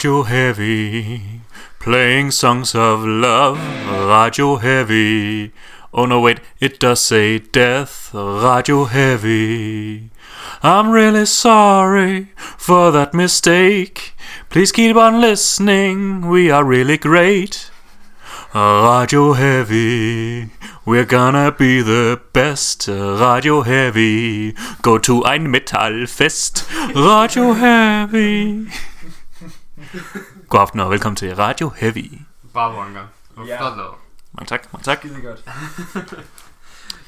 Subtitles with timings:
[0.00, 1.42] Radio Heavy,
[1.78, 3.58] playing songs of love.
[4.08, 5.52] Radio Heavy.
[5.92, 8.08] Oh no, wait, it does say death.
[8.14, 10.08] Radio Heavy.
[10.62, 14.14] I'm really sorry for that mistake.
[14.48, 17.70] Please keep on listening, we are really great.
[18.54, 20.48] Radio Heavy,
[20.86, 22.88] we're gonna be the best.
[22.88, 26.64] Radio Heavy, go to ein Metallfest.
[26.94, 28.66] Radio Heavy.
[30.48, 32.18] God aften og velkommen til Radio Heavy.
[32.54, 32.72] Bare.
[33.34, 33.58] Hvor Ja.
[33.60, 33.94] flot lavet.
[34.32, 34.98] Mange tak, mange tak.
[34.98, 35.44] Skide godt.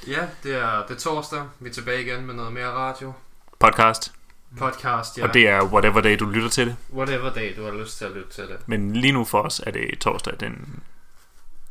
[0.06, 1.42] Ja, det er, det er torsdag.
[1.60, 3.12] Vi er tilbage igen med noget mere radio.
[3.60, 4.12] Podcast,
[4.58, 5.22] Podcast, ja.
[5.28, 6.76] og det er whatever day du lytter til det.
[6.94, 8.56] Whatever dag, du har lyst til at lytte til det.
[8.66, 10.82] Men lige nu for os er det torsdag den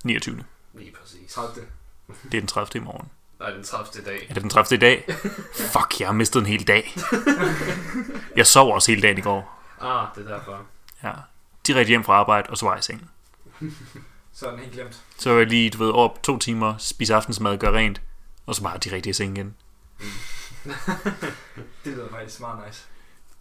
[0.03, 0.43] 29.
[0.73, 1.31] Lige præcis.
[1.33, 1.65] 30.
[2.23, 2.81] Det er den 30.
[2.81, 3.07] i morgen.
[3.39, 4.03] Nej, den 30.
[4.05, 4.25] dag.
[4.29, 4.75] Er det den 30.
[4.77, 5.05] i dag?
[5.73, 6.95] Fuck, jeg har mistet en hel dag.
[8.35, 9.61] Jeg sov også hele dagen i går.
[9.81, 10.61] Ah, det er derfor.
[11.03, 11.11] Ja.
[11.67, 13.09] Direkte hjem fra arbejde, og så var jeg i seng.
[14.33, 15.01] Så er den helt glemt.
[15.17, 18.01] Så var jeg lige, du ved, over to timer, spise aftensmad, gøre rent,
[18.45, 19.55] og så bare direkte i seng igen.
[21.85, 22.85] Det lyder faktisk meget nice.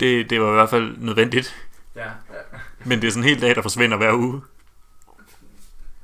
[0.01, 1.57] Det, det var i hvert fald nødvendigt,
[1.97, 2.07] Ja.
[2.07, 2.13] ja.
[2.85, 4.43] men det er sådan en hel dag, der forsvinder hver uge.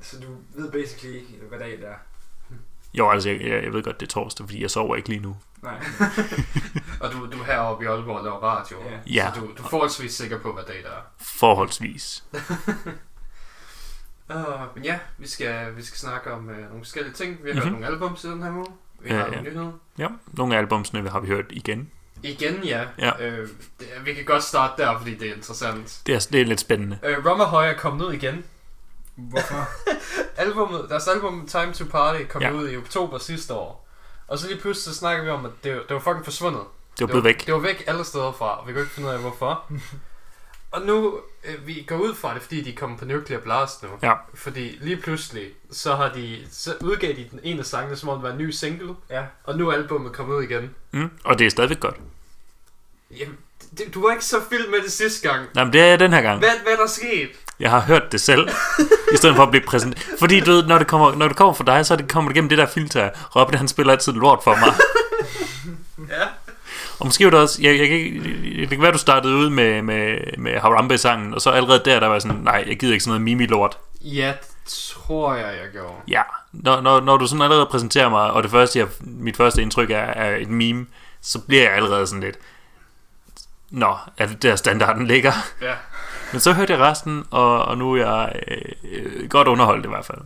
[0.01, 0.27] Så du
[0.61, 1.95] ved basically ikke, hvad dag det er?
[2.99, 5.37] Jo, altså, jeg, jeg ved godt, det er torsdag, fordi jeg sover ikke lige nu.
[5.63, 5.75] Nej.
[7.01, 8.77] Og du, du er heroppe i Aalborg og laver radio.
[8.91, 8.99] Ja.
[9.07, 9.31] Ja.
[9.35, 11.01] Så du, du er forholdsvis sikker på, hvad dag det er.
[11.21, 12.25] Forholdsvis.
[14.35, 17.39] Uh, men ja, vi skal, vi skal snakke om uh, nogle forskellige ting.
[17.45, 17.55] Vi har mm-hmm.
[17.55, 17.63] Mhm.
[17.63, 18.67] hørt nogle album siden her uge.
[19.01, 19.31] Vi Ja, har ja.
[19.31, 19.73] nogle nyheder.
[19.99, 21.91] Ja, nogle af albumsene har vi hørt igen.
[22.23, 22.85] Igen, ja.
[22.99, 23.27] Ja.
[23.27, 23.49] Øh,
[23.81, 26.01] det, vi kan godt starte der, fordi det er interessant.
[26.07, 26.99] Det er, det er lidt spændende.
[27.03, 28.45] Øh, Rummerhøj er kommet ud igen.
[29.17, 29.69] Hvorfor?
[30.43, 32.51] Albummet, deres album Time to Party kom Ja.
[32.53, 33.89] ud i oktober sidste år.
[34.29, 36.61] Og så lige pludselig så snakker vi om, at det, det var fucking forsvundet.
[36.99, 37.47] Det var blevet væk.
[37.47, 39.65] Det var væk alle steder fra, og vi kunne ikke finde ud af, hvorfor.
[40.73, 43.89] og nu, øh, vi går ud fra det, fordi de kommer på Nuclear Blast nu.
[44.03, 44.13] Ja.
[44.35, 48.17] Fordi lige pludselig, så har de, så udgav de den ene af sangene, som om
[48.19, 48.95] det var en ny single.
[49.11, 49.23] Ja.
[49.45, 50.75] Og nu er albumet kommet ud igen.
[50.91, 51.97] Mm, og det er stadigvæk godt.
[53.11, 53.37] Jamen,
[53.79, 55.47] det, du var ikke så vild med det sidste gang.
[55.55, 56.39] Nej, men det er jeg den her gang.
[56.39, 57.31] Hvad, hvad er der sket?
[57.61, 58.49] Jeg har hørt det selv,
[59.13, 60.07] i stedet for at blive præsenteret.
[60.19, 62.35] Fordi du ved, når det kommer, når det kommer fra dig, så det, kommer det
[62.35, 63.11] gennem det der filter.
[63.37, 64.75] Robin, han spiller altid lort for mig.
[66.11, 66.25] Ja.
[66.99, 69.83] Og måske var det også, jeg, jeg, ikke- det kan være, du startede ud med,
[69.83, 73.05] med, med Harambe-sangen, og så allerede der, der var jeg sådan, nej, jeg gider ikke
[73.05, 73.79] sådan noget mimi-lort.
[74.01, 74.33] Ja,
[74.67, 75.93] tror jeg, jeg gjorde.
[76.09, 76.23] Ja,
[76.53, 79.91] når, når, når du sådan allerede præsenterer mig, og det første, jeg, mit første indtryk
[79.91, 80.87] er, er et meme,
[81.23, 82.37] så bliver jeg allerede sådan lidt,
[83.71, 85.33] nå, er det der standarden ligger?
[85.63, 85.75] Ja.
[86.33, 89.89] Men så hørte jeg resten, og, og nu er jeg øh, øh, godt underholdt i
[89.89, 90.19] hvert fald.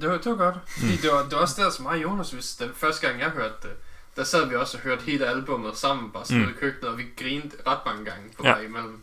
[0.00, 0.54] Det var, det var godt.
[0.78, 3.20] Fordi det, var, det var også der, som mig og Jonas, hvis den første gang,
[3.20, 3.70] jeg hørte det,
[4.16, 6.46] der sad vi også og hørte hele albumet sammen, bare sidde Mm.
[6.46, 6.52] mm.
[6.56, 8.50] i køkkenet, og vi grinede ret mange gange på Ja.
[8.52, 9.02] vej imellem.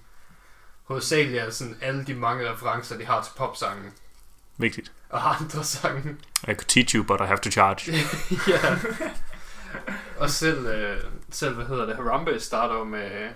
[0.83, 3.91] Hovedsageligt er det sådan alle de mange referencer, de har til popsangen
[4.57, 4.91] Vigtigt.
[5.09, 6.15] og andre sange.
[6.43, 7.91] I could teach you, but I have to charge.
[8.53, 8.75] ja.
[10.17, 10.97] Og selv, øh,
[11.31, 13.29] selv, hvad hedder det, Harambe starter jo med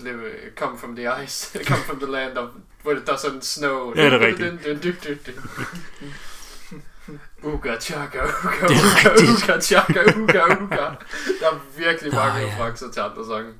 [0.00, 0.20] live,
[0.56, 2.48] Come from the ice, come from the land of,
[2.84, 3.92] der er sådan snow.
[3.96, 5.38] Ja, det er rigtigt.
[7.42, 10.76] Uga, chaka, uga, uga, uga, chaka, uga, uga.
[11.40, 12.46] Der er virkelig mange ja.
[12.46, 13.52] referencer til andre sange.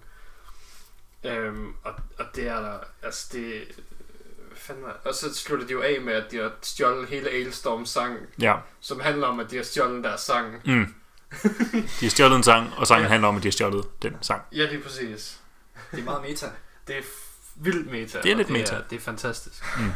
[1.25, 3.65] Øhm, og, og det er der, altså det,
[4.57, 8.17] fandme, og så slutter de jo af med, at de har stjålet hele Ailstorms sang,
[8.41, 8.55] Ja.
[8.81, 10.55] som handler om, at de har stjålet deres sang.
[10.65, 10.95] Mm.
[12.01, 13.09] De har stjålet en sang, og sangen Ja.
[13.09, 14.43] handler om, at de har stjålet den sang.
[14.53, 15.39] Ja, det er præcis.
[15.91, 16.47] Det er meget meta.
[16.87, 17.03] Det er
[17.55, 18.21] vildt meta.
[18.23, 18.75] Det er lidt det meta.
[18.75, 19.65] Er, det er fantastisk.
[19.77, 19.93] Mm.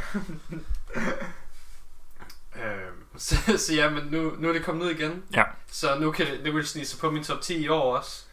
[2.62, 5.22] øhm, så, så ja, men nu, nu er det kommet ud igen.
[5.34, 5.44] Ja.
[5.70, 8.24] Så nu kan det, det vil snige sig på min top 10 i år også.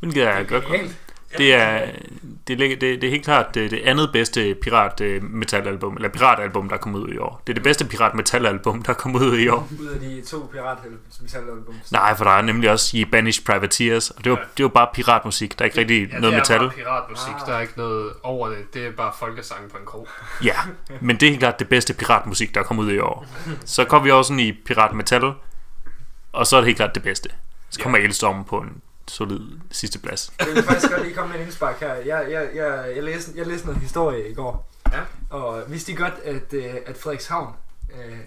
[0.00, 0.64] Hvilket er godt.
[1.38, 1.86] Det er,
[2.48, 6.68] det, det, det er helt klart det, det andet bedste pirat øh, metalalbum, eller piratalbum,
[6.68, 7.42] der er kommet ud i år.
[7.46, 9.68] Det er det bedste pirat metalalbum, der er kommet ud i år.
[9.80, 11.74] Ud af de to pirat-metal-album.
[11.92, 14.44] Nej, for der er nemlig også Ye Banished Privateers, og det var, Ja.
[14.56, 16.58] det var bare piratmusik, der er ikke rigtig Ja, noget det er metal.
[16.58, 17.46] bare piratmusik, Ah.
[17.46, 18.74] der er ikke noget over det.
[18.74, 20.08] Det er bare folkesang på en krog.
[20.44, 20.54] Ja,
[21.00, 23.26] men det er helt klart det bedste piratmusik, der er kommet ud i år.
[23.64, 25.32] Så kommer vi også sådan i pirat metal,
[26.32, 27.28] og så er det helt klart det bedste.
[27.70, 28.04] Så kommer ja.
[28.04, 28.70] Elstorm på en
[29.08, 30.32] solid sidste plads.
[30.38, 31.94] Jeg vil faktisk godt lige komme med en indspark her.
[31.94, 34.68] Jeg, jeg, jeg, jeg, læste, jeg læste noget historie i går.
[34.92, 35.00] Ja.
[35.30, 37.54] Og vidste I godt, at, øh, at Frederikshavn
[37.94, 38.18] øh,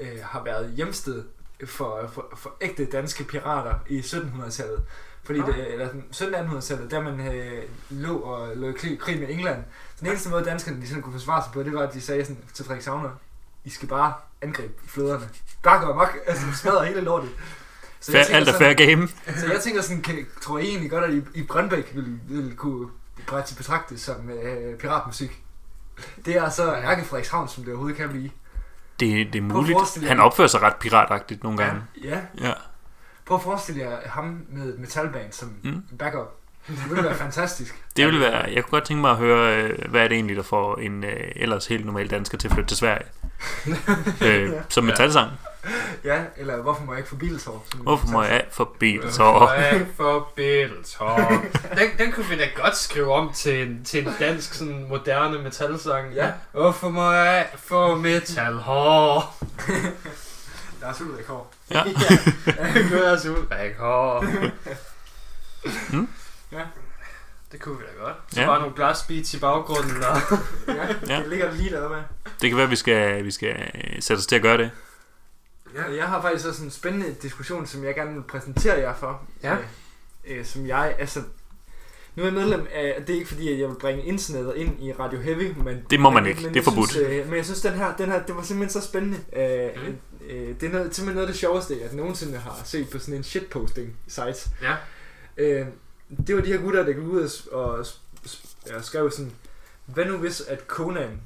[0.00, 1.24] øh, har været hjemsted
[1.64, 4.82] for, for, for ægte danske pirater i 1700-tallet?
[5.22, 9.28] Fordi det, eller sådan 1700-tallet, der man øh, lå og lå i krig, krig med
[9.30, 9.64] England.
[9.96, 12.00] Så den eneste måde, danskerne de sådan kunne forsvare sig på, det var, at de
[12.00, 13.10] sagde sådan til Frederikshavner,
[13.64, 14.12] I skal bare
[14.42, 15.28] angribe flåderne.
[15.62, 17.30] Bare gå amok, altså smadre hele lortet.
[18.00, 19.08] Så Fair, alt er fair game.
[19.36, 22.56] så jeg tænker sådan, kan, tror I egentlig godt, at I, I Brøndbæk vil, vil
[22.56, 22.88] kunne
[23.26, 25.38] brætte betragte som øh, piratmusik?
[26.24, 28.30] Det er så Ærke Frederikshavn, som det overhovedet kan blive.
[29.00, 30.06] Det, det er muligt.
[30.08, 31.82] Han opfører sig ret piratagtigt nogle gange.
[32.04, 32.18] Ja.
[32.40, 32.52] Ja.
[33.26, 35.70] Prøv at forestille jer ham med et metalband som Mm.
[35.70, 35.96] mm.
[35.98, 36.36] backup.
[36.68, 37.82] Det ville være fantastisk.
[37.96, 40.36] Det ville være, jeg kunne godt tænke mig at høre, øh, hvad er det egentlig,
[40.36, 43.04] der får en øh, ellers helt normal dansker til at flytte til Sverige?
[44.26, 45.30] øh, som metalsang.
[46.04, 47.66] Ja, eller hvorfor må jeg ikke få biltår?
[47.76, 49.80] Hvorfor må jeg forbi det Så så?
[49.96, 51.16] for Biltor.
[51.78, 55.38] Den, den kunne vi da godt skrive om til en, til en dansk sådan moderne
[55.42, 56.14] metalsang.
[56.14, 56.30] Ja.
[56.52, 59.38] Hvorfor må jeg få metal hår?
[60.80, 61.52] Lars Ulrik Hår.
[61.70, 61.82] Ja.
[62.90, 64.24] Gøres Ulrik hår.
[65.92, 66.08] Mm.
[66.52, 66.60] Ja.
[67.52, 68.16] Det kunne vi da godt.
[68.32, 68.46] Så Ja.
[68.46, 70.02] bare nogle glasbeats i baggrunden.
[70.04, 70.16] Og...
[70.68, 71.20] Ja, Ja.
[71.20, 71.96] det ligger lige deroppe.
[72.40, 73.56] Det kan være, at vi skal, vi skal
[74.00, 74.70] sætte os til at gøre det.
[75.74, 75.94] Ja.
[75.94, 79.22] Jeg har faktisk også en spændende diskussion, som jeg gerne vil præsentere jer for.
[79.42, 79.52] Ja.
[79.54, 81.22] Øh, øh, som jeg, altså...
[82.16, 84.82] Nu er jeg medlem af, det er ikke fordi, at jeg vil bringe internettet ind
[84.82, 85.82] i Radio Heavy, men...
[85.90, 86.42] Det må man ikke.
[86.42, 86.90] Men Det er forbudt.
[86.90, 89.18] Synes, øh, men jeg synes, den her, den her, det var simpelthen så spændende.
[89.32, 89.96] Øh, Mhm.
[90.30, 93.14] øh, det er noget, simpelthen noget af det sjoveste, jeg nogensinde har set på sådan
[93.14, 94.50] en shitposting site.
[94.62, 94.74] Ja.
[95.36, 95.66] Øh,
[96.26, 97.86] det var de her gutter, der gik ud og, og,
[98.68, 99.32] ja, skrev sådan,
[99.86, 101.20] hvad nu hvis at Conan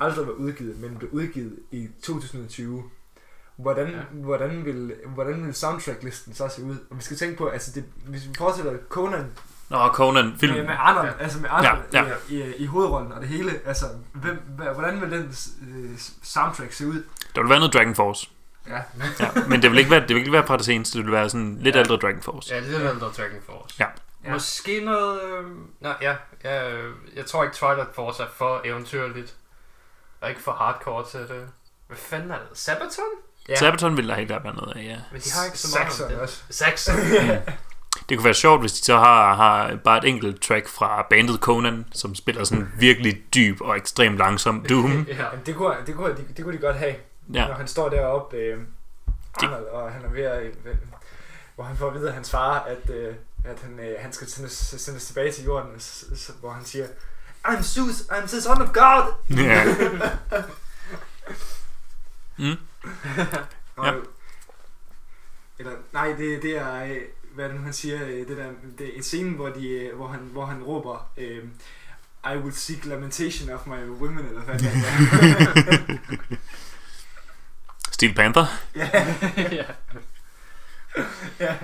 [0.00, 2.82] aldrig var udgivet, men blev udgivet i 2020?
[3.62, 3.96] Hvordan, Ja.
[4.10, 6.76] hvordan, vil, hvordan vil soundtracklisten så se ud?
[6.90, 9.26] Og vi skal tænke på, altså det, hvis vi fortsætter Conan
[9.68, 10.54] Nå, Conan, film.
[10.54, 11.22] med, med Arnold, ja.
[11.22, 12.34] altså med Arnold Ja, ja, ja.
[12.44, 14.36] I, i, hovedrollen og det hele, altså hvem,
[14.74, 15.34] hvordan vil den
[15.68, 17.02] øh, soundtrack se ud?
[17.34, 18.30] Der vil være noget Dragon Force.
[18.68, 18.76] Ja,
[19.20, 20.98] Ja, men det vil ikke være, det vil ikke være fra det seneste.
[20.98, 21.80] Det vil være sådan lidt Ja.
[21.80, 22.54] ældre Dragon Force.
[22.54, 23.74] Ja, lidt der Dragon Force.
[23.78, 23.86] Ja.
[24.24, 24.32] Ja.
[24.32, 25.20] Måske noget...
[25.22, 25.44] Øh...
[25.80, 26.16] Nej, ja.
[26.44, 29.36] ja øh, jeg tror ikke Twilight Force er for eventyrligt.
[30.20, 31.48] Og ikke for hardcore til det.
[31.86, 32.58] Hvad fanden er det?
[32.58, 33.04] Sabaton?
[33.50, 33.56] Ja.
[33.56, 34.96] Sabaton vil der helt klart være noget af, ja.
[35.12, 36.42] Men de har ikke så meget Saxon også.
[36.50, 36.94] Saxon.
[38.08, 41.40] Det kunne være sjovt, hvis de så har, har bare et enkelt track fra bandet
[41.40, 45.02] Conan, som spiller sådan virkelig dyb og ekstremt langsom Doom.
[45.08, 45.14] ja.
[45.24, 46.94] Jamen, det, kunne, det, kunne, det, det kunne de godt have.
[47.34, 48.58] Ja, Når han står deroppe, øh,
[49.34, 50.42] Arnold, og han er ved at...
[50.42, 50.74] Øh,
[51.54, 53.14] hvor han får at vide af hans far, at, øh,
[53.44, 56.86] at han, øh, han skal sendes, sendes tilbage til jorden, s- s- hvor han siger,
[57.48, 59.12] I'm Zeus, I'm the son of God!
[59.30, 59.64] ja.
[62.36, 62.56] Mm.
[63.76, 63.92] Og, Ja.
[65.58, 67.02] Eller, nej, det, det er, øh,
[67.34, 69.68] hvad er det nu, han siger, øh, det, der, det er en scene, hvor, de,
[69.68, 71.44] øh, hvor, han, hvor han råber, øh,
[72.34, 75.96] I will seek lamentation of my women, eller hvad det er.
[77.92, 78.46] Steel Panther.
[78.76, 79.64] ja, ja.
[81.40, 81.56] ja.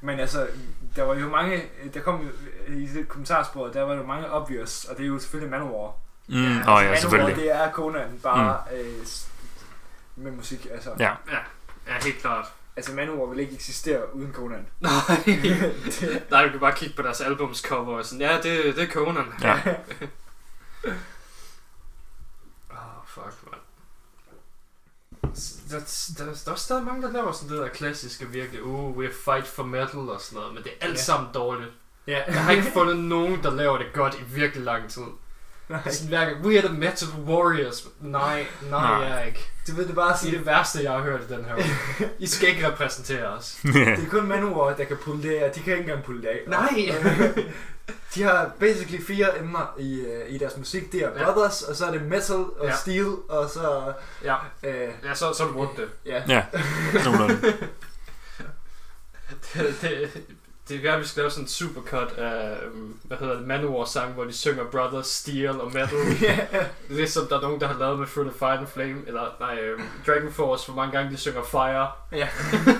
[0.00, 0.48] Men altså,
[0.96, 1.62] der var jo mange,
[1.94, 2.28] der kom jo
[2.74, 5.94] i det kommentarsporet, der var jo mange obvious, og det er jo selvfølgelig Manowar.
[6.30, 6.36] Mm.
[6.36, 7.36] Åh altså, oh, ja, Manowar, selvfølgelig.
[7.36, 8.76] det er Conan, bare mm.
[8.76, 9.06] øh,
[10.16, 10.90] med musik, altså.
[10.98, 11.10] Ja.
[11.88, 12.46] Ja, helt klart.
[12.76, 14.66] Altså, Manowar vil ikke eksistere uden Conan.
[14.80, 14.90] Nej.
[16.30, 19.24] Nej, du kan bare kigge på deres albumscover og sådan, ja, det, det er Conan.
[19.42, 19.52] Ja.
[22.70, 23.60] Åh, oh, fuck, man.
[25.70, 25.78] Der,
[26.18, 29.46] der, der er stadig mange, der laver sådan det der klassiske virkelig, uh, we fight
[29.46, 31.02] for metal og sådan noget, men det er alt Ja.
[31.02, 31.70] sammen dårligt.
[32.06, 32.22] ja.
[32.26, 35.02] Jeg har ikke fundet nogen, der laver det godt i virkelig lang tid.
[35.70, 37.86] Nej, Sådan hver gang, we are the metal warriors.
[38.00, 38.80] Nej, nej, Nej.
[39.08, 39.50] jeg er ikke.
[39.68, 41.54] du ved det er bare Det sådan, det værste, jeg har hørt i den her
[41.54, 42.08] uge.
[42.18, 43.58] I skal ikke repræsentere os.
[43.62, 46.28] det er kun Manowar, der kan pulle det af, de kan ikke engang pulle det
[46.28, 46.40] af.
[46.46, 46.92] Nej.
[48.14, 50.92] De har basically fire emner i, øh, i deres musik.
[50.92, 51.24] Det er Ja.
[51.24, 52.76] Brothers, og så er det metal og Ja.
[52.76, 53.92] steel, og så...
[54.24, 55.88] Ja, Øh, ja så, så er du rundt det.
[56.06, 56.22] ja.
[56.28, 56.42] Ja,
[57.04, 57.40] nogenlunde.
[59.54, 60.10] det, det,
[60.70, 63.84] det er gerne, vi skal lave sådan en supercut af, øhm, hvad hedder det, Manowar
[63.84, 65.98] sang, hvor de synger Brothers, Steel og Metal.
[66.88, 69.58] ligesom der er nogen, der har lavet med Through the Fire and Flame, eller nej,
[69.58, 71.88] øhm, Dragon Force, hvor mange gange de synger Fire.
[72.12, 72.28] Ja.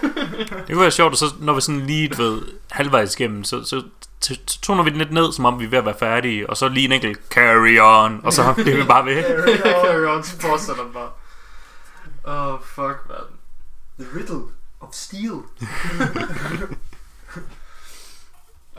[0.67, 3.83] Det kunne være sjovt, og så når vi sådan lige, ved, halvvejs igennem, så, så,
[4.21, 6.57] så, toner vi den lidt ned, som om vi er ved at være færdige, og
[6.57, 9.23] så lige en enkelt carry on, og så bliver vi bare ved.
[9.85, 11.11] Carry on, så fortsætter den bare.
[12.27, 13.27] Åh, oh, fuck, man.
[13.99, 14.43] The Riddle
[14.81, 15.41] of Steel.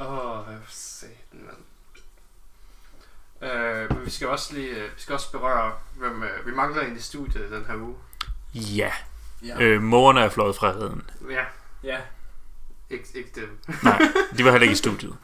[0.01, 1.57] Åh, oh, satan, mand.
[3.51, 6.81] Øh, men vi skal også lige, øh, vi skal også berøre, hvem, øh, vi mangler
[6.81, 7.95] en i studiet den her uge.
[8.53, 8.91] Ja,
[9.45, 9.61] Ja.
[9.61, 11.09] øh, mågerne er fløjet fra redden.
[11.29, 11.43] Ja,
[11.83, 11.97] Ja.
[12.89, 13.57] ikke, ikke dem.
[13.83, 14.01] Nej,
[14.37, 15.15] de var heller ikke i studiet.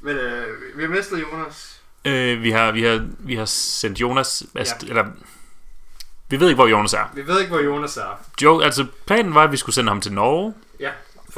[0.00, 1.80] Men øh, vi har mistet Jonas.
[2.04, 4.88] Øh, vi, har, vi, har, vi har sendt Jonas, altså, ja.
[4.88, 5.06] eller
[6.28, 7.04] vi ved ikke, hvor Jonas er.
[7.14, 8.20] Vi ved ikke, hvor Jonas er.
[8.42, 10.54] Jo, altså planen var, at vi skulle sende ham til Norge.
[10.80, 10.92] Ja,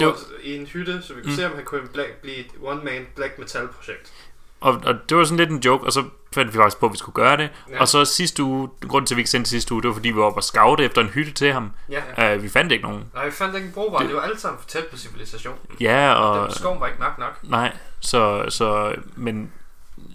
[0.05, 1.37] for, var- i en hytte, så vi kunne Mm.
[1.37, 4.13] se, om han kunne black, blive et one-man black metal projekt.
[4.61, 6.93] Og, og det var sådan lidt en joke, og så fandt vi faktisk på, at
[6.93, 7.43] vi skulle gøre det.
[7.69, 7.75] Ja.
[7.75, 7.81] Ja.
[7.81, 10.09] Og så sidste uge, grunden til, at vi ikke sendte sidste uge, det var, fordi
[10.11, 11.71] vi var oppe og scoute efter en hytte til ham.
[12.19, 12.37] Ja.
[12.37, 13.05] Uh, vi fandt ikke nogen.
[13.15, 13.99] Nej, vi fandt ikke en brugbar.
[13.99, 15.59] Det- Det var alle sammen for tæt på civilisationen.
[15.81, 16.47] Ja, Og...
[16.47, 17.39] Den skoven var ikke nok nok.
[17.43, 18.95] Nej, så, så...
[19.17, 19.53] Men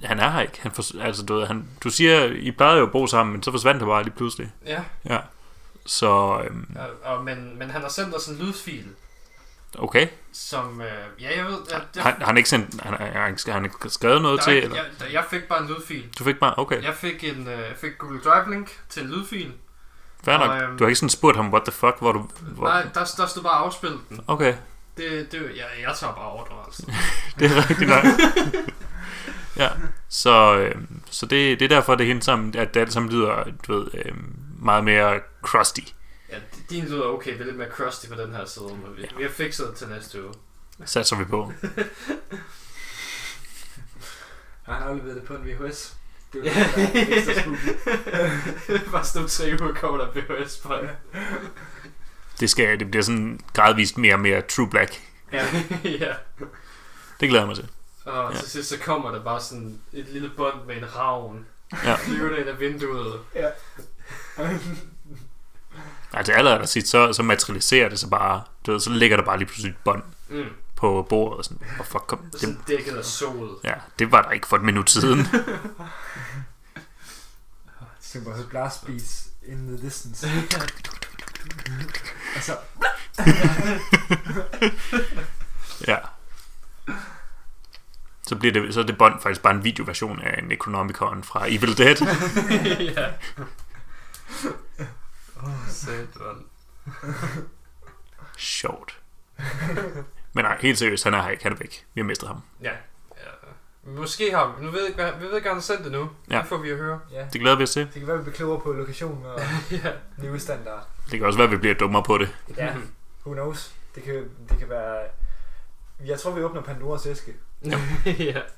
[0.03, 0.59] han er her ikke.
[0.61, 3.43] Han for, altså, du, ved, han, du siger, I plejede jo at bo sammen, men
[3.43, 4.51] så forsvandt han bare lige pludselig.
[4.65, 5.17] Ja, Ja.
[5.85, 8.85] Så, øhm, og, og, men, men han har sendt os en lydfil,
[9.79, 10.07] okay.
[10.33, 10.81] som...
[10.81, 10.87] Øh,
[11.21, 11.57] ja, jeg ved...
[11.71, 14.43] At det, Han, han har ikke sendt, han, han, han, har ikke skrevet noget der
[14.43, 14.75] til, er eller?
[14.75, 16.09] jeg, jeg fik bare en lydfil.
[16.19, 19.09] Du fik bare, okay, Jeg fik en øh, jeg fik Google Drive link til en
[19.09, 19.53] lydfil.
[20.23, 20.61] fair nok.
[20.61, 22.29] øhm, Du har ikke sådan spurgt ham, what the fuck, hvor du...
[22.41, 24.19] Hvor, Nej, der, der stod bare afspil den.
[24.27, 24.53] Okay,
[24.97, 26.83] Det, det, jeg, jeg tager bare ordre, altså.
[27.39, 28.03] det er rigtigt nok.
[29.63, 29.69] ja,
[30.09, 33.11] så, øhm, så det, det er derfor, det er hende sammen, at det alt sammen
[33.11, 35.81] lyder, du ved, øhm, meget mere crusty.
[36.71, 39.09] Ja, din lyder okay, det er lidt mere crusty på den her side, men vi,
[39.17, 40.33] vi har fikset det til næste uge.
[40.85, 41.53] Satser vi på.
[44.63, 45.95] Han har afleveret det på en VHS.
[46.33, 46.67] Det er Ja.
[46.77, 48.89] jo ekstra spooky.
[48.91, 50.11] bare stod tre uger kommer der
[50.43, 50.89] VHS på det.
[52.39, 55.01] Det, skal, det bliver sådan gradvist mere og mere true black.
[55.33, 55.45] Ja.
[55.83, 56.13] ja.
[57.19, 57.69] Det glæder jeg mig til.
[58.05, 58.39] Og Ja.
[58.39, 61.45] til sidst så kommer der bare sådan et lille bånd med en ravn.
[61.83, 61.95] Ja.
[61.95, 63.19] Flyver ind af vinduet.
[66.13, 68.41] Altså allerede der sidst, så, så materialiserer det sig bare.
[68.65, 70.43] Du ved, så ligger der bare lige pludselig et bånd Mm.
[70.75, 71.37] på bordet.
[71.37, 72.41] Og sådan, hvor fuck kom det?
[72.41, 73.49] Sådan dækket af sol.
[73.63, 75.19] Ja, det var der ikke for et minut siden.
[78.01, 80.27] Så bare så blast beats in the distance.
[82.35, 82.57] Og så...
[85.87, 85.97] ja.
[88.27, 91.45] Så bliver det, så er det bånd faktisk bare en videoversion af en Necronomicon fra
[91.47, 91.95] Evil Dead.
[92.79, 93.07] ja.
[95.43, 96.45] Åh, oh, satan.
[98.37, 98.99] Sjovt.
[100.33, 101.43] Men nej, helt seriøst, han er her ikke.
[101.43, 101.85] Han er væk.
[101.93, 102.41] Vi har mistet ham.
[102.61, 102.71] Ja.
[103.17, 103.31] ja.
[103.83, 104.65] Måske har vi.
[104.65, 106.09] Nu ved jeg ikke, hvad, vi ved ikke, han har sendt det nu.
[106.29, 106.37] Ja.
[106.37, 106.99] Det får vi at høre.
[107.11, 107.27] Ja.
[107.33, 107.85] Det glæder vi os til.
[107.85, 109.39] Det kan være, vi bliver klogere på lokationen og
[109.71, 109.91] ja.
[110.17, 110.87] nye standard.
[111.11, 112.35] Det kan også være, at vi bliver dummere på det.
[112.57, 112.75] Ja,
[113.25, 113.73] who knows.
[113.95, 115.07] Det kan, det kan være...
[116.05, 117.33] Jeg tror, vi åbner Pandoras æske.
[118.05, 118.41] ja.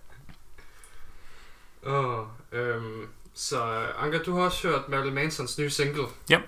[1.87, 6.03] Åh, oh, øhm, så Anker, du har også hørt Marilyn Mansons nye single.
[6.29, 6.41] Ja.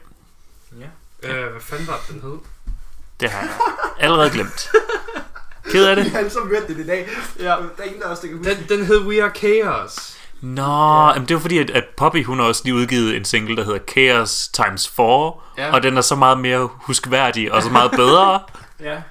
[1.24, 2.38] Øh, hvad fanden var det, den hed?
[3.20, 3.50] Det har jeg
[4.00, 4.70] allerede glemt.
[5.72, 6.06] Ked af det.
[6.06, 7.10] Vi har alle sammen hørt det i dag.
[7.40, 7.44] Ja.
[7.44, 10.18] Der er ingen der kan huske Den, den hed We Are Chaos.
[10.42, 11.14] Nå, ja.
[11.14, 13.64] jamen det var fordi, at, at Poppy, hun har også lige udgivet en single, der
[13.64, 15.34] hedder Chaos Times 4.
[15.58, 15.74] Ja.
[15.74, 18.40] Og den er så meget mere huskværdig og så meget bedre.
[18.80, 19.02] Ja.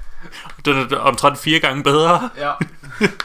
[0.65, 2.31] Den er omtrent fire gange bedre.
[2.37, 2.53] Ja.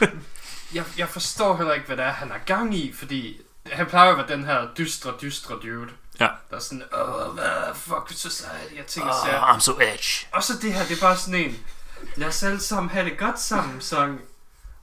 [0.74, 3.40] jeg, jeg forstår heller ikke, hvad det er, han har gang i, fordi
[3.72, 5.88] han plejer jo at være den her dystre, dystre dude.
[6.20, 6.28] Ja.
[6.50, 9.40] Der er sådan, åh, hvad fuck society, jeg tænker Oh, sig.
[9.42, 10.26] I'm so edge.
[10.32, 11.56] Og så det her, det er bare sådan en,
[12.16, 14.20] lad os alle sammen have det godt sammen sang.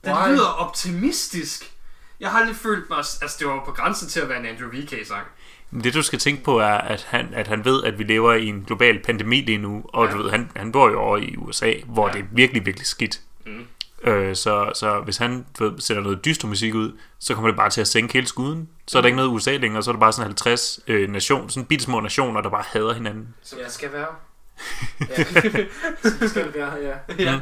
[0.04, 0.28] Den Why?
[0.28, 1.72] lyder optimistisk.
[2.20, 4.68] Jeg har aldrig følt mig, altså det var på grænsen til at være en Andrew
[4.72, 5.26] VK sang.
[5.84, 8.46] Det du skal tænke på er, at han, at han ved, at vi lever i
[8.46, 9.84] en global pandemi lige nu.
[9.88, 10.12] Og Ja.
[10.12, 12.12] du ved, han, han bor jo over i USA, hvor Ja.
[12.12, 13.20] det er virkelig, virkelig skidt.
[13.46, 13.66] Mm.
[14.04, 17.70] Øh, så, så hvis han ved, sætter noget dyster musik ud, så kommer det bare
[17.70, 18.68] til at sænke hele skuden.
[18.86, 21.50] Så er der ikke noget USA længere, så er der bare sådan 50 øh, nation,
[21.50, 23.34] sådan bitte små nationer, der bare hader hinanden.
[23.42, 23.64] Som Ja.
[23.64, 24.06] det skal være.
[25.00, 25.24] ja.
[26.02, 27.24] Så skal det være, ja.
[27.24, 27.40] ja.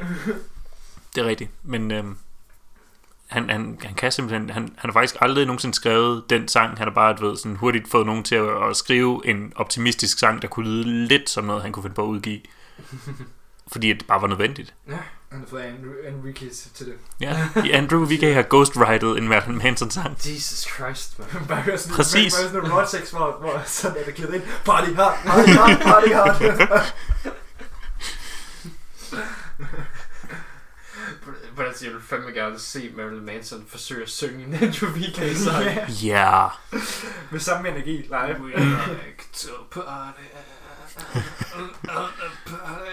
[1.14, 1.50] Det er rigtigt.
[1.62, 2.16] Men øhm,
[3.26, 6.78] han, han, han kan simpelthen, han, han har faktisk aldrig nogensinde skrevet den sang.
[6.78, 10.42] Han har bare ved, sådan hurtigt fået nogen til at, at skrive en optimistisk sang,
[10.42, 12.40] der kunne lyde lidt som noget, han kunne finde på at udgive.
[13.72, 14.74] Fordi det bare var nødvendigt.
[15.30, 16.94] Han har fået Andrew, Enrique til det.
[17.20, 20.16] Ja, Andrew VK har ghostwritet en Marilyn Manson sang.
[20.16, 21.28] Jesus Christ, man.
[21.48, 22.34] Bare høre sådan, Præcis.
[22.34, 24.42] Bare sådan en Rodsex, hvor, hvor sådan er der klædt ind.
[24.64, 26.94] Party hard, party hard, party hard.
[31.54, 35.64] Hvordan jeg vil fandme gerne se Marilyn Manson forsøge at synge en Andrew VK sang.
[36.04, 36.46] Ja.
[37.30, 38.40] Med samme energi live.
[38.40, 40.22] We like to party.
[41.84, 42.90] Party.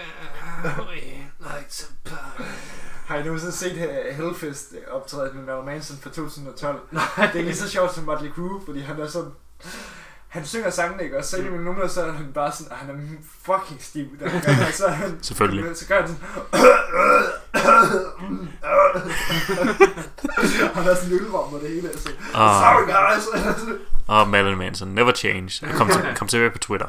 [3.06, 6.80] Har I nogensinde set uh, Hellfest optræde med Marilyn Manson fra 2012?
[6.90, 7.02] Nej.
[7.32, 9.30] Det er lige så sjovt som Motley Crue, fordi han er sådan...
[10.28, 11.18] Han synger sangene, ikke?
[11.18, 11.60] Og så mm.
[11.60, 12.94] nummer, så er han bare sådan, han er
[13.44, 14.18] fucking stiv.
[14.18, 14.24] Der,
[14.66, 15.76] og så, er han, Selvfølgelig.
[15.76, 16.22] Så gør han sådan...
[20.74, 21.88] han har sådan en ølvorm og det hele.
[21.88, 22.08] Altså.
[22.34, 23.26] Og, Sorry guys!
[24.06, 25.66] og Marilyn Manson, never change.
[25.74, 26.88] Kom, til, kom tilbage på Twitter.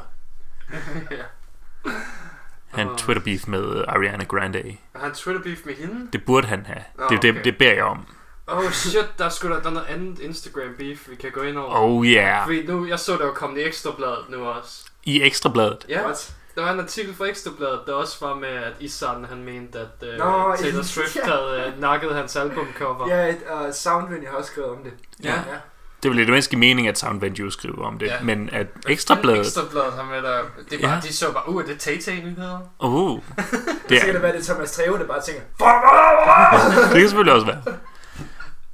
[2.78, 2.96] Han Åh.
[2.96, 4.78] Twitter beef med Ariana Grande.
[4.96, 6.08] Har han Twitter beef med hende?
[6.14, 6.84] Det burde han have.
[6.98, 7.44] Nå, Det, det, okay.
[7.44, 8.06] det beder jeg om.
[8.48, 11.42] Oh shit, der er sgu da der er noget andet Instagram beef, vi kan gå
[11.42, 11.76] ind over.
[11.76, 12.46] Oh yeah.
[12.46, 14.86] Fordi nu, jeg så der jo kommet i Ekstrabladet nu også.
[15.04, 15.86] I Ekstrabladet.
[15.90, 16.34] Ja, What?
[16.56, 19.88] der var en artikel fra Ekstrabladet, der også var med, at Isan han mente, at
[20.02, 20.84] uh, Nå, Taylor.
[20.94, 23.16] Swift havde uh, nakket hans albumcover.
[23.16, 24.94] Ja, et, uh, Soundwind har også skrevet om det.
[25.24, 25.34] Ja.
[25.34, 25.58] ja.
[26.04, 28.06] Det ville det mindst give mening, at Sound Venue skriver om det.
[28.06, 28.22] Ja.
[28.22, 29.40] Men at Ekstrabladet...
[29.40, 30.42] Ekstrabladet har med der.
[30.70, 30.94] Det var, Ja.
[30.96, 31.00] ja.
[31.02, 32.60] De så bare, uh, er det Tay-Tay-nyheder?
[32.80, 33.46] Uh, Det
[33.90, 35.42] det, er sikkert, er, hvad det er Thomas Treve, der bare tænker,
[36.94, 37.62] det kan selvfølgelig også være.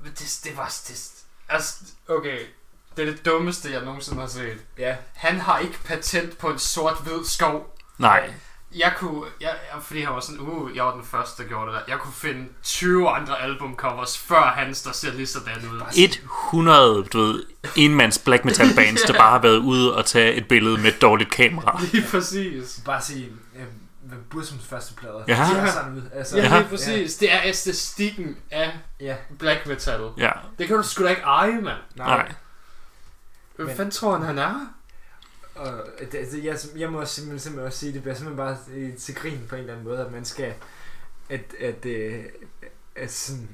[0.03, 0.73] Men det, det var...
[0.87, 1.09] Det,
[1.49, 1.73] altså,
[2.09, 2.37] okay.
[2.97, 4.57] Det er det dummeste, jeg nogensinde har set.
[4.77, 7.75] ja, Han har ikke patent på en sort-hvid skov.
[7.97, 8.33] Nej,
[8.75, 11.71] Jeg kunne, jeg, jeg, fordi han var sådan, uh, jeg var den første, der gjorde
[11.71, 11.81] det der.
[11.91, 15.81] Jeg kunne finde 20 andre albumcovers før hans, der ser lige sådan ud.
[16.49, 17.43] 100, du ved,
[17.75, 21.01] enmands black metal bands, der bare har været ude og tage et billede med et
[21.01, 21.81] dårligt kamera.
[21.91, 22.81] Lige præcis.
[22.85, 23.25] bare sige,
[23.55, 23.61] øh,
[24.03, 25.23] hvad Bursums første plader.
[25.27, 25.33] Ja.
[25.33, 26.01] De ser sådan ud.
[26.13, 26.57] Altså, Ja, Ja.
[26.59, 27.15] lige præcis.
[27.15, 29.15] Det er æstetikken af Ja.
[29.39, 30.01] black metal.
[30.17, 31.77] Ja, Det kan du sgu da ikke eje, mand.
[31.95, 32.31] nej.
[33.55, 34.67] Hvad Men- fanden tror han, han er?
[35.55, 38.57] Og det, altså, jeg, jeg må også simpelthen, simpelthen også sige, det bliver simpelthen bare
[38.97, 40.53] til grin på en eller anden måde, at man skal,
[41.29, 42.23] at, at, øh,
[42.95, 43.49] at sådan,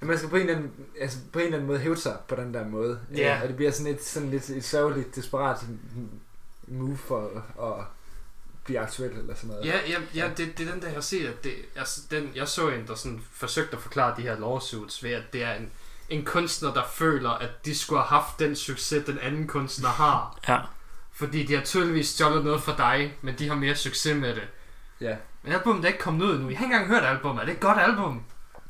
[0.00, 2.18] at man skal på en, eller anden, altså på en eller anden måde hæve sig
[2.28, 3.00] på den der måde.
[3.16, 3.36] Ja.
[3.36, 5.58] Øh, Og det bliver sådan et, sådan lidt et sørgeligt, desperat
[6.66, 7.84] move for at
[8.64, 9.66] blive aktuel eller sådan noget.
[9.66, 12.48] Ja, ja, ja det, det er den der, jeg ser, at det, altså, den, jeg
[12.48, 15.70] så en, der sådan forsøgte at forklare de her lawsuits ved, at det er en,
[16.08, 20.38] en kunstner, der føler, at de skulle have haft den succes, den anden kunstner har.
[20.48, 20.58] Ja.
[21.20, 24.48] Fordi de har tydeligvis stjålet noget fra dig, men de har mere succes med det.
[25.00, 25.16] ja.
[25.42, 26.48] Men albumet er ikke kommet ud nu.
[26.50, 27.40] Jeg har ikke engang hørt albummet.
[27.42, 28.22] Er det et godt album?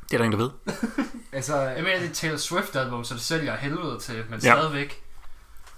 [0.09, 0.75] Det er der ingen, der ved.
[1.33, 4.33] Altså, Jeg mener, det er et Taylor Swift album, så det sælger helvede til, men
[4.33, 4.39] Ja.
[4.39, 5.03] stadigvæk.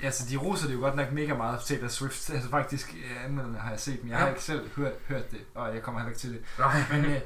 [0.03, 2.29] altså, de roser det jo godt nok mega meget til Taylor Swift.
[2.29, 4.31] Altså faktisk, anmelderne har jeg set, men jeg har Ja.
[4.31, 6.41] ikke selv hørt, hørt det, og jeg kommer heller ikke til det.
[6.59, 6.83] Nej.
[6.91, 7.19] Men, øh,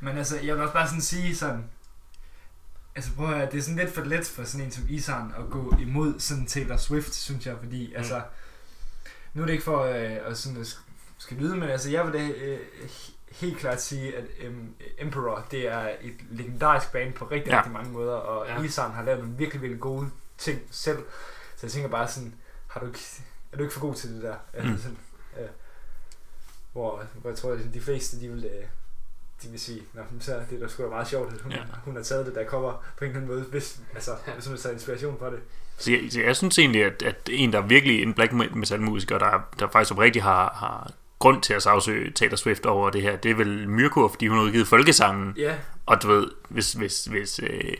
[0.00, 1.64] men altså, jeg vil også bare sådan sige sådan,
[2.96, 5.32] altså prøv at høre, det er sådan lidt for let for sådan en som Isan
[5.38, 7.96] at gå imod sådan Taylor Swift, synes jeg, fordi Mm.
[7.96, 8.22] altså,
[9.34, 10.80] nu er det ikke for øh, at sådan at sk-
[11.18, 15.46] skal lyde, men altså jeg vil da øh, he- helt klart sige, at øhm, Emperor,
[15.50, 17.56] det er et legendarisk band på rigtig, Ja.
[17.56, 18.62] rigtig mange måder, og Ja.
[18.62, 20.98] Isan har lavet nogle virkelig, virkelig gode ting selv,
[21.56, 22.34] så jeg tænker bare sådan,
[22.66, 22.98] har du ikke,
[23.52, 24.36] er du ikke for god til det der?
[24.52, 24.78] Altså Mm.
[24.78, 24.98] sådan,
[25.40, 25.48] øh,
[26.72, 28.64] hvor, hvor jeg tror, at de fleste, de vil, øh,
[29.42, 31.62] de vil sige, Nå, så er det da sgu da meget sjovt, at hun, ja.
[31.84, 34.54] hun har taget det der cover på en eller anden måde, hvis, altså, hvis hun
[34.54, 35.40] har taget inspiration fra det.
[35.78, 38.80] Så jeg, så jeg synes egentlig, at, at en, der er virkelig en black metal
[38.80, 43.02] musiker, der, der faktisk oprigtigt har, har grund til at sagsøge Taylor Swift over det
[43.02, 45.34] her, det er vel Myrkur, fordi hun har udgivet folkesangen.
[45.36, 45.54] Ja,
[45.86, 47.74] Og du ved, hvis, hvis, hvis, øh,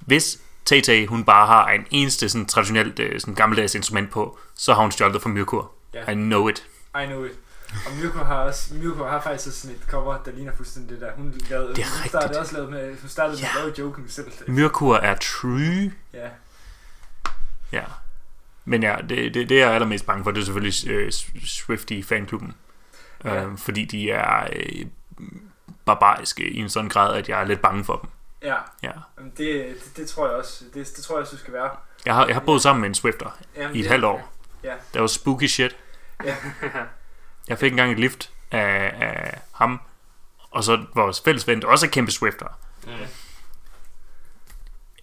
[0.00, 4.74] hvis Tay hun bare har en eneste sådan, traditionelt øh, sådan gammeldags instrument på, så
[4.74, 5.72] har hun stjålet det fra Myrkur.
[5.94, 6.10] Ja.
[6.10, 6.66] I know it.
[7.02, 7.32] I know it.
[7.86, 11.00] Og Mirko har også, Mirko har faktisk også sådan et cover, der ligner fuldstændig det
[11.00, 11.12] der.
[11.16, 12.40] Hun, lavede, Det er hun startede rigtigt.
[12.40, 13.48] også lavet med, hun startede Ja.
[13.54, 14.26] med at lave joken selv.
[14.46, 15.92] Myrkur er true.
[16.14, 16.28] Ja.
[17.72, 17.82] Ja.
[18.64, 21.12] Men ja, det, det, det jeg er allermest bange for, det er selvfølgelig øh,
[21.44, 22.54] Swifty fanklubben.
[23.24, 23.44] Ja.
[23.44, 24.86] Øh, fordi de er øh,
[25.84, 28.10] barbariske i en sådan grad, at jeg er lidt bange for dem.
[28.42, 28.90] Ja, Ja.
[29.18, 31.70] men det, det, det, tror jeg også, det, det tror jeg også, du skal være.
[32.06, 34.32] Jeg har, jeg har boet sammen med en Swifter Jamen, i et det- halvt år.
[34.64, 34.74] Ja.
[34.94, 35.76] Det var spooky shit.
[36.24, 36.36] Ja.
[37.48, 39.80] Jeg fik engang et lift af, af ham,
[40.50, 42.58] og så vores fælles ven, også er kæmpe Swifter.
[42.86, 42.92] Mm.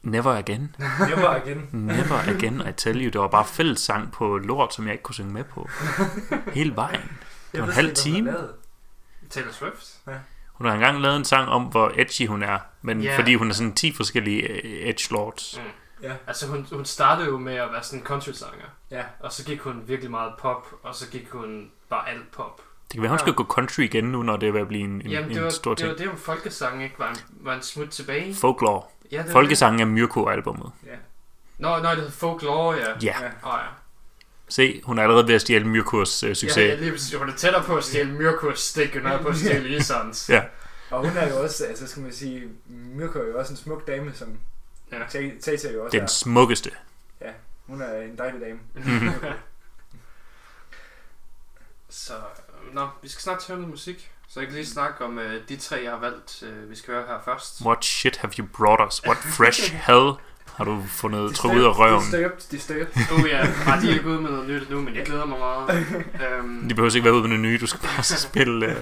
[0.06, 0.76] Never again.
[1.10, 1.70] Never again.
[1.72, 3.10] Never again, I tell you.
[3.12, 5.70] Det var bare fællessang på lort, som jeg ikke kunne synge med på.
[6.54, 7.18] Hele vejen.
[7.54, 8.34] Jeg en ved halv time.
[9.30, 9.98] Taylor Swift?
[10.54, 13.08] Hun har engang lavet en sang om, hvor edgy hun er, men Ja.
[13.08, 13.20] yeah.
[13.20, 15.60] fordi hun er sådan 10 forskellige øh, edge lords.
[15.64, 15.70] Mm.
[16.04, 16.14] Ja.
[16.28, 18.66] Altså, hun, hun startede jo med at være sådan en country-sanger.
[18.92, 19.04] Ja.
[19.20, 22.62] Og så gik hun virkelig meget pop, og så gik hun bare alt pop.
[22.84, 23.22] Det kan være, hun Ja.
[23.24, 25.38] skal gå country igen nu, når det er ved at blive en, en, Jamen, det
[25.38, 25.90] en var, stor det ting.
[25.90, 28.36] var det, om folkesang ikke var en, var en smut tilbage.
[28.36, 28.84] Folklore.
[29.12, 30.72] Ja, det Folkesangen er Myrko-albummet.
[30.86, 30.96] Ja.
[31.58, 32.88] Nå, nej, det hed Folklore, ja.
[32.90, 32.96] Ja.
[33.22, 33.28] Ja.
[33.28, 33.68] Åh, ja.
[34.50, 36.58] Se, hun er allerede ved at stjæle Myrkos øh, succes.
[36.58, 37.14] Ja, ja, lige præcis.
[37.16, 40.30] Hun er tættere på at stjæle Myrkos stik, end hun er på at stjæle Isons.
[40.30, 40.44] Ja.
[40.90, 43.88] Og hun er jo også, altså skal man sige, Mirko er jo også en smuk
[43.88, 44.38] dame, som
[44.92, 45.00] Ja.
[45.10, 46.08] Ta- Tata jo også Den er.
[46.08, 46.72] smukkeste.
[47.68, 48.60] Hun er en dejlig dame.
[49.00, 49.10] Mhm.
[51.90, 52.14] Så,
[52.74, 54.12] nå, vi skal snart høre noget musik.
[54.30, 56.94] Så jeg kan lige snakke om uh, de tre, jeg har valgt, uh, vi skal
[56.94, 57.62] høre her først.
[57.66, 59.02] What shit have you brought us?
[59.08, 60.12] What fresh hell
[60.56, 62.02] har du fundet trukket ud af røven?
[62.02, 62.88] Disturbed, disturbed.
[63.12, 65.40] Oh ja, bare de er ikke ude med noget nyt nu, men jeg glæder mig
[65.40, 65.86] meget.
[66.40, 67.58] Um, De behøver ikke være ude med noget nye.
[67.62, 68.74] Du skal bare spille uh,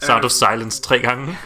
[0.00, 1.38] Sound of Silence tre gange.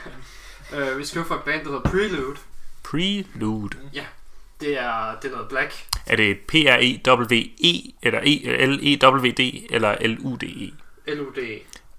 [0.73, 2.37] uh, vi skal høre fra et band, der hedder Prelude.
[2.83, 3.77] Prelude.
[4.61, 5.85] Det er, det er noget black.
[6.07, 10.73] Er det P-R-E-W-E, eller E- L-E-W-D, eller L-U-D-E?
[11.15, 11.39] L-U-D.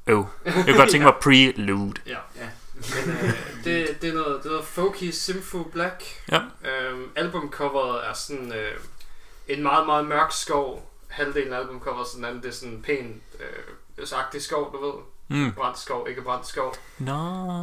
[0.08, 0.26] Øv.
[0.46, 1.94] Jeg kan godt tænke mig Prelude.
[2.06, 2.18] Ja.
[2.36, 2.50] ja.
[2.74, 3.30] Men, uh,
[3.63, 6.04] det, det, er noget, det er noget folky, simfu black.
[6.32, 6.39] Ja.
[6.92, 8.84] Um, albumcoveret er sådan uh,
[9.48, 10.89] en meget, meget mørk skov.
[11.08, 14.86] Halvdelen af albumcoveret, så den anden det er sådan en pæn, uh, sagtig skov, du
[14.86, 14.94] ved.
[15.28, 15.52] Mm.
[15.52, 16.76] Brændt skov, ikke brændt skov.
[16.98, 17.13] Nå.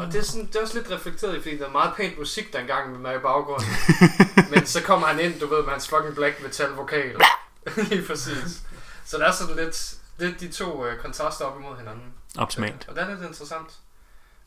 [0.00, 2.18] Og det er, sådan, det er også lidt reflekteret i, fordi der er meget pænt
[2.18, 3.68] musik, der engang med mig i baggrunden.
[4.54, 7.16] Men så kommer han ind, du ved, med hans fucking black metal vokal.
[7.90, 8.62] Lige præcis.
[9.04, 12.14] Så der er sådan lidt, lidt de to øh, kontraster op imod hinanden.
[12.38, 12.88] Optimalt.
[12.88, 13.78] Og det er lidt interessant.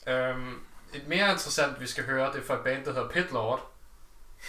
[0.07, 0.59] Øhm,
[0.93, 3.71] et mere interessant, vi skal høre, det er fra et band, der hedder Pit Lord.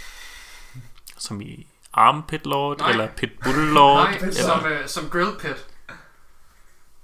[1.19, 2.91] Som i Armpit Lord, Nej.
[2.91, 4.33] eller Pitbull Lord, Nej, eller...
[4.33, 5.67] som, øh, som grill pit.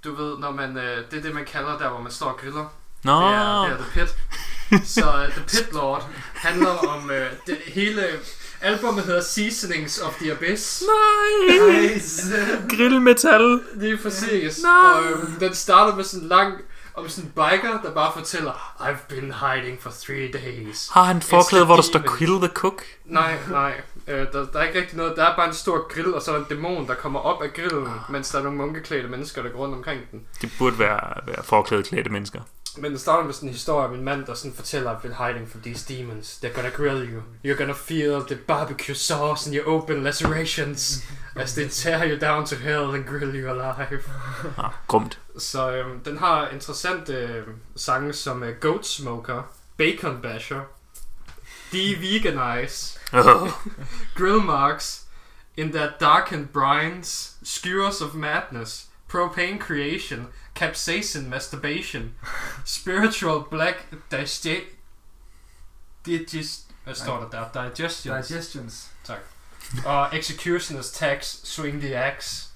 [0.03, 2.37] Du ved, når man, øh, det er det, man kalder der, hvor man står og
[2.37, 2.73] griller.
[3.03, 4.15] Nå, Det er, det er The Pit.
[4.87, 7.15] Så uh, The Pit Lord handler om uh,
[7.47, 8.07] det hele...
[8.61, 10.83] Albumet hedder Seasonings of the Abyss.
[10.87, 11.57] nej,
[11.93, 12.33] Nice.
[12.69, 13.59] grillmetal.
[13.75, 14.61] Lige præcis.
[14.63, 14.71] Nej.
[14.95, 16.53] Og øhm, den starter med sådan en lang...
[16.93, 20.89] Om sådan en biker, der bare fortæller I've been hiding for three days.
[20.91, 21.99] Har han forklæde, hvor der står.
[22.17, 22.83] Kill the Cook?
[23.05, 23.73] Nej, nej.
[24.07, 25.13] Øh, der, der er ikke rigtig noget.
[25.15, 27.41] Der er bare en stor grill, og så er der en dæmon, der kommer op
[27.43, 30.21] af grillen, mens der er nogle munkeklædte mennesker, der går rundt omkring den.
[30.41, 32.41] Det burde være, være forklædet klædte mennesker.
[32.77, 35.27] Men det starter med sådan en historie om en mand, der sådan fortæller, I've been
[35.27, 36.39] hiding from these demons.
[36.43, 37.21] They're gonna grill you.
[37.45, 41.03] You're gonna feel the barbecue sauce in your open lacerations
[41.35, 44.03] as they tear you down to hell and grill you alive.
[44.57, 45.19] Ah, grumt.
[45.37, 49.43] Så øhm, den har interessante øh, sange som øh, Goat Smoker,
[49.77, 50.61] Bacon Basher,
[51.71, 53.49] De-Veganize, Oh.
[54.15, 55.05] Grill Marks,
[55.57, 62.13] In That Darkened Brines, Skewers of Madness, Propane Creation, Capsaicin Masturbation,
[62.65, 64.47] Spiritual Black Digest...
[66.05, 66.67] Digest...
[66.83, 67.69] Hvad står der der?
[67.69, 68.27] Digestions.
[68.27, 68.91] Digestions.
[69.85, 72.47] Og Executioner's Tax, Swing the Axe.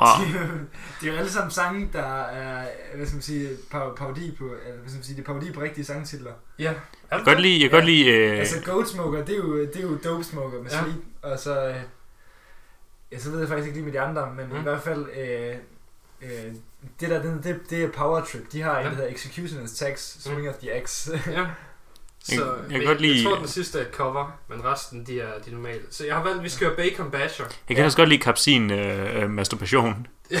[0.00, 0.26] Wow.
[1.00, 4.44] det er jo alle sammen sange, der er, hvad skal man sige, par- parodi på,
[4.44, 6.32] eller hvad skal man sige, det er parodi på rigtige sangtitler.
[6.58, 6.64] Ja.
[7.10, 9.58] Jeg kan godt lide, jeg kan godt lide øh, Altså Goat Smoker, det er jo,
[9.58, 10.76] det er jo Dope Smoker med Ja.
[10.76, 10.82] ja.
[10.82, 11.76] Sleep, og så, øh,
[13.12, 14.56] ja, så ved jeg faktisk ikke lige med de andre, men mm.
[14.56, 15.56] i hvert fald, øh,
[16.22, 16.54] øh,
[17.00, 18.52] det der, det, det, det er Power Trip.
[18.52, 18.90] De har en, Ja.
[18.90, 21.20] der hedder Executioner's Tax, Swing of the Axe.
[21.26, 21.32] Ja.
[22.28, 24.64] Jeg- Så, jeg kan men godt lide- Jeg tror, den sidste er et cover, men
[24.64, 25.80] resten, de er, de er normale.
[25.90, 27.46] Så jeg har valgt, at vi skal høre Bacon Basher.
[27.68, 30.06] Jeg kan også godt lide kapsin øh, øh, masturbation.
[30.30, 30.36] ja,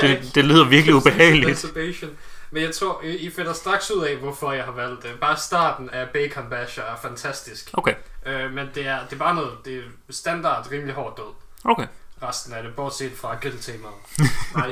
[0.00, 1.48] Det, det lyder virkelig ubehageligt.
[1.48, 2.10] Masturbation.
[2.50, 5.10] Men jeg tror, I, I finder straks ud af, hvorfor jeg har valgt det.
[5.20, 7.70] Bare starten af Bacon Basher er fantastisk.
[7.72, 7.94] Okay,
[8.26, 11.34] Øh, men det er, det er bare noget, det er standard rimelig hårdt død.
[11.64, 11.86] okay.
[12.22, 13.94] Resten af det, bortset fra grilltemaet.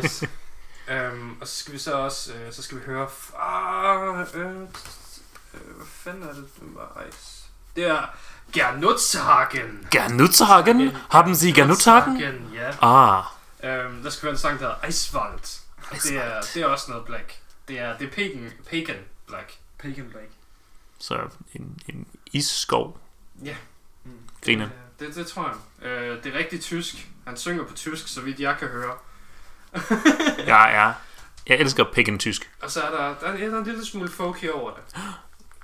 [0.03, 0.29] nice.
[0.89, 4.57] Øhm, og så skal vi så også, øh, så skal vi høre fra, øh, øh,
[5.77, 7.45] hvad fanden er det, det var ice.
[7.77, 8.07] Det er
[8.53, 9.87] Gernutzhagen.
[9.91, 10.97] Gernutzagen?
[11.11, 12.51] Haben Sie Gernutzagen?
[12.55, 12.71] ja.
[12.83, 13.25] Ah,
[13.65, 15.61] Øhm, der skal være en sang, der hedder Eiswald.
[15.91, 17.39] Og det er, det er også noget black.
[17.69, 19.53] Det er, det er pagan, pagan black.
[19.79, 20.29] Pagan Black.
[20.99, 22.99] så en, en isskov.
[23.45, 23.57] Ja.
[24.45, 24.65] Griner.
[24.67, 25.87] Øh, Det, det tror jeg.
[25.89, 27.09] Øh, det er rigtig tysk.
[27.27, 28.95] Han synger på tysk, så vidt jeg kan høre.
[30.47, 30.93] Ja, ja.
[31.47, 32.51] Jeg elsker pikken tysk.
[32.63, 35.01] Og så er der, der, er, ja, der er en lille smule folky over det.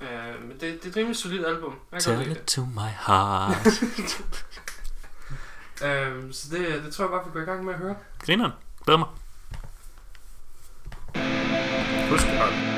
[0.01, 1.75] Øh, men det, det er et rimelig solidt album.
[1.91, 3.67] Jeg kan Tell lide it to my heart.
[5.83, 7.95] Øh, så det, det tror jeg bare, vi går i gang med at høre.
[8.25, 8.51] Grineren.
[8.85, 9.07] Glæder mig.
[12.09, 12.70] Husk at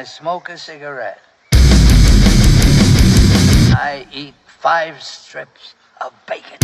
[0.00, 1.20] I smoke a cigarette.
[3.76, 6.56] I eat five strips of bacon.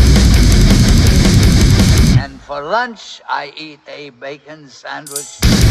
[2.18, 5.65] And for lunch, I eat a bacon sandwich.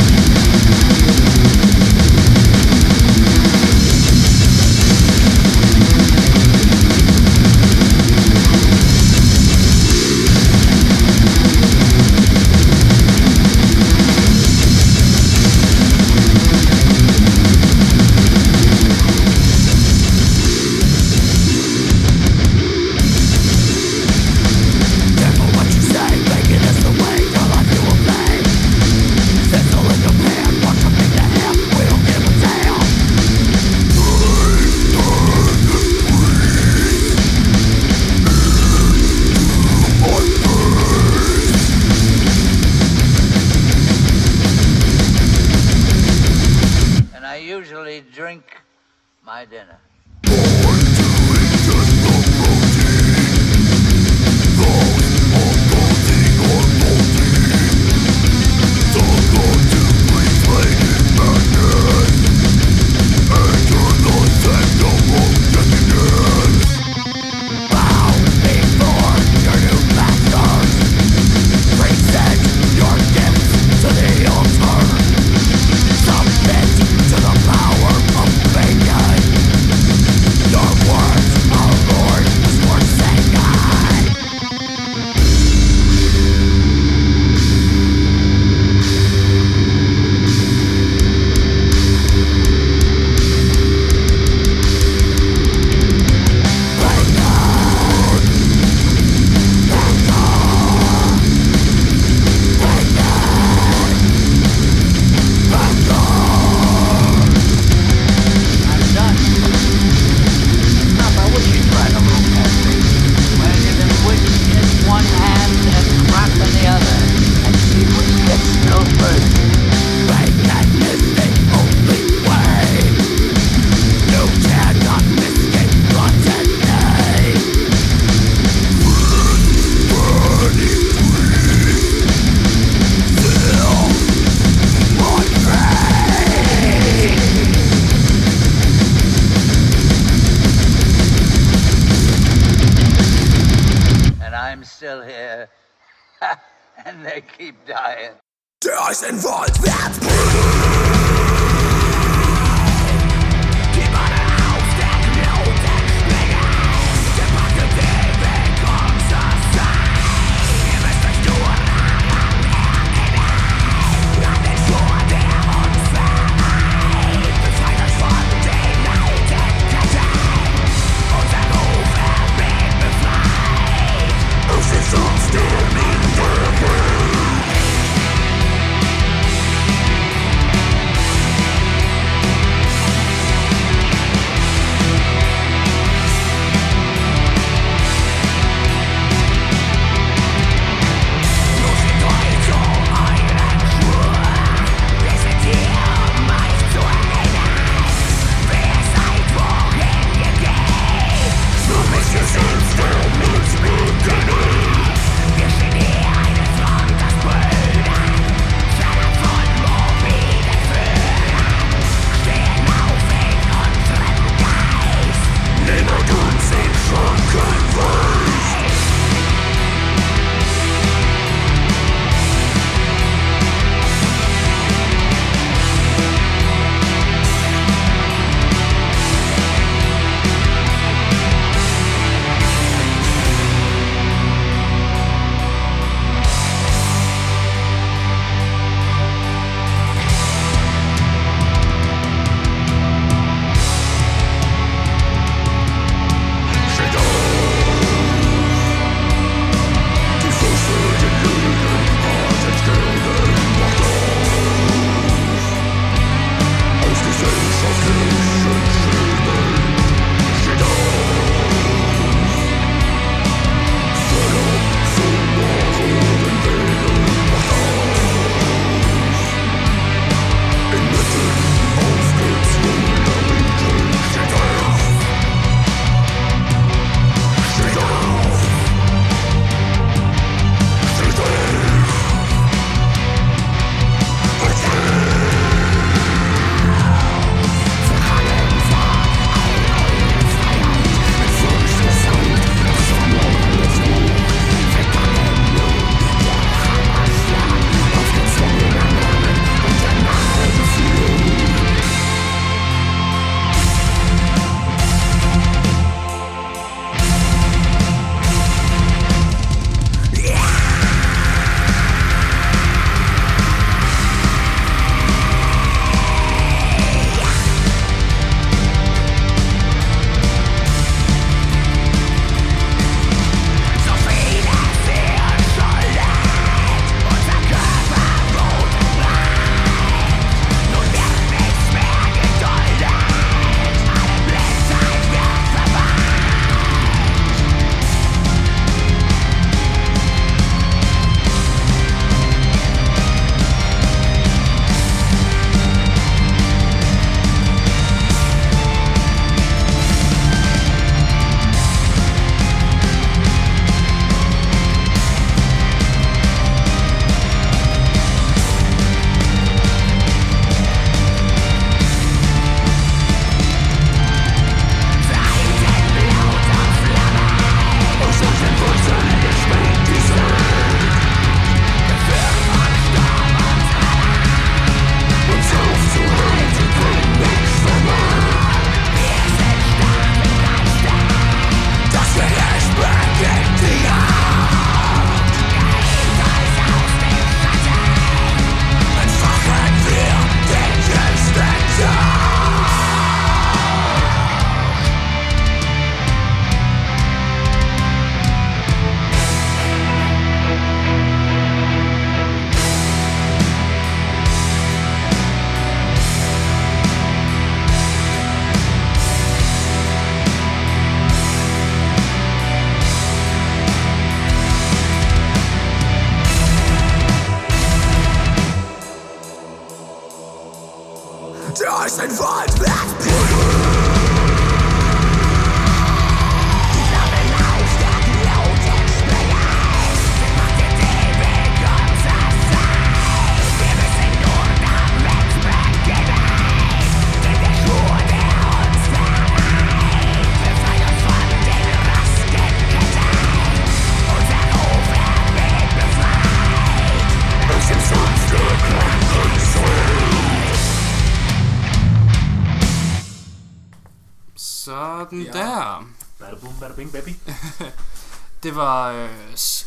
[458.46, 458.92] Det var...
[458.92, 459.10] Øh,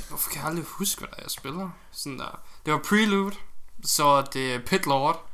[0.08, 1.70] hvorfor kan jeg aldrig huske, hvad der er, jeg spiller?
[1.92, 2.40] Sådan der.
[2.66, 3.34] Det var Prelude.
[3.84, 5.30] Så er det Pit Lord.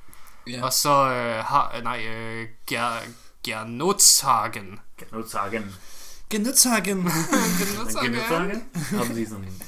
[0.47, 0.65] Ja.
[0.65, 1.81] Og så øh, har...
[1.83, 2.91] Nej, øh, Ger,
[3.45, 4.81] Gernotsagen.
[4.99, 5.77] Genudsagen.
[6.31, 6.97] Genudsagen.
[8.03, 8.63] Genudsagen?
[8.75, 9.63] Har du lige sådan en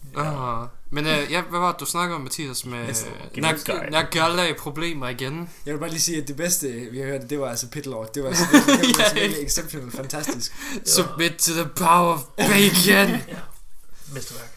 [0.14, 0.62] genudsagen?
[0.62, 3.92] Uh, men øh, ja, hvad var det, du snakkede om, Mathias, med Altså, Genudsagen.
[3.92, 5.50] Nagalla problemer igen?
[5.66, 7.86] Jeg vil bare lige sige, at det bedste, vi har hørt, det var altså Pit
[7.86, 8.12] Lord.
[8.12, 9.14] Det var altså virkelig, Ja.
[9.20, 10.52] virkelig exceptional, fantastisk.
[10.96, 13.20] Submit to the power of bacon!
[14.14, 14.50] Mesterværk.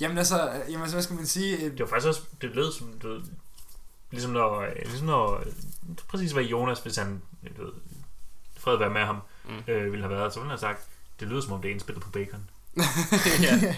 [0.00, 1.70] Jamen altså, jamen, altså hvad skal man sige?
[1.70, 3.20] Det var faktisk også, det lød som, du ved,
[4.10, 5.46] ligesom når, øh, ligesom når, øh,
[6.08, 7.72] præcis hvad Jonas, hvis han, øh, du ved,
[8.58, 9.16] fred være med ham,
[9.48, 9.72] Mm.
[9.72, 10.86] øh, ville have været, så ville han have sagt,
[11.20, 12.50] det lyder som om det er indspillet på bacon.
[13.42, 13.74] ja.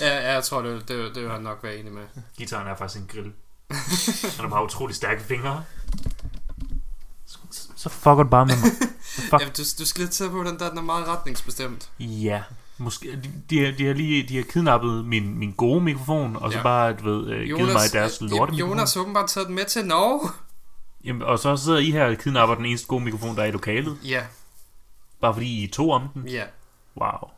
[0.00, 2.02] ja, jeg tror, det, det, det vil han nok være enig med.
[2.38, 3.32] Gitaren er faktisk en grill.
[4.36, 5.64] Han har bare utrolig stærke fingre.
[7.26, 7.38] Så,
[7.76, 8.70] så fucker du bare med mig.
[9.30, 9.42] Fuck.
[9.42, 11.90] Ja, du, du skal lidt tage på den der, den er meget retningsbestemt.
[11.98, 12.42] Ja,
[12.78, 13.18] måske.
[13.50, 16.62] De, de, har- lige de har kidnappet min, min gode mikrofon, og så Ja.
[16.62, 19.64] bare, du ved, øh, givet mig deres øh, lorte Jonas har åbenbart taget den med
[19.64, 20.30] til Norge.
[21.04, 23.50] Jamen, og så sidder I her og kidnapper den eneste gode mikrofon, der er i
[23.50, 23.98] lokalet.
[24.04, 24.22] Ja,
[25.20, 26.28] Bare fordi I er to om den.
[26.28, 26.44] ja.
[27.00, 27.30] Wow.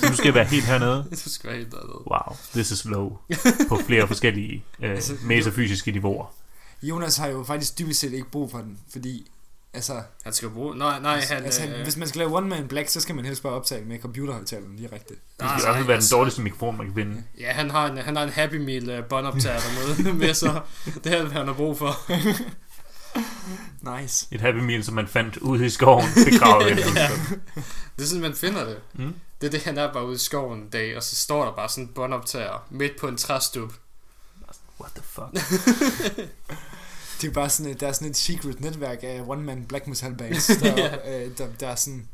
[0.00, 1.06] Så nu skal være helt hernede.
[1.24, 2.02] Du skal være helt dernede.
[2.10, 3.18] Wow, this is low.
[3.68, 6.26] På flere forskellige øh, Altså, metafysiske niveauer.
[6.82, 9.30] Jonas har jo faktisk dybest set ikke brug for den, fordi
[9.74, 10.78] altså, Han skal bruge...
[10.78, 11.44] Nej, nej, han...
[11.44, 13.84] altså øh, hvis man skal lave One Man Black, så skal man helst bare optage
[13.84, 15.14] med computerhøjtaleren direkte.
[15.14, 17.22] Det skal i hvert fald være den altså- dårligste mikrofon, man kan finde.
[17.40, 20.60] Ja, han har en, han har en Happy Meal uh, båndoptager dernede med, så
[21.04, 21.96] det er, hvad han har brug for.
[24.00, 24.26] Nice.
[24.32, 26.66] Et Happy Meal, som man fandt ude i skoven, begravet
[26.96, 27.08] Ja.
[27.96, 28.76] Det er sådan, man finder det.
[28.94, 29.14] Mm.
[29.40, 31.52] Det er det, han er bare ude i skoven en dag, og så står der
[31.52, 33.72] bare sådan en båndoptager midt på en træstup.
[34.80, 35.28] What the fuck?
[37.20, 39.86] Det er bare sådan et, der er sådan et secret netværk af One Man Black
[39.86, 41.24] Metal bands, der, Ja.
[41.24, 42.08] øh, der, der er sådan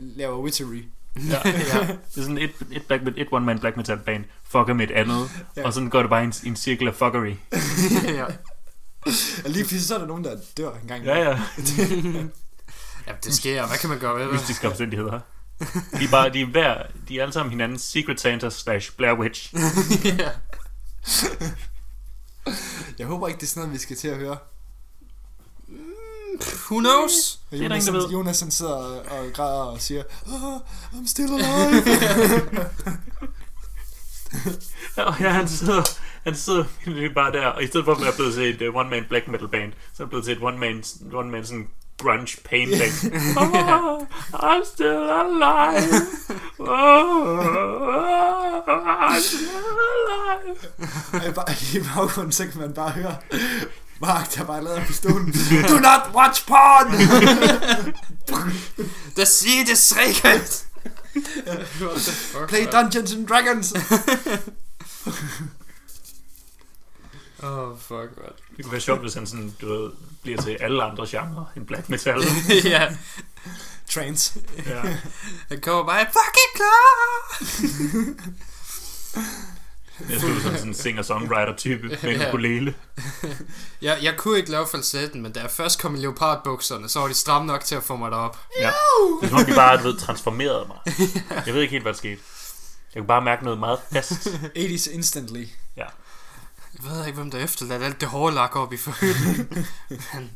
[0.00, 0.84] laver witchery.
[1.16, 1.52] Ja, ja.
[1.86, 5.30] Det er sådan et, et, black, et one-man black metal band fucker med et andet,
[5.56, 5.66] Ja.
[5.66, 7.34] og sådan går det bare i en, i en cirkel af fuckery.
[8.04, 8.24] ja.
[9.44, 11.04] Og lige pludselig så er der nogen, der dør en gang.
[11.04, 11.28] Ja, ja.
[13.06, 13.66] ja, det sker.
[13.66, 14.32] Hvad kan man gøre ved det?
[14.32, 15.20] Mystiske omstændigheder.
[15.98, 19.18] De er, bare, de er, hver, de er alle sammen hinandens Secret Santa slash Blair
[19.18, 19.54] Witch.
[20.18, 20.30] ja.
[22.98, 24.36] Jeg håber ikke, det er sådan noget, vi skal til at høre.
[26.70, 27.40] Who knows?
[27.50, 28.10] Og der Jonas, ingen, der ved.
[28.10, 30.56] Jonas han sidder og, og græder og siger, oh,
[30.92, 31.82] I'm still alive.
[34.96, 35.82] Og ja, han sidder,
[36.24, 36.64] han sidder
[37.14, 39.48] bare der, og i stedet for at være blevet til et uh, one-man black metal
[39.48, 41.68] band, så er han blevet til et one-man, one-man sådan
[41.98, 42.92] grunge pain band.
[43.42, 44.00] oh,
[44.32, 45.94] I'm still alive.
[46.58, 47.38] Oh,
[48.68, 49.48] I'm still
[49.92, 50.58] alive.
[51.14, 53.16] I bag- I baggrunden, så kan man bare høre
[54.00, 55.32] Mark, der bare lader pistolen.
[55.68, 56.92] Do not watch porn!
[59.16, 60.64] The seed is sacred!
[62.48, 63.72] Play Dungeons and Dragons!
[67.42, 68.32] Oh, fuck, man.
[68.56, 69.90] Det kunne være sjovt, hvis han sådan, du ved,
[70.22, 72.22] bliver til alle andre genrer end black metal.
[72.64, 72.96] ja,
[73.90, 74.40] Trance.
[74.66, 74.80] Ja.
[75.48, 77.40] han kommer bare, fucking klar!
[80.10, 82.28] Jeg skulle sådan en singer-songwriter type med en Ja.
[82.28, 82.74] ukulele.
[83.82, 87.08] Jeg, jeg kunne ikke lave falsetten, men da jeg først kom i leopardbukserne, så var
[87.08, 88.38] de stramme nok til at få mig derop.
[88.60, 88.66] Ja.
[88.66, 88.72] Det
[89.22, 90.76] er som om, de bare, ved, transformerede mig.
[91.46, 92.20] Jeg ved ikke helt, hvad der skete.
[92.94, 94.12] Jeg kunne bare mærke noget meget fast.
[94.58, 95.44] 80's instantly.
[96.84, 99.66] Jeg ved ikke, hvem der efterladt alt det hårde lak op i forhøjden.
[100.14, 100.30] men...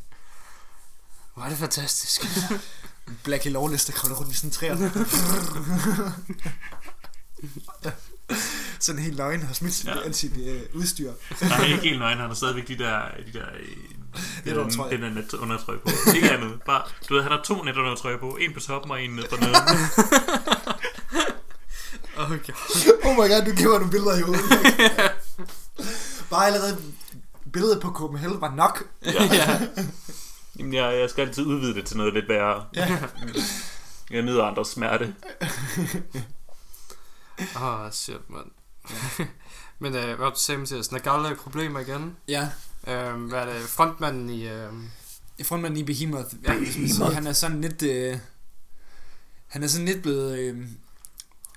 [1.36, 2.24] Var det fantastisk.
[3.24, 4.76] Blackie Lawless, der kravler rundt i sådan en træer.
[8.80, 10.01] sådan helt nøgen har smidt Ja.
[10.05, 11.12] alt sit øh, udstyr.
[11.42, 12.18] Nej, ikke helt nøgen.
[12.18, 13.01] Han har stadigvæk de der...
[13.26, 13.66] De der øh,
[14.45, 14.90] det der, Netundertrøje.
[14.90, 15.88] det der netundertrøje på.
[16.14, 16.62] Ikke andet.
[16.66, 18.36] Bare, du ved, han har to netundertrøje på.
[18.40, 19.55] En på toppen og en ned på neden.
[22.16, 22.38] Oh, God.
[23.05, 24.45] Oh my god, du giver nogle billeder i hovedet.
[26.35, 26.82] Bare allerede
[27.53, 28.89] billedet på Copenhagen var nok.
[29.05, 29.61] ja.
[30.59, 32.66] Jamen, jeg, jeg skal altid udvide det til noget lidt værre.
[32.74, 32.99] Ja.
[34.11, 35.14] Jeg nyder andres smerte.
[37.57, 38.47] Åh, oh, shit, mand.
[39.78, 40.93] men øh, hvad du sagde, Mathias?
[40.93, 42.16] Nagalla er problemer igen.
[42.28, 42.49] Ja,
[42.89, 43.62] Øhm, hvad er det?
[43.62, 44.49] Frontmanden i...
[44.49, 44.91] Øhm,
[45.45, 47.82] frontmanden i Behemoth, ja, siger, han er sådan lidt...
[47.82, 48.18] Øh,
[49.47, 50.39] han er sådan lidt blevet...
[50.39, 50.66] Øh,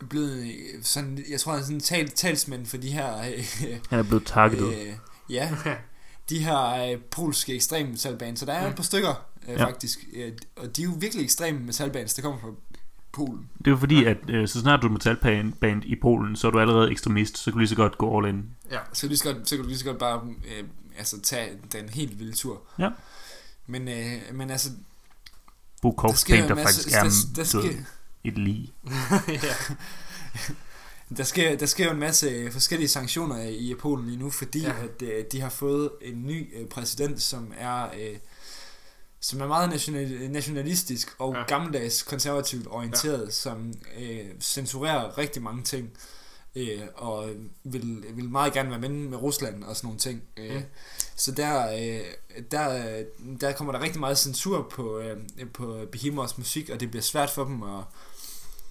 [0.10, 3.46] blevet øh, sådan, jeg tror han er sådan en tal, talsmand for de her øh,
[3.90, 4.74] Han er blevet targetet.
[4.74, 4.94] øh,
[5.30, 5.52] ja,
[6.30, 8.40] de her øh, polske ekstreme metalbands.
[8.40, 9.54] Så der er et par stykker øh, Ja.
[9.54, 9.66] ja.
[9.66, 12.48] faktisk, øh, og de er jo virkelig ekstreme metalbands, der kommer fra
[13.12, 13.50] Polen.
[13.58, 16.48] Det er jo fordi, at øh, så snart du er metalband band i Polen, så
[16.48, 18.46] er du allerede ekstremist, så kan du lige så godt gå all in.
[18.94, 20.22] Så, lige så, godt, så kan du lige så godt bare
[20.58, 20.64] øh,
[20.98, 22.62] altså, tage den helt vilde tur.
[22.80, 22.90] Ja.
[23.68, 24.70] Men, øh, men altså,
[26.40, 27.72] jo en der masse- faktisk er der, der, død.
[27.74, 27.84] sker,
[28.28, 28.74] et lig.
[29.28, 29.56] ja.
[31.18, 34.74] der, sker, der sker jo en masse forskellige sanktioner i Polen lige nu, fordi Ja.
[34.84, 37.84] at, øh, de har fået en ny øh, præsident, som er...
[38.00, 38.18] Øh,
[39.20, 41.44] som er meget national, nationalistisk og Ja.
[41.44, 43.30] gammeldags konservativt orienteret, ja.
[43.32, 45.90] som øh, censurerer rigtig mange ting,
[46.56, 47.30] øh, og
[47.64, 50.22] vil, vil meget gerne være med med Rusland og sådan nogle ting.
[50.38, 50.62] Øh, Mm.
[51.16, 52.02] Så der, øh,
[52.52, 53.04] der,
[53.42, 55.18] der kommer der rigtig meget censur på, øh,
[55.54, 57.84] på Behemoths musik, og det bliver svært for dem at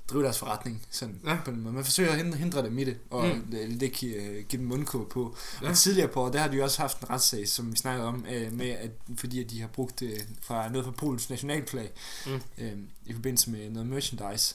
[0.09, 1.39] drive deres forretning sådan, Ja.
[1.45, 1.75] på den måde.
[1.75, 3.35] Man forsøger at hindre, hindre dem i det, og Mm.
[3.35, 3.51] mm.
[3.51, 5.37] det, det give, give dem mundkåb på.
[5.63, 5.69] Ja.
[5.71, 8.07] Og tidligere på året, der har de jo også haft en retssag, som vi snakkede
[8.09, 11.91] om, øh, med at, fordi at de har brugt øh, fra noget fra Polens nationalflag
[12.27, 12.41] Mm.
[12.59, 12.73] øh,
[13.07, 14.55] i forbindelse med noget merchandise,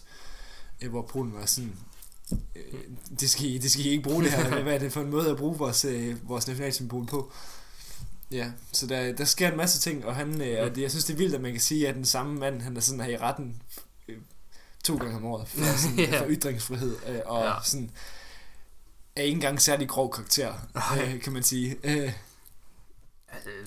[0.82, 1.74] øh, hvor Polen var sådan,
[2.56, 2.62] øh,
[3.20, 5.10] det, skal I, det skal I ikke bruge det her, hvad er det for en
[5.10, 7.32] måde at bruge vores, øh, vores nationalsymbol på?
[8.32, 11.06] Ja, så der, der sker en masse ting, og han, øh, og det, jeg synes
[11.06, 13.10] det er vildt, at man kan sige, at den samme mand, han er sådan her
[13.12, 13.76] i retten øh,
[14.84, 16.20] to gange om året, for, sådan, Ja.
[16.22, 17.54] for ytringsfrihed, øh, og Ja.
[17.64, 17.92] sådan,
[19.16, 20.54] er ikke engang særlig grov karakter,
[21.02, 21.78] øh, kan man sige.
[21.84, 22.14] Øh, ja det,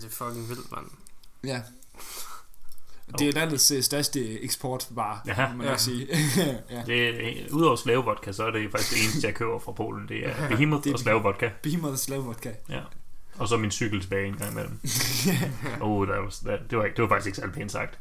[0.02, 0.86] det er fucking vildt, mand.
[1.44, 1.60] ja.
[3.18, 5.34] Det er landets øh, største eksportvare, Ja.
[5.34, 5.76] kan man Ja.
[5.76, 6.06] sige.
[6.70, 6.82] ja.
[6.86, 10.08] Det, udover slavevodka, så er det faktisk det eneste, jeg køber fra Polen.
[10.08, 11.50] Det er Behemoth Det er og slavevodka.
[11.62, 12.52] Behemoth slave vodka.
[12.68, 12.80] Ja.
[13.38, 14.78] Og så min cykel tilbage en gang imellem.
[15.80, 17.98] oh, der var, der, det, var ikke, det var faktisk ikke særlig pænt sagt.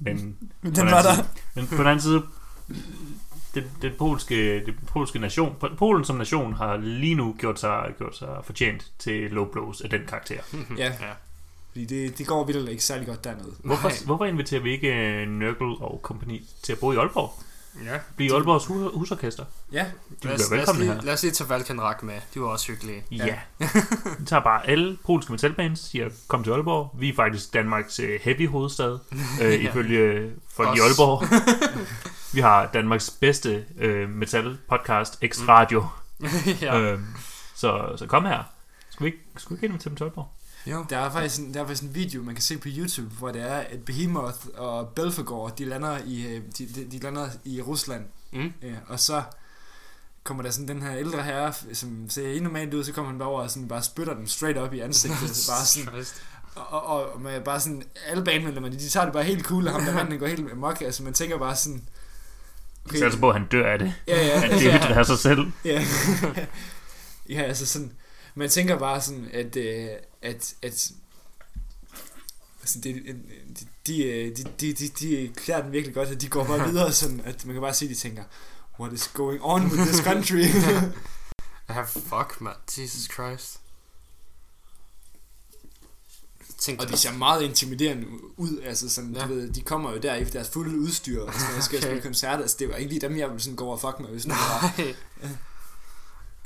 [0.00, 1.14] Men, den var anden der.
[1.14, 2.22] side- men på den anden side,
[3.54, 8.16] den, den, polske, den polske nation, Polen som nation har lige nu gjort sig, gjort
[8.16, 10.40] sig fortjent til low blows af den karakter.
[10.78, 10.92] Ja, Ja.
[11.68, 13.52] fordi det, det går vildt ikke særlig godt dernede.
[13.64, 13.96] Hvorfor, Nej.
[14.06, 17.32] hvorfor inviterer vi ikke øh, Nørkel og kompagni til at bo i Aalborg?
[17.84, 17.98] Ja.
[18.16, 19.44] Blive Aalborgs hus- husorkester?
[19.72, 21.00] Ja, De Lad bliver os, lad, os lige, her.
[21.02, 22.14] lad os lige tage Valkenrak med.
[22.34, 23.04] De var også hyggelige.
[23.10, 23.38] Ja.
[24.18, 26.90] Vi tager bare alle polske metalbands, siger, kom til Aalborg.
[26.98, 28.98] Vi er faktisk Danmarks øh, heavy hovedstad,
[29.42, 30.80] øh, ifølge folk i.
[30.80, 31.22] Aalborg.
[32.34, 35.86] vi har Danmarks bedste øh, metal podcast, X Radio.
[36.62, 36.78] ja.
[36.78, 36.80] ja.
[36.80, 36.98] øh,
[37.54, 38.42] så, så kom her.
[38.90, 40.28] Skal vi ikke, skal vi ikke invitere dem til Aalborg?
[40.66, 40.86] Jo.
[40.90, 43.32] der er, faktisk en, der er faktisk en video, man kan se på YouTube, hvor
[43.32, 47.60] det er, at Behemoth og Belfagor, de lander i, øh, de, de, de lander i
[47.60, 48.04] Rusland.
[48.32, 48.52] Mm.
[48.62, 49.22] Ja, og så
[50.24, 53.18] kommer der sådan den her ældre herre, som ser helt normalt ud, så kommer han
[53.18, 55.36] bare over og sådan bare spytter dem straight op i ansigtet.
[55.36, 56.04] så bare sådan,
[56.54, 59.72] og, og, og med bare sådan, alle bandmedlemmerne, de tager det bare helt cool, og
[59.72, 60.82] ham der manden går helt amok.
[60.82, 61.82] Altså man tænker bare sådan,
[62.84, 62.98] Okay.
[62.98, 63.94] Så altså på, at han dør af det.
[64.08, 65.52] ja, ja, Han det er sig selv.
[65.64, 65.84] Ja.
[67.34, 67.92] ja, altså sådan,
[68.34, 69.88] man tænker bare sådan, at, øh,
[70.22, 70.90] at, at
[72.60, 76.44] altså det, de, de, de, de, de, de klæder den virkelig godt, at de går
[76.44, 78.24] bare videre sådan, at man kan bare se, at de tænker,
[78.80, 80.44] what is going on with this country?
[81.68, 82.52] Ja, fuck, man.
[82.78, 83.60] Jesus Christ.
[86.58, 88.06] Tænk og de ser meget intimiderende
[88.36, 89.22] ud, altså sådan, Ja.
[89.22, 91.86] du ved, de kommer jo der i deres fulde udstyr, og sådan, skal Okay.
[91.86, 94.00] spille koncerter, altså det var ikke lige dem, jeg ville sådan gå over og fuck
[94.00, 94.80] med, hvis nu var.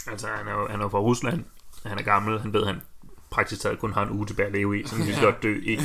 [0.06, 1.44] Altså, han er, jo, han er jo fra Rusland.
[1.86, 2.40] Han er gammel.
[2.40, 2.80] Han ved, han
[3.34, 4.86] praktisk taget kun har en uge tilbage at leve i.
[4.86, 5.78] Så han kan lige så godt dø i,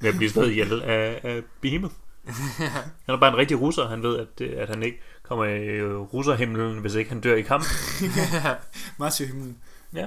[0.00, 1.94] ved at blive slået ihjel af, af Behemoth.
[3.06, 3.88] Han er bare en rigtig russer.
[3.88, 7.34] Han ved, at, øh, at han ikke kommer i øh, russerhimlen, hvis ikke han dør
[7.34, 7.64] i kamp.
[8.98, 9.56] Martyr himlen.
[9.94, 10.06] Ja.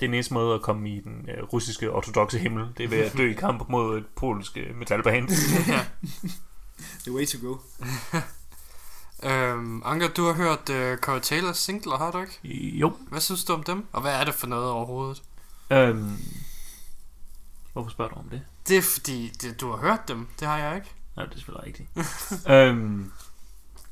[0.00, 2.66] Det er den eneste måde at komme i den øh, russiske ortodoxe himmel.
[2.78, 5.28] Det er ved at dø i kamp mod et polsk metalband.
[7.04, 7.56] The way to go.
[9.24, 12.40] Øhm, Anker, du har hørt uh, Corey Taylors singler, har du ikke?
[12.78, 12.96] Jo.
[13.08, 13.86] Hvad synes du om dem?
[13.92, 15.22] Og hvad er det for noget overhovedet?
[15.70, 16.16] Øhm,
[17.72, 18.42] hvorfor spørger du om det?
[18.68, 20.26] Det er fordi, det, du har hørt dem.
[20.40, 20.88] Det har jeg ikke.
[21.16, 21.88] Nej, det er selvfølgelig rigtigt.
[22.54, 23.12] øhm,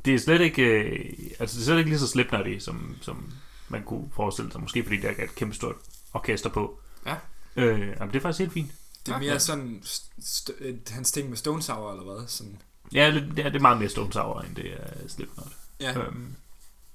[0.05, 3.33] det er slet ikke, øh, altså det er slet ikke lige så slipknotty, som, som
[3.69, 4.61] man kunne forestille sig.
[4.61, 5.77] Måske fordi der er et kæmpe stort
[6.13, 6.81] orkester på.
[7.07, 7.17] Ja.
[7.57, 8.71] Øh, jamen, det er faktisk helt fint.
[9.07, 12.29] Det er mere sådan, st- st- øh, hans ting med Stone Sour, eller hvad?
[12.29, 12.63] Sådan.
[12.95, 15.53] Ja, det, det, er, det er meget mere Stone Sour, end det er Slipknot.
[15.81, 15.99] Ja.
[15.99, 16.37] Øhm,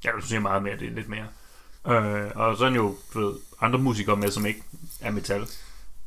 [0.04, 1.28] jeg vil sige meget mere, det er lidt mere.
[1.88, 4.64] Øh, og så er han jo, ved, andre musikere med, som ikke
[5.02, 5.48] er metal.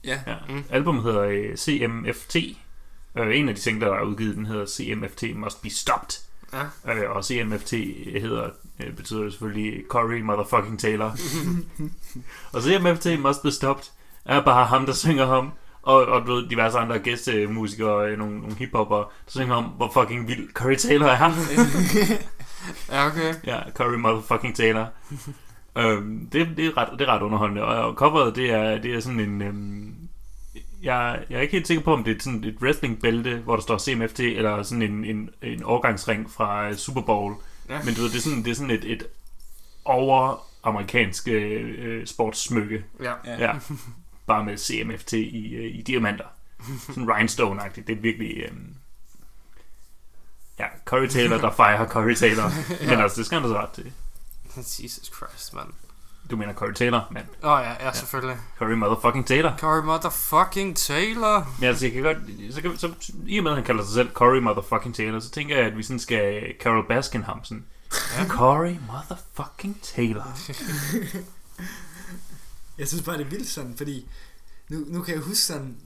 [0.04, 0.20] Ja.
[0.26, 0.36] Ja.
[0.48, 0.64] Mm.
[0.70, 2.36] Albumet hedder øh, CMFT.
[3.16, 6.18] Øh, en af de singler, der er udgivet, den hedder CMFT Must Be Stopped.
[6.52, 6.94] Ja.
[6.94, 7.70] Øh, og CMFT
[8.20, 11.16] hedder, øh, betyder jo selvfølgelig Corey Motherfucking Taylor.
[12.52, 13.84] og CMFT Must Be Stopped
[14.24, 15.52] er bare ham, der synger om,
[15.88, 19.90] og, og du ved, diverse andre gæstemusikere, øh, nogle, nogle hiphopper, der synger om, hvor
[19.92, 21.32] fucking vild Corey Taylor er.
[22.92, 23.34] Ja, okay.
[23.46, 24.86] ja, Corey Motherfucking Taylor.
[25.78, 28.94] øhm, det, det, er ret, det er ret underholdende, og, og coveret, det er, det
[28.94, 29.42] er sådan en...
[29.42, 29.94] Øhm,
[30.82, 33.62] jeg, jeg er ikke helt sikker på, om det er sådan et wrestlingbælte, hvor der
[33.62, 37.34] står CMFT, eller sådan en, en, en overgangsring fra øh, Super Bowl.
[37.68, 37.78] Ja.
[37.84, 39.06] Men du ved, det er sådan, det er sådan et, et
[39.84, 42.84] over amerikansk øh, øh, sportssmykke.
[43.02, 43.12] Ja.
[43.24, 43.44] Ja.
[43.44, 43.52] Ja.
[44.28, 46.24] bare med CMFT i, øh, i diamanter.
[46.86, 47.86] Sådan rhinestone-agtigt.
[47.86, 48.36] Det er virkelig...
[48.36, 48.52] Øh,
[50.58, 52.50] ja, Corey Taylor, der fejrer Corey Taylor.
[52.90, 53.92] Men altså, det skal han da så ret til.
[54.56, 55.68] Jesus Christ, mand.
[56.30, 58.36] Du mener Corey Taylor, men Åh oh, ja, ja, selvfølgelig.
[58.58, 59.56] Corey motherfucking Taylor.
[59.58, 61.54] Corey motherfucking Taylor.
[61.58, 62.18] Men altså, jeg kan godt...
[62.54, 62.92] Så, kan, så,
[63.26, 65.76] I og med, at han kalder sig selv Corey motherfucking Taylor, så tænker jeg, at
[65.76, 67.64] vi sådan skal Carol Baskin ham sådan.
[68.16, 68.28] Ja.
[68.28, 70.24] Corey motherfucking Taylor.
[72.78, 74.08] Jeg synes bare, det er vildt sådan, fordi
[74.68, 75.76] nu, nu kan jeg huske sådan,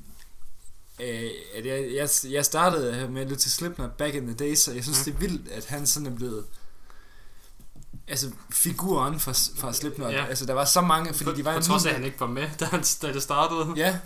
[1.00, 4.68] øh, at jeg, jeg, jeg startede med at lytte til Slipknot back in the days,
[4.68, 5.04] og jeg synes, Mm.
[5.04, 6.44] det er vildt, at han sådan er blevet
[8.08, 10.12] altså figuren fra, fra Slipknot.
[10.12, 10.24] Ja.
[10.26, 12.04] Altså, der var så mange, fordi For, de var for en trods af, at han
[12.04, 13.72] ikke var med, da, han, da det startede.
[13.76, 13.98] Ja,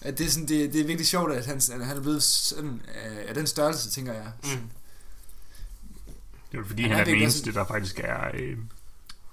[0.00, 2.22] at det er, sådan, det, det er virkelig sjovt, at han, at han er blevet
[2.22, 4.32] sådan, øh, af den størrelse, tænker jeg.
[4.42, 4.48] Mm.
[6.50, 8.30] Det er jo fordi, Han han er den eneste, der faktisk er...
[8.34, 8.58] Øh,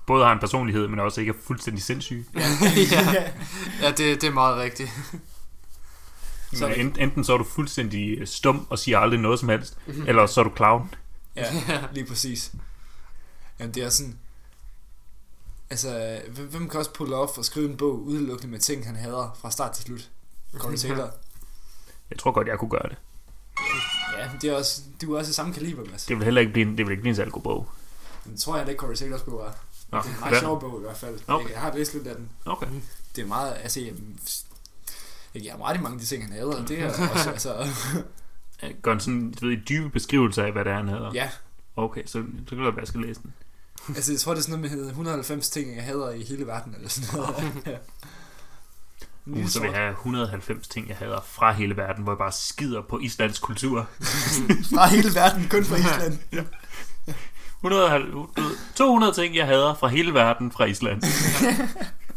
[0.08, 2.26] både har en personlighed, men også ikke er fuldstændig sindssyg.
[2.91, 3.32] ja,
[3.82, 4.89] ja det, det er meget rigtigt.
[6.53, 9.49] Så det- ent, enten så er du fuldstændig øh, stum og siger aldrig noget som
[9.49, 10.08] helst, Mhm.
[10.08, 10.93] eller så er du clown.
[11.36, 11.45] Ja,
[11.93, 12.51] lige præcis.
[13.60, 14.18] Jamen, det er sådan...
[15.70, 19.38] Altså, hvem- kan også pulle op og skrive en bog udelukkende med ting, han hader
[19.41, 20.10] fra start til slut?
[20.58, 21.12] Corey Taylor.
[22.10, 22.97] Jeg tror godt, jeg kunne gøre det.
[24.18, 26.06] Ja, det er også, du er også i samme kaliber, Mads.
[26.06, 27.70] Det vil heller ikke blive en, det vil ikke blive en særlig god bog.
[28.26, 29.51] Det tror jeg heller ikke, Corey Taylors bog er.
[29.95, 31.19] Nå, Det er en meget sjov bog i hvert fald.
[31.27, 31.51] Okay.
[31.51, 32.29] Jeg har læst lidt af den.
[32.45, 32.67] Okay.
[33.15, 33.93] Det er meget, altså, jeg,
[35.33, 36.61] jeg giver meget mange af de ting, han hader.
[36.61, 37.67] og Det er også, altså,
[38.81, 41.11] Gør en sådan, du ved, dybe beskrivelse af, hvad det er, han hedder.
[41.13, 41.29] ja.
[41.75, 42.19] Okay, så, så
[42.49, 43.33] kan det være, at jeg skal læse den.
[43.87, 46.75] Altså, jeg tror, det er sådan noget med 190 ting, jeg hader i hele verden,
[46.75, 47.53] eller sådan noget.
[47.65, 47.77] ja.
[49.25, 52.31] Uh, så vil jeg have 190 ting, jeg hader fra hele verden, hvor jeg bare
[52.31, 53.89] skider på Islands kultur.
[54.73, 56.17] Fra hele verden, kun fra Island.
[57.64, 61.01] 100, du ved, 200 ting, jeg hader fra hele verden fra Island.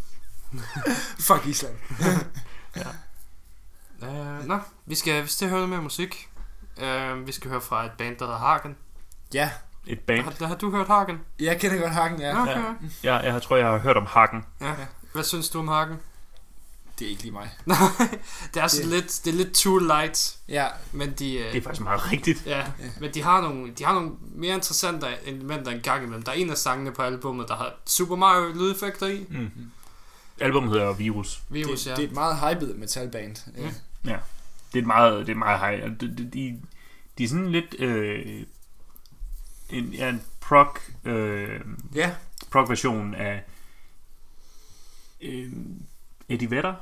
[1.29, 1.75] Fuck Island.
[4.03, 6.29] Uh, nå, vi skal, vi skal høre noget mere musik.
[6.83, 8.77] Uh, vi skal høre fra et band, der hedder Hagen.
[9.35, 9.51] Ja,
[9.87, 10.25] Et band.
[10.25, 11.21] Har, har du hørt Hagen?
[11.41, 12.43] jeg kender godt Hagen, ja.
[12.43, 12.57] Okay.
[13.05, 13.15] Ja.
[13.15, 14.45] Jeg, jeg tror, jeg har hørt om Hakken.
[14.61, 14.75] Ja.
[15.13, 15.97] Hvad synes du om Hagen?
[16.99, 17.51] Det er ikke lige mig.
[18.55, 21.57] det er sådan Det- lidt, det er lidt too light, Ja, men de, uh, Det
[21.57, 22.43] er faktisk meget rigtigt.
[22.47, 22.67] ja,
[23.01, 26.23] men de har nogle, de har nogle mere interessante elementer en gang imellem.
[26.23, 29.27] Der er en af sangene på albummet, der har Super Mario lydeffekter i.
[29.31, 29.51] Mm.
[30.41, 31.43] Albumet hedder Virus.
[31.49, 31.97] Virus, det, ja.
[31.97, 33.37] det er et meget hyped metalband.
[33.57, 33.63] Mm.
[34.11, 34.19] Ja.
[34.73, 36.01] Det er et meget, det er meget high.
[36.01, 36.61] De, de, de,
[37.19, 37.75] de er sådan lidt...
[37.79, 38.43] Øh,
[39.71, 41.61] en, ja, en prog, øh,
[41.95, 42.15] ja,
[42.51, 43.45] prog version af
[45.21, 45.53] øh,
[46.29, 46.75] Eddie Vedder.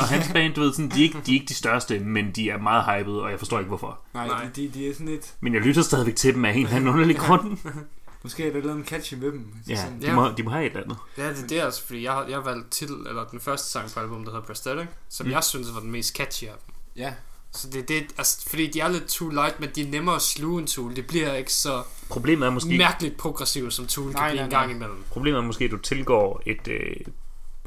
[0.00, 2.30] Og hans band, du ved, sådan, de, er ikke, de er ikke de største, men
[2.30, 4.00] de er meget hyped, og jeg forstår ikke hvorfor.
[4.14, 4.44] nej, Nej.
[4.56, 5.34] De, de, de er sådan lidt...
[5.40, 7.56] Men jeg lytter stadigvæk til dem af en eller anden underlig grund.
[8.22, 9.46] Måske er der noget catchy med dem.
[9.68, 10.14] Ja, Sådan, de Ja.
[10.14, 10.96] må, de må have et eller andet.
[11.18, 13.70] Ja, det, det er altså, fordi jeg, har- jeg har valgt titel, eller den første
[13.70, 15.32] sang på albumet, der hedder Prosthetic, som Mm.
[15.32, 16.74] jeg synes var den mest catchy af dem.
[16.96, 17.12] ja.
[17.52, 20.22] Så det, det altså, fordi de er lidt too light, men de er nemmere at
[20.22, 20.96] sluge en Tool.
[20.96, 24.44] Det bliver ikke så Problemet er måske, mærkeligt progressivt, som Tool Nej, kan blive nej,
[24.44, 24.60] en nej.
[24.60, 25.04] gang imellem.
[25.10, 26.96] problemet er måske, at du tilgår et øh,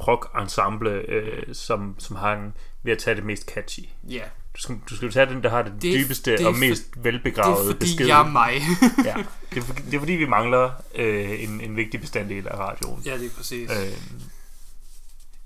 [0.02, 3.80] prog-ensemble, øh, som, som har en, ved at tage det mest catchy.
[4.08, 4.22] Ja,
[4.56, 6.60] Du skal, du skal jo tage den, der har det, Det dybeste det og for-
[6.60, 8.06] mest det er velbegravede fordi besked.
[8.06, 8.52] jeg er mig.
[9.04, 9.14] ja.
[9.50, 13.02] det, er, for- det er fordi, vi mangler øh, en, en vigtig bestanddel af radioen.
[13.04, 13.70] ja, det er præcis.
[13.70, 13.92] Øh,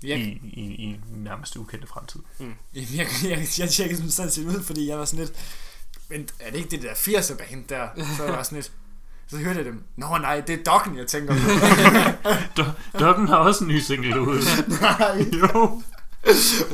[0.09, 2.19] Jeg, i, i, I nærmest ukendte fremtid.
[2.75, 5.39] jeg, jeg, jeg, jeg tjekkede sådan sådan set ud, fordi jeg var sådan lidt...
[6.09, 7.87] Men er det ikke det der 80'er band der?
[8.17, 8.71] Så var jeg sådan lidt...
[9.29, 9.83] Så hørte jeg dem.
[9.97, 12.61] Nå nej, det er Doggen, jeg tænker på.
[12.99, 14.39] Doggen har også en ny single ude.
[14.81, 15.81] nej, jo.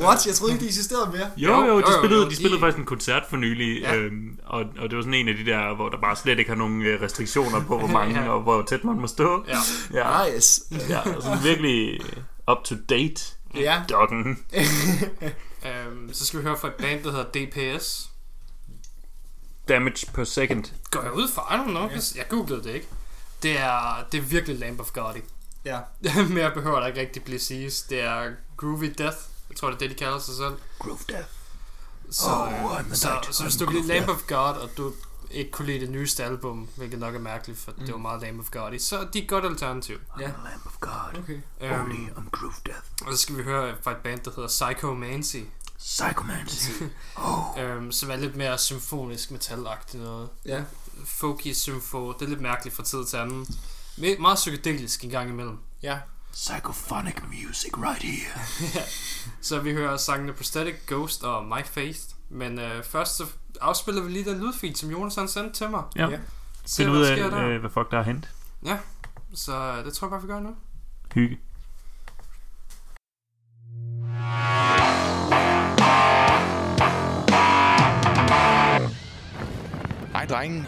[0.00, 0.26] what?
[0.26, 1.26] Jeg troede ikke, de eksisterede mere.
[1.36, 3.96] Jo, jo, Jo, de spillede, jo, de spillede de- faktisk en koncert for nylig, Ja.
[3.96, 6.50] øhm, og, og det var sådan en af de der, hvor der bare slet ikke
[6.50, 8.28] har nogen øh, restriktioner på, hvor mange Ja.
[8.30, 9.44] og hvor tæt man må stå.
[9.48, 9.58] Ja.
[10.26, 10.62] Ja, Nice.
[10.88, 12.00] ja sådan virkelig
[12.52, 13.22] up to date
[13.54, 13.82] Ja.
[13.90, 14.38] Doggen.
[15.66, 17.24] Øhm, så skal vi høre fra et band, der hedder
[17.74, 18.10] DPS.
[19.68, 20.64] Damage per second.
[20.90, 21.54] Går jeg ud fra?
[21.54, 21.88] I don't know.
[22.16, 22.88] Jeg googlede det ikke.
[23.42, 25.14] Det er, det er virkelig Lamb of God.
[25.64, 25.78] Ja.
[26.30, 27.82] Mere behøver der ikke rigtig blive siges.
[27.82, 29.16] Det er Groovy Death.
[29.50, 30.54] Jeg tror, det er det, de kalder sig selv.
[30.78, 31.28] Groove Death.
[32.10, 33.34] Så, Oh, øh, så, knight.
[33.36, 34.92] så hvis du kan lide Lamb of God, og du
[35.30, 37.84] ikke kunne lide det nyeste album, hvilket nok er mærkeligt, for mm.
[37.84, 39.98] det var meget Lamb of God i, så er de et godt alternativ.
[40.20, 40.26] Ja.
[40.26, 41.18] Lamb of God.
[41.22, 41.40] Okay.
[41.80, 42.80] Um, on Groove Death.
[43.06, 45.36] og så skal vi høre fra et band, der hedder Psychomancy,
[45.84, 46.70] Psychomancy.
[47.16, 47.76] oh.
[47.78, 50.28] um, som er lidt mere symfonisk metalagtigt noget.
[50.46, 50.62] Ja.
[51.04, 53.46] Folky symfo, det er lidt mærkeligt fra tid til anden.
[53.98, 55.58] Me- meget psykedelisk en gang imellem.
[55.82, 55.98] Ja.
[56.32, 58.82] Psychophonic music right here.
[59.48, 62.14] Så vi hører sangene Prosthetic, Ghost og My Face.
[62.28, 63.26] Men øh, først så
[63.60, 65.82] afspiller vi lige den lydfil, som Jonas han sendte til mig.
[65.96, 66.08] Ja.
[66.08, 66.18] Ja.
[66.64, 67.48] Se, Find hvad ud der sker af, der.
[67.48, 68.28] øh, hvad fuck der er hent.
[69.34, 70.56] Så øh, det tror jeg bare, vi gør nu.
[71.14, 71.38] Hygge.
[80.24, 80.64] Hej drenge.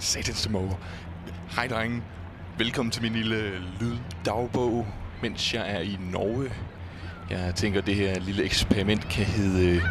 [0.00, 0.74] Satans måger.
[1.56, 2.02] Hej drenge.
[2.58, 4.86] Velkommen til min lille lyddagbog,
[5.22, 6.50] mens jeg er i Norge.
[7.30, 9.82] Jeg tænker, det her lille eksperiment kan hedde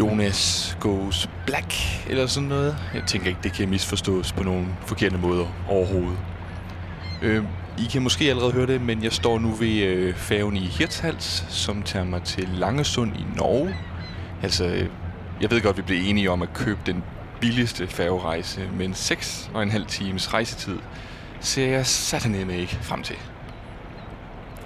[0.00, 1.74] Jonas Goes Black,
[2.10, 2.76] eller sådan noget.
[2.94, 6.18] Jeg tænker ikke, det kan misforstås på nogen forkerte måder overhovedet.
[7.22, 7.44] Øh,
[7.78, 11.46] I kan måske allerede høre det, men jeg står nu ved øh, færgen i Hirtshals,
[11.48, 13.76] som tager mig til Langesund i Norge.
[14.42, 14.88] Altså, øh,
[15.40, 17.02] jeg ved godt, vi blev enige om at købe den
[17.40, 20.78] billigste færgerejse, men 6 og en halv times rejsetid
[21.40, 23.16] ser jeg sataneme ikke frem til.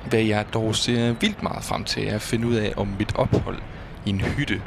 [0.08, 3.16] Hvad jeg dog ser vildt meget frem til, er at finde ud af, om mit
[3.16, 3.58] ophold
[4.06, 4.62] i en hytte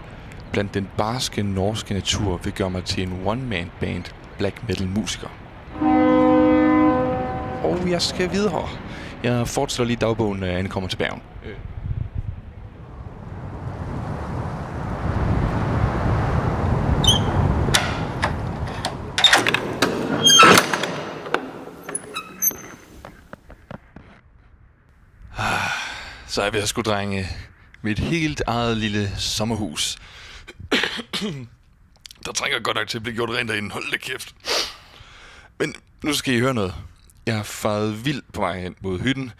[0.52, 4.04] blandt den barske norske natur vil gøre mig til en one-man band
[4.38, 5.28] black metal musiker.
[7.64, 8.70] Og jeg skal videre.
[9.24, 11.22] Jeg fortsætter lige dagbogen, når jeg ankommer til Bergen.
[11.46, 11.56] Øh.
[25.38, 25.70] Ah,
[26.36, 27.28] så er vi at skulle drenge
[27.82, 29.98] mit helt eget lille sommerhus.
[32.26, 33.72] Der trænger godt nok til at blive gjort rent derinde.
[33.72, 34.36] Hold da kæft.
[35.60, 36.76] Men nu skal I høre noget.
[37.26, 39.32] Jeg har faret vildt på vej hen mod hytten,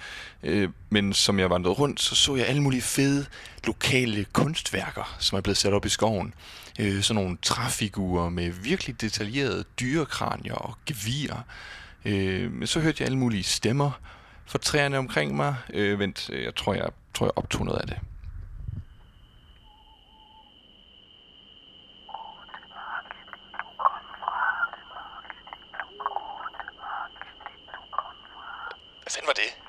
[0.44, 3.26] øh, men som jeg vandrede rundt, så så jeg alle mulige fede
[3.64, 6.34] lokale kunstværker, som er blevet sat op i skoven.
[6.80, 11.46] Øh, sådan nogle træfigurer med virkelig detaljerede dyrekranier og gevier.
[12.06, 13.92] Øh, men så hørte jeg alle mulige stemmer
[14.46, 15.56] fra træerne omkring mig.
[15.74, 18.00] Øh, vent, øh, jeg tror, jeg, tror, jeg optog noget af det.
[29.02, 29.66] Hvad fanden var det?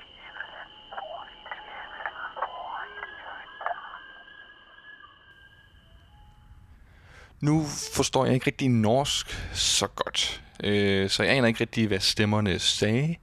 [7.41, 11.99] Nu forstår jeg ikke rigtig norsk så godt, øh, så jeg aner ikke rigtig, hvad
[11.99, 13.15] stemmerne sagde.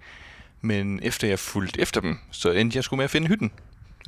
[0.64, 3.50] Men efter jeg fulgte efter dem, så endte jeg sgu med at finde hytten.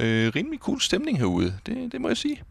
[0.00, 2.42] Øh, rimelig cool stemning herude, det, det må jeg sige.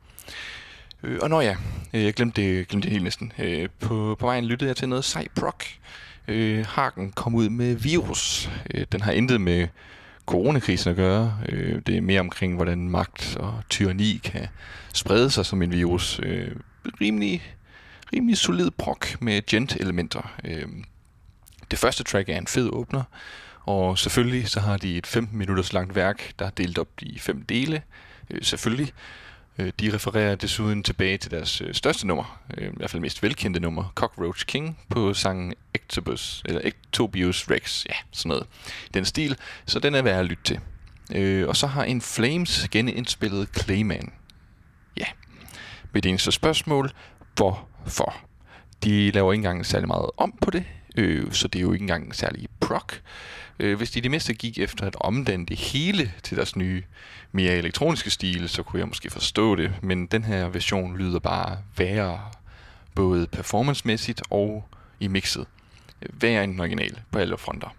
[1.03, 1.56] Øh, og når ja,
[1.93, 3.34] øh, jeg glemte det, glemte det helt næsten.
[3.39, 5.56] Øh, på, på vejen lyttede jeg til noget sej proc.
[6.28, 8.49] Øh, Harken kom ud med virus.
[8.74, 9.68] Øh, den har intet med
[10.26, 11.38] coronakrisen at gøre.
[11.49, 14.47] Øh, det er mere omkring, hvordan magt og tyranni kan
[14.93, 16.20] sprede sig som en virus.
[16.24, 16.51] Øh,
[17.01, 17.56] rimelig,
[18.14, 20.34] rimelig solid prok med gent-elementer.
[20.43, 20.68] Øh,
[21.72, 23.03] det første track er en fed åbner,
[23.66, 27.20] og selvfølgelig så har de et 15 minutters langt værk, der er delt op i
[27.20, 27.82] fem dele.
[28.30, 28.93] Øh, selvfølgelig.
[29.57, 33.24] Øh, de refererer desuden tilbage til deres øh, største nummer, øh, i hvert fald mest
[33.24, 38.47] velkendte nummer, Cockroach King, på sangen Ectobus, eller Ectobius Rex, ja, sådan noget.
[38.93, 40.59] Den stil, så den er værd at lytte til.
[41.11, 44.13] Øh, og så har en Flames genindspillet Clayman.
[44.97, 45.05] Ja.
[45.91, 46.91] Med det eneste spørgsmål,
[47.36, 48.16] hvorfor?
[48.84, 50.63] De laver ikke engang særlig meget om på det,
[50.97, 52.93] øh, så det er jo ikke engang særlig proc.
[53.60, 56.84] Øh, hvis de i det mindste gik efter at omdanne det hele til deres nye,
[57.32, 61.58] mere elektroniske stil, så kunne jeg måske forstå det, men den her version lyder bare
[61.78, 62.20] værre,
[62.95, 64.68] både performancemæssigt og
[64.99, 65.45] i mixet.
[66.14, 67.76] Værre end den original på alle fronter.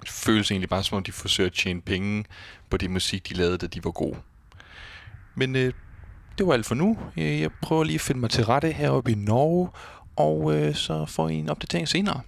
[0.00, 2.24] Det føles egentlig bare som om, de forsøger at tjene penge
[2.70, 4.16] på det musik, de lavede, da de var gode.
[5.34, 5.72] Men øh,
[6.38, 6.98] det var alt for nu.
[7.16, 9.68] Jeg prøver lige at finde mig til rette heroppe i Norge,
[10.16, 12.20] og øh, så får I en opdatering senere.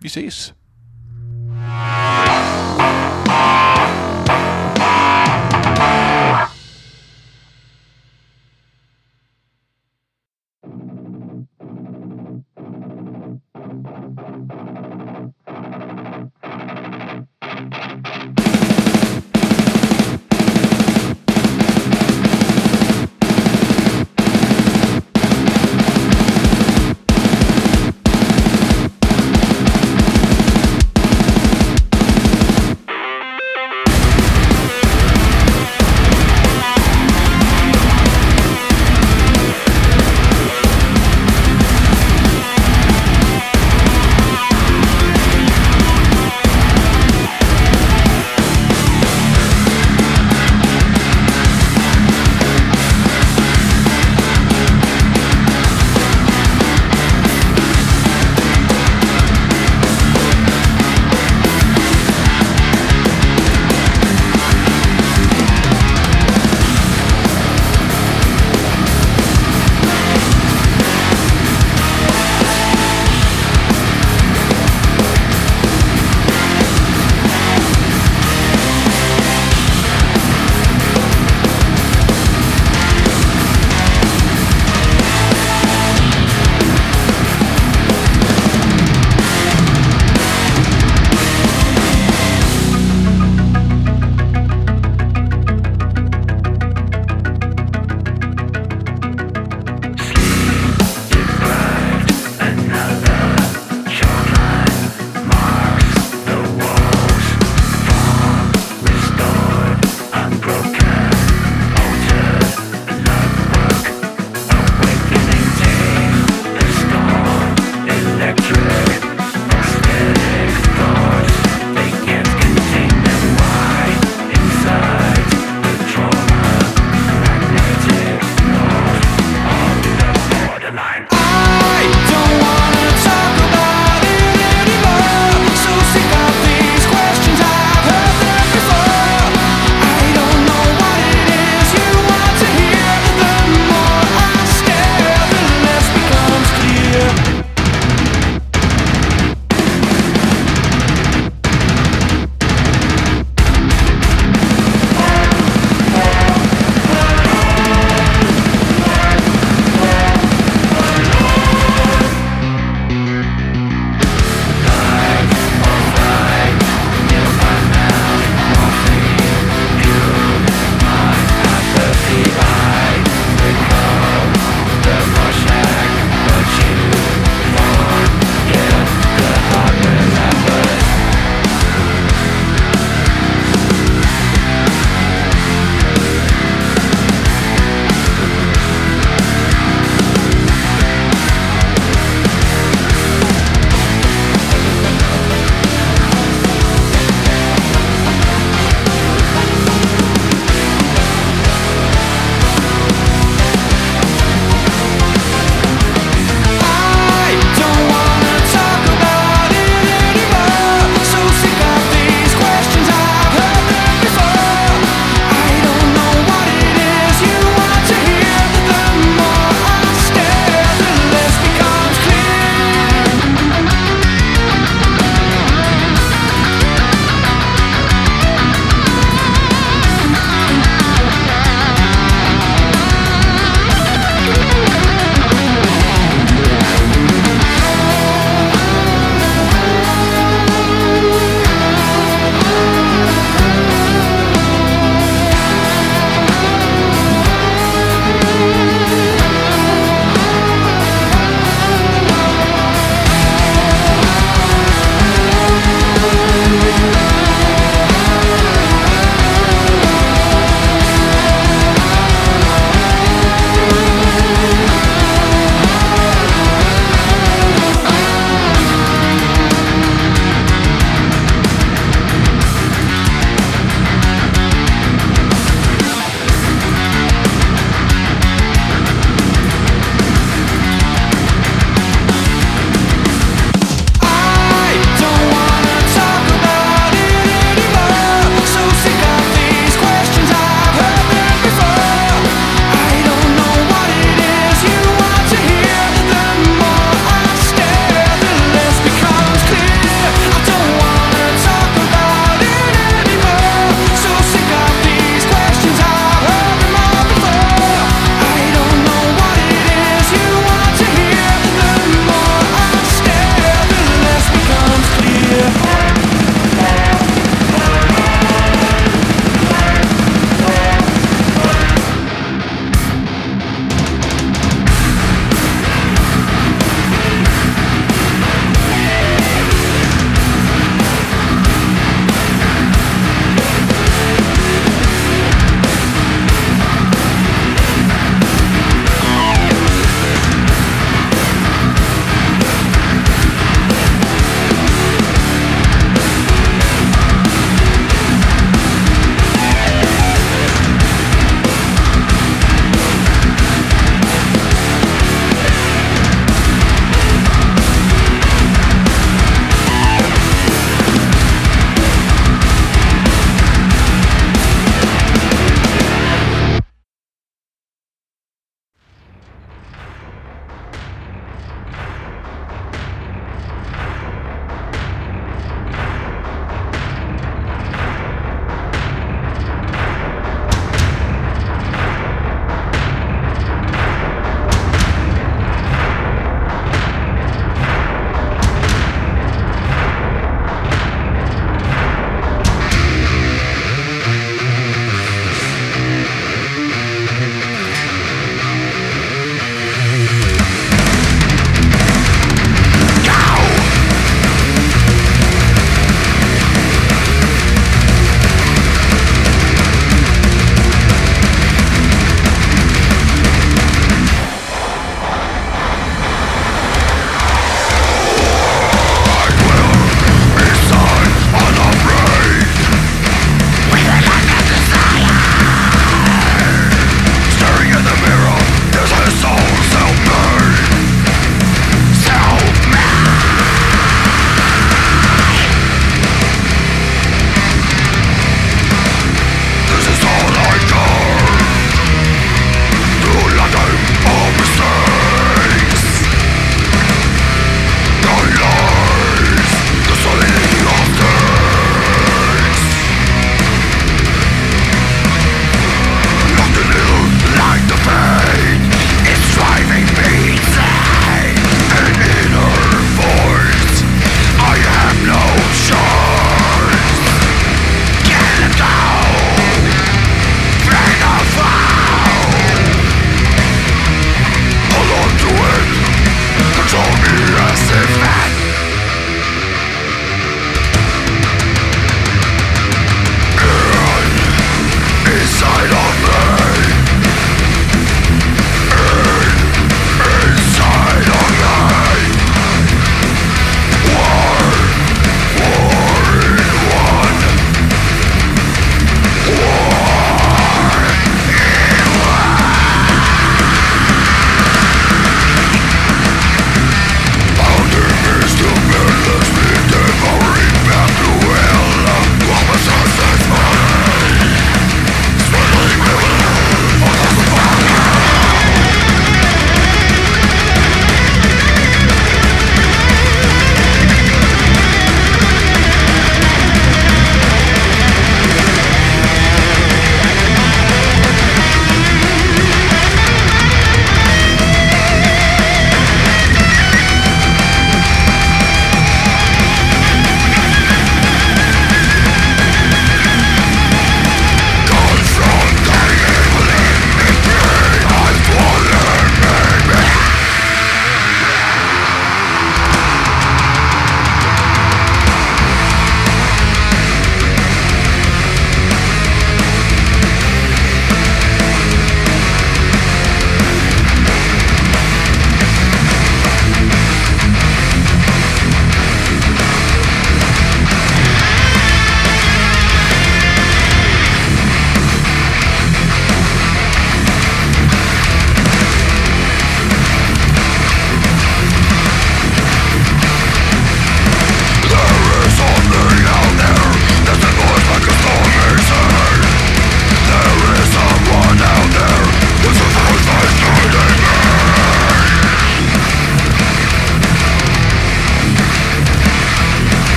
[0.00, 0.54] Vi ses.
[1.72, 2.31] Música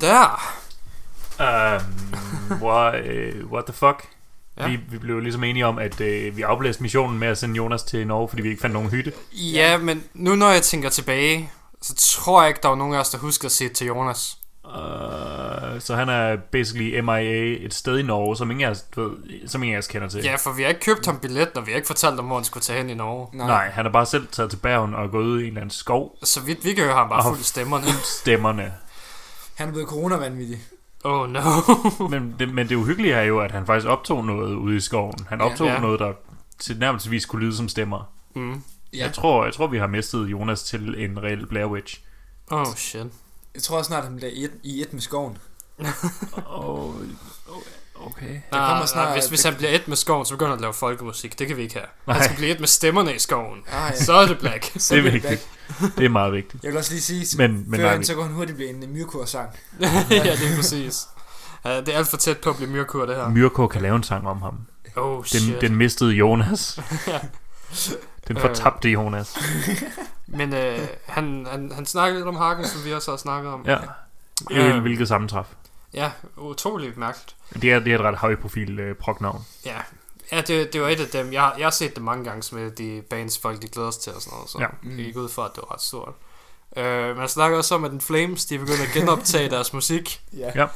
[0.00, 0.52] Sådan der.
[1.40, 4.08] Um, what, uh, what the fuck?
[4.58, 4.68] Ja.
[4.68, 7.82] Vi, vi blev ligesom enige om, at uh, vi afblæste missionen med at sende Jonas
[7.82, 9.12] til Norge, fordi vi ikke fandt nogen hytte.
[9.32, 11.50] Ja, men nu når jeg tænker tilbage,
[11.82, 14.36] så tror jeg ikke, der var nogen af os, der husker at sige til Jonas.
[14.64, 19.10] Uh, så han er basically MIA et sted i Norge, som ingen af os, ved,
[19.48, 20.22] som ingen af os kender til.
[20.22, 22.36] Ja, for vi har ikke købt ham billet, og vi har ikke fortalt ham, hvor
[22.36, 23.26] han skulle tage hen i Norge.
[23.32, 23.46] Nej.
[23.46, 25.70] Nej, han er bare selv taget til Bergen og gået ud i en eller anden
[25.70, 26.18] skov.
[26.22, 27.86] Så vidt vi kan høre ham bare fuld stemmerne.
[28.20, 28.72] Stemmerne.
[29.54, 30.58] Han er blevet coronavanvittig.
[31.04, 31.40] Oh no.
[32.10, 35.14] men, det, men det uhyggelige er jo, at han faktisk optog noget ude i skoven.
[35.28, 35.72] Han optog Ja.
[35.72, 35.80] ja.
[35.80, 36.12] noget, der
[36.58, 38.12] til nærmest kunne lyde som stemmer.
[38.34, 38.52] Mm.
[38.52, 38.58] Ja.
[38.92, 42.00] Jeg, tror, jeg tror, vi har mistet Jonas til en reel Blair Witch.
[42.50, 43.06] Oh shit.
[43.54, 45.38] Jeg tror snart, han bliver i et, i et med skoven.
[46.46, 46.94] Oh,
[48.06, 48.26] okay.
[48.26, 50.58] Der kommer Nej, snart- nej, hvis, hvis han bliver et med skoven, så begynder han
[50.58, 51.38] at lave folkemusik.
[51.38, 51.86] Det kan vi ikke have.
[52.06, 52.14] Nej.
[52.16, 53.58] Han skal blive et med stemmerne i skoven.
[53.72, 54.04] Ah, ja.
[54.04, 54.74] Så er det black.
[54.74, 55.48] Det er vigtigt.
[55.98, 56.62] Det er meget vigtigt.
[56.64, 58.92] Jeg vil også lige sige, Men, men før han, så kunne han hurtigt blive en
[58.92, 59.48] myrkur-sang.
[59.80, 61.06] ja, det er præcis.
[61.64, 63.28] Uh, det er alt for tæt på at blive myrkur, det her.
[63.28, 64.54] Myrko kan lave en sang om ham.
[64.96, 65.60] Oh Den, shit.
[65.60, 66.78] den mistede Jonas.
[67.06, 67.18] Ja.
[68.28, 68.40] Den Øh.
[68.42, 69.38] fortabte Jonas.
[70.26, 73.64] Men øh, han, han, han snakkede lidt om Hagen, som vi også har snakket om.
[73.66, 73.76] Ja.
[74.50, 74.76] Øh.
[74.76, 74.82] Øh.
[74.82, 75.46] Hvilket sammentræf.
[75.94, 77.36] Ja, utroligt mærkeligt.
[77.62, 79.44] Det er, det er et ret højprofil øh, prognavn.
[79.64, 79.76] Ja,
[80.32, 81.32] ja det, det var et af dem.
[81.32, 84.12] Jeg, jeg har set det mange gange med de bands, folk de glæder sig til
[84.12, 84.50] og sådan noget.
[84.50, 84.64] Så Ja.
[84.64, 84.96] ja.
[84.96, 86.14] jeg gik ud fra, at det var ret stort.
[86.76, 90.20] Øh, man snakker også om, at den Flames, de er begyndt at genoptage deres musik.
[90.38, 90.50] Ja.
[90.54, 90.66] Ja.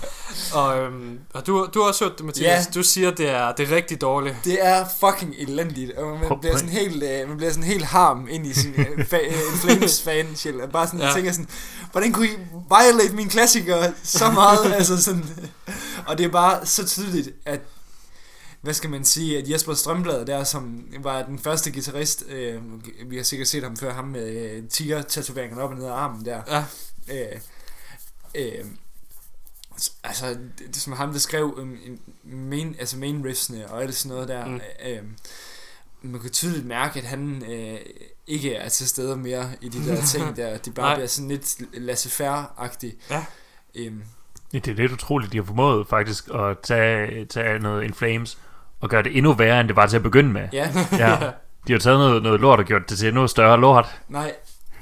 [0.54, 2.46] Og, øhm, og du, du har også hørt det, Mathias.
[2.46, 2.64] Ja.
[2.74, 4.36] Du siger, det er, det er rigtig dårligt.
[4.44, 8.26] Det er fucking elendigt, og man bliver sådan helt, øh, man bliver sådan helt harm
[8.30, 10.26] ind i sin øh, fa- øh, Flames fan
[10.72, 11.06] Bare sådan Ja.
[11.06, 11.12] ja.
[11.12, 11.48] tænker sådan,
[11.92, 12.36] hvordan kunne I
[12.68, 14.72] violate mine klassikere så meget?
[14.78, 15.24] altså sådan,
[16.06, 17.60] og det er bare så tydeligt, at
[18.60, 22.62] hvad skal man sige, at Jesper Strømblad der, som var den første guitarist, øh,
[23.10, 26.24] vi har sikkert set ham før, ham med øh, tiger-tatoveringerne op og ned af armen
[26.24, 26.42] der.
[26.48, 26.64] Ja.
[27.14, 27.40] Øh,
[28.34, 28.64] øh,
[30.04, 34.14] altså, det, det som ham, der skrev en main, altså main riffsene og alt sådan
[34.14, 34.46] noget der.
[34.46, 34.52] Mm.
[34.52, 34.60] Mm.
[34.86, 35.02] Øh,
[36.02, 37.78] man kan tydeligt mærke, at han øh,
[38.26, 40.58] ikke er til stede mere i de der ting der.
[40.58, 40.94] De bare Nej.
[40.94, 42.96] bliver sådan lidt laissez-faire-agtigt.
[43.10, 43.24] Ja.
[43.74, 44.02] Øhm,
[44.52, 48.38] Ja, det er lidt utroligt, de har formået faktisk at tage, tage noget In Flames
[48.86, 50.48] og gøre det endnu værre, end det var til at begynde med.
[50.52, 51.30] ja, Ja.
[51.66, 53.86] De har taget noget, noget lort og gjort det til endnu større lort.
[54.08, 54.34] nej.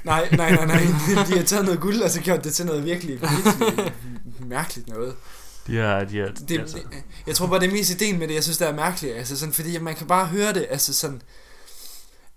[0.03, 0.81] Nej, nej, nej, nej.
[1.29, 3.93] De har taget noget guld, og så gjort det til noget virkelig, virkelig
[4.39, 5.15] mærkeligt noget.
[5.67, 8.27] De har, de har, Det, altså, det, jeg tror bare, det er mest ideen med
[8.27, 9.15] det, jeg synes, det er mærkeligt.
[9.15, 11.21] Altså sådan, fordi man kan bare høre det, altså sådan,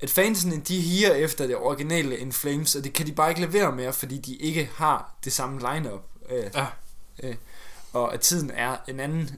[0.00, 3.40] at fansene, de higer efter det originale In Flames, og det kan de bare ikke
[3.40, 6.00] levere mere, fordi de ikke har det samme lineup.
[6.30, 6.66] Øh, Ja.
[7.22, 7.34] øh,
[7.92, 9.30] og at tiden er en anden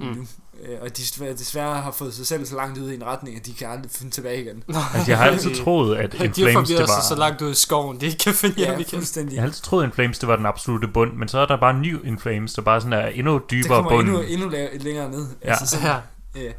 [0.00, 0.06] Mm.
[0.06, 0.12] mm.
[0.16, 0.26] nu.
[0.62, 3.36] Øh, og de desværre, desværre har fået sig selv så langt ud i en retning,
[3.36, 4.62] at de kan aldrig finde tilbage igen.
[4.68, 7.02] altså, jeg har altid troet, at In Flames, det forvirret sig var...
[7.08, 8.86] så langt ud i skoven, de ikke kan finde hjem Ja, igen.
[8.86, 9.34] fuldstændig.
[9.34, 11.46] Jeg har altid troet, at In Flames, det var den absolute bund, men så er
[11.46, 14.08] der bare en ny In Flames, der bare sådan er endnu det dybere kommer bund.
[14.08, 15.26] endnu, endnu la- længere ned.
[15.44, 15.50] Ja.
[15.50, 15.86] Altså sådan,
[16.34, 16.42] Ja.
[16.46, 16.54] Øh,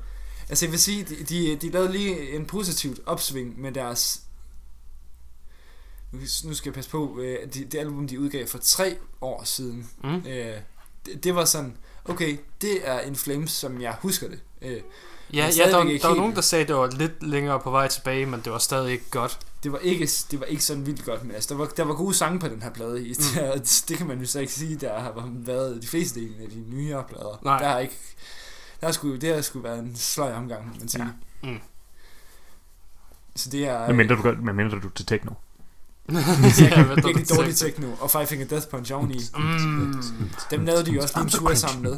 [0.49, 4.21] altså jeg vil sige, de, de, de lavede lige en positivt opsving med deres...
[6.11, 9.43] Nu nu skal jeg passe på, øh, de, det album de udgav for tre år
[9.45, 9.89] siden.
[10.03, 10.15] Mm.
[10.15, 10.53] Øh,
[11.05, 11.77] det, det var sådan,
[12.07, 14.39] okay, det er en Flames, som jeg husker det.
[14.61, 14.81] Øh,
[15.33, 17.71] Ja, ja der, var, der var nogen, der sagde, at det var lidt længere på
[17.71, 19.39] vej tilbage, men det var stadig ikke godt.
[19.63, 21.93] det var ikke det var ikke sådan vildt godt, men altså, der var, der var
[21.93, 23.07] gode sange på den her plade.
[23.07, 23.41] I, Mm.
[23.61, 26.59] det, det kan man jo så ikke sige, der har været de fleste af de
[26.75, 27.39] nyere plader.
[27.43, 27.59] Nej.
[27.59, 27.95] Der har ikke,
[28.81, 31.03] der skulle, det har sgu været en sløj omgang, man sige.
[31.43, 31.49] Ja.
[31.49, 31.59] Mm.
[33.35, 33.87] Så det er...
[33.87, 35.31] Men mindre du, gør- men mindre du er til techno.
[36.13, 39.19] Ja, hvad der virkelig er dårlig techno, og Five Finger Death Punch oveni.
[39.37, 40.03] Mm.
[40.51, 41.97] Dem lavede de jo også lige en tur sammen med.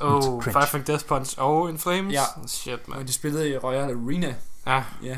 [0.00, 2.12] Oh, Five Finger Death Punch og In Flames?
[2.12, 2.24] Ja.
[2.46, 2.98] Shit, man.
[2.98, 4.34] Og de spillede i Royal Arena.
[4.66, 4.82] Ja.
[5.02, 5.16] Ja.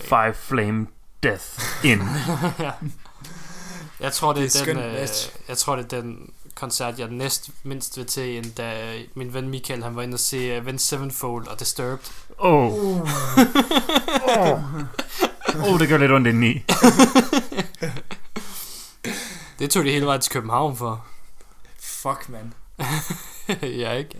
[0.00, 0.86] Five Flame
[1.22, 1.44] Death
[1.84, 2.02] in.
[4.00, 5.08] Jeg tror, det er, Det er den, øh,
[5.48, 9.48] jeg tror, det er den koncert, jeg næst mindst vil til, end da min ven
[9.48, 12.10] Michael, han var inde og se uh, Vent Sevenfold og Disturbed.
[12.38, 12.72] Oh.
[14.38, 14.60] oh.
[15.60, 16.62] oh, det gør lidt ondt indeni.
[19.58, 21.04] Det tog de hele vejen til København for.
[21.80, 22.54] Fuck, man.
[23.82, 24.10] ja, ikke?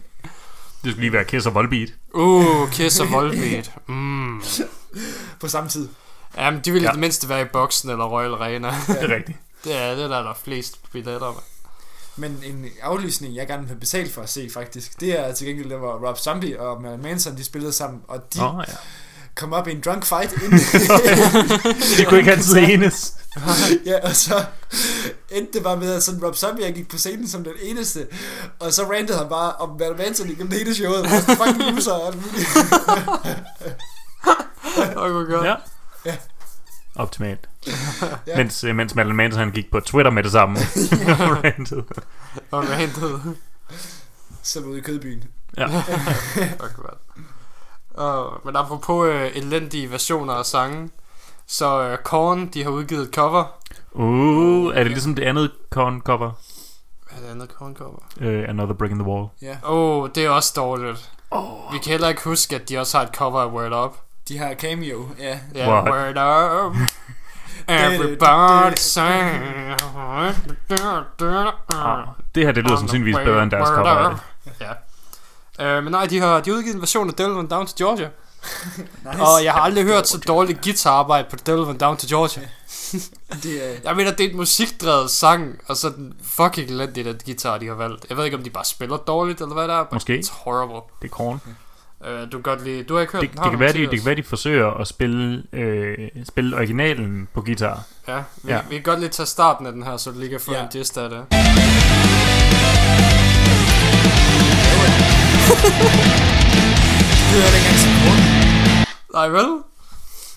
[0.85, 1.89] Det skulle lige være Kiss og Volbeat.
[2.15, 3.73] Uh, Kiss og Volbeat.
[3.87, 4.43] Mm.
[5.41, 5.89] På samme tid.
[6.37, 6.91] Jamen, de ville ja.
[6.91, 8.69] I det mindste være i boksen eller Royal Arena.
[8.87, 9.39] Det er rigtigt.
[9.65, 11.43] det er det, er der er der flest billetter med.
[12.17, 15.71] Men en aflysning, jeg gerne vil betale for at se, faktisk, det er til gengæld,
[15.71, 18.75] der var Rob Zombie og Marilyn Manson, de spillede sammen, og de oh, ja.
[19.37, 20.33] Kom op i en drunk fight.
[20.33, 20.59] Inden,
[21.99, 23.15] De kunne ikke altid enes.
[23.87, 24.45] ja, og så
[25.31, 28.07] endte det bare med, at sådan Rob Zombie gik på scenen som den eneste,
[28.59, 31.93] og så rantede han bare om Madam Anthony gennem hele showet, og så fucking loser
[31.93, 32.49] og alt muligt.
[34.97, 35.47] Åh, hvor godt.
[35.47, 35.55] Ja.
[36.05, 36.17] Ja.
[36.95, 37.49] Optimalt.
[38.27, 38.37] Ja.
[38.37, 40.59] Mens, øh, mens Madeline Manson han gik på Twitter med det samme.
[41.45, 41.85] Rantet.
[42.51, 43.37] Og rantet.
[44.43, 45.25] Så ude i kødbyen.
[45.59, 45.67] ja.
[45.67, 46.81] Fuck.
[47.99, 50.91] Uh, men apropos uh, elendige versioner af sange,
[51.47, 53.45] så uh, Korn, de har udgivet et cover.
[53.93, 56.31] Uh, er det ligesom det andet Korn cover?
[57.09, 57.99] Hvad er det andet Korn cover?
[58.21, 59.29] Uh, Another Brick in the Wall.
[59.43, 59.57] Ja.
[59.65, 61.11] Åh, oh, det er også dårligt.
[61.31, 61.73] Oh.
[61.73, 63.97] Vi kan heller ikke huske, at de også har et cover af Word Up.
[64.29, 65.39] De har cameo, ja.
[65.55, 65.85] Ja, What?
[65.93, 66.17] Word
[66.67, 66.77] Up.
[67.69, 69.43] Everybody sang.
[71.71, 74.19] Ah, det her, det lyder sandsynligvis bedre end deres cover.
[74.61, 74.73] Ja.
[75.61, 77.73] Uh, men nej, de har, de har udgivet en version af Devil Went Down to
[77.79, 78.09] Georgia.
[78.77, 79.23] Nice.
[79.23, 82.43] Og jeg har aldrig hørt så dårligt guitararbejde på Devil Went Down to Georgia.
[83.43, 87.17] Det er, Jeg mener, det er et musikdrevet sang, og så den fucking elendig, den
[87.25, 88.07] guitar, de har valgt.
[88.09, 89.85] Jeg ved ikke, om de bare spiller dårligt, eller hvad det er.
[89.93, 90.19] Måske.
[90.25, 90.81] It's horrible.
[91.03, 91.41] Det er Korn.
[92.01, 92.83] Uh, du kan godt lide...
[92.83, 94.71] Du har ikke hørt Det, den, det, kan være, de, det kan være, de forsøger
[94.71, 97.83] at spille, øh, spille originalen på guitar.
[98.09, 98.61] Ja, vi, Ja.
[98.71, 100.63] vi kan godt lige tage starten af den her, så du lige kan få Ja.
[100.63, 101.27] en gist af det.
[107.31, 108.23] Det er dengang som grund.
[109.13, 109.49] Nej, vel?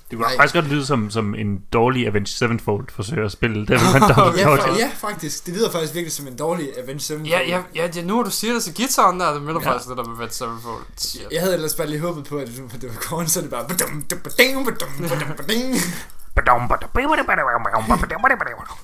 [0.10, 0.36] Det kunne Nej.
[0.38, 4.38] faktisk godt lyde som, som en dårlig Avenged Sevenfold forsøger at spille Went Down to
[4.38, 5.46] Ja, fa- ja, faktisk.
[5.46, 7.30] Det lyder faktisk virkelig som en dårlig Avenged Sevenfold.
[7.30, 9.72] Ja, ja, ja, ja, nu hvor du siger det, så guitaren der, det minder Ja.
[9.72, 10.84] faktisk lidt om Avenged Sevenfold.
[10.98, 11.28] Shit.
[11.32, 13.52] Jeg havde ellers bare lige håbet på, at det det var korn, så er det
[13.52, 13.66] bare...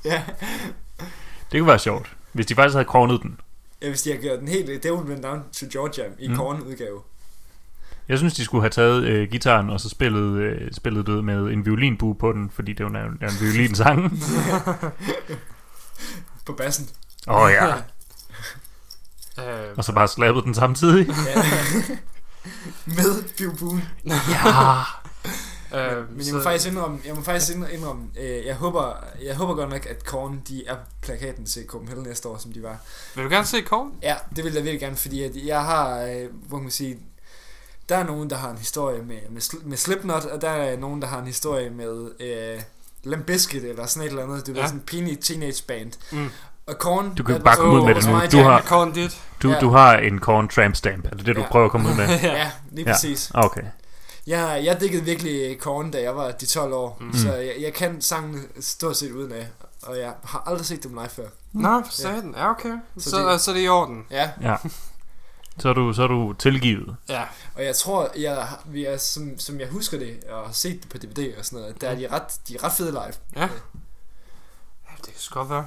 [0.06, 0.22] Ja.
[1.52, 3.39] Det kunne være sjovt, hvis de faktisk havde kornet den.
[3.81, 6.35] Ja, hvis de har gjort den helt Devil Went Down to Georgia i Mm.
[6.35, 7.02] korn-udgave.
[8.10, 11.35] Jeg synes, de skulle have taget øh, gitaren og så spillet, øh, spillet det med
[11.38, 14.11] en violinbue på den, fordi det er jo en, er en violinsang.
[16.45, 16.89] På bassen.
[17.27, 17.73] Åh oh, ja.
[19.39, 21.07] Øh, Og så bare slappet den samtidig.
[22.85, 23.84] Med bivbuen.
[24.06, 24.14] ja.
[25.76, 28.93] Øh, Men jeg må faktisk indrømme, jeg må faktisk indrømme, øh, jeg, håber,
[29.23, 32.64] jeg håber godt nok, at Korn, de er plakaten til Copenhagen næste år, som de
[32.64, 32.77] var.
[33.15, 33.91] Vil du gerne se Korn?
[34.03, 36.97] Ja, det vil jeg virkelig gerne, fordi at jeg har, øh, hvor kan man sige,
[37.89, 41.02] der er nogen, der har en historie med, med, med Slipknot, og der er nogen,
[41.02, 42.61] der har en historie med øh,
[43.03, 44.45] Limp Bizkit, eller sådan et eller andet.
[44.47, 44.68] Det var Ja.
[44.68, 45.91] sådan en pinlig teenage band.
[46.11, 46.30] Mm.
[46.68, 47.15] Og Korn...
[47.15, 48.39] Du kan bare komme ud med det nu.
[48.39, 49.22] Du har- Korn dit.
[49.43, 49.60] Du, Ja.
[49.60, 51.06] du har en Korn tramp stamp.
[51.06, 51.47] Er det det, du Ja.
[51.47, 52.07] prøver at komme ud med?
[52.23, 52.93] Ja, lige Ja.
[52.93, 53.31] præcis.
[53.34, 53.61] Okay.
[54.27, 57.14] Jeg, jeg dækkede virkelig Korn, da jeg var de 12 år, Mm.
[57.14, 59.47] så jeg, jeg kan sangen stort set uden af,
[59.84, 61.27] og jeg har aldrig set dem live før.
[61.53, 62.34] Nå, for satan.
[62.38, 62.77] Ja, okay.
[62.97, 64.06] Så Så, det- så, så er det i orden.
[64.11, 64.56] Ja, Ja.
[65.60, 66.95] Så er du, så er du tilgivet.
[67.10, 67.23] Ja.
[67.56, 70.84] og jeg tror, jeg, har- vi er, som, som jeg husker det, og har set
[70.84, 73.14] det på DVD og sådan noget, der er de ret, de er ret fede live.
[73.35, 73.41] Ja.
[73.41, 73.47] ja
[74.97, 75.65] det kan godt være.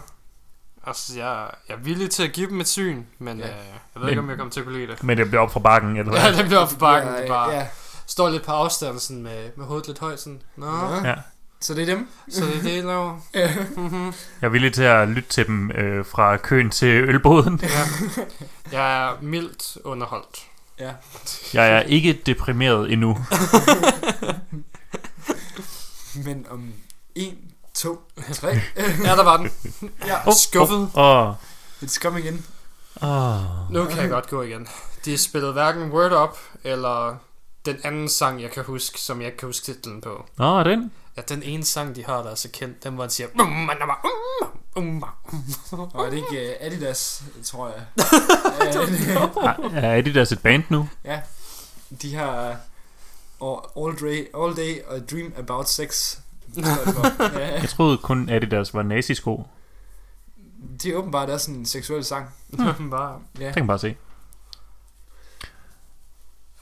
[0.86, 3.46] Altså, jeg, jeg er villig til at give dem et syn, men Ja.
[3.46, 3.52] ja.
[3.52, 3.58] øh,
[3.94, 5.02] jeg ved ikke, Men- om jeg kommer til at kunne lide det.
[5.04, 6.20] Men det bliver op fra bakken, eller hvad?
[6.22, 7.12] Ja, det bliver op for bakken.
[7.14, 7.66] Ja, Det bare ja.
[8.08, 10.20] Står lidt på afstand sådan med, med hovedet lidt højt.
[10.20, 10.42] Sådan.
[10.56, 11.14] Nå, Ja.
[11.60, 12.08] Så det er dem?
[12.30, 13.20] så det er det, jeg laver.
[13.34, 13.54] Ja.
[13.76, 14.06] Mhm.
[14.40, 17.60] Jeg er villig til at lytte til dem øh, fra køen til ølboden.
[17.62, 17.68] ja.
[18.72, 20.38] Jeg er mildt underholdt.
[20.78, 20.92] Ja.
[21.54, 23.18] Jeg er ikke deprimeret endnu.
[26.24, 26.72] Men om
[27.14, 27.34] 1,
[27.74, 28.00] 2,
[28.34, 28.48] 3,
[29.04, 29.50] Ja, der var den.
[30.06, 30.90] ja, Skuffet.
[30.94, 31.34] Åh,
[31.82, 32.46] it's coming in.
[33.02, 33.72] åh.
[33.72, 34.68] Nu kan jeg godt gå igen.
[35.04, 37.16] De spillede hverken Word Up, eller
[37.72, 40.26] den anden sang, jeg kan huske, som jeg ikke kan huske titlen på.
[40.36, 40.92] Nå, den?
[41.16, 43.28] Ja, den ene sang, de har, der er så kendt, den hvor han siger...
[45.92, 47.82] Og er det ikke uh, Adidas, tror jeg.
[49.84, 50.88] Er Adidas et band nu?
[51.04, 51.20] ja,
[52.02, 52.56] de har
[53.40, 56.18] uh, all, day, all Day og Dream About Sex.
[56.56, 59.46] ja, Jeg troede kun Adidas var nazisko.
[60.82, 62.26] det er åbenbart også en seksuel sang.
[62.90, 63.20] Bare...
[63.38, 63.46] Ja.
[63.46, 63.96] Det kan man bare se.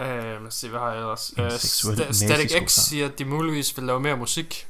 [0.00, 1.32] Øh, lad os se, hvad har jeg ellers?
[1.38, 1.50] Øh,
[2.12, 4.66] Static X siger, at de muligvis vil lave mere musik.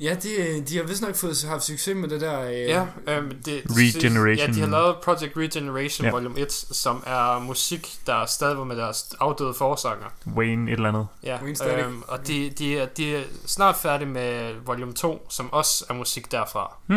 [0.00, 2.40] Ja, de, de har vist nok fået, haft succes med det der...
[2.42, 4.48] Øh, Ja, øh, det, Regeneration.
[4.48, 6.10] Ja, de har lavet Project Regeneration Ja.
[6.10, 10.06] Volume 1, som er musik, der stadig var med deres afdøde forsanger.
[10.36, 11.06] Wayne et eller andet.
[11.22, 11.84] Ja, Wayne Static.
[11.84, 15.94] øhm, og de, de, er, de er snart færdige med Volume 2, som også er
[15.94, 16.76] musik derfra.
[16.88, 16.96] Det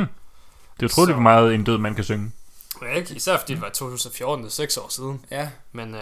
[0.79, 2.31] er utroligt, hvor meget en død mand kan synge.
[2.81, 3.15] Ja, ikke?
[3.15, 5.25] Især fordi det var i 2014, det er 6 år siden.
[5.31, 5.49] ja.
[5.71, 6.01] Men øh,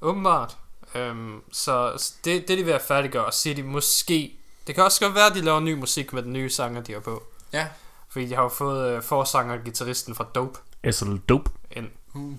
[0.00, 0.56] åbenbart.
[0.94, 1.92] Øhm, så
[2.24, 4.32] det, det de vil have færdiggøre, og siger de måske...
[4.66, 6.92] Det kan også godt være, at de laver ny musik med den nye sanger, de
[6.92, 7.22] har på.
[7.52, 7.66] Ja.
[8.08, 11.50] Fordi de har jo fået øh, forsanger og gitarristen fra Dope Essel Dope.
[11.70, 11.88] ind.
[12.14, 12.32] Uh.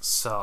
[0.00, 0.34] Så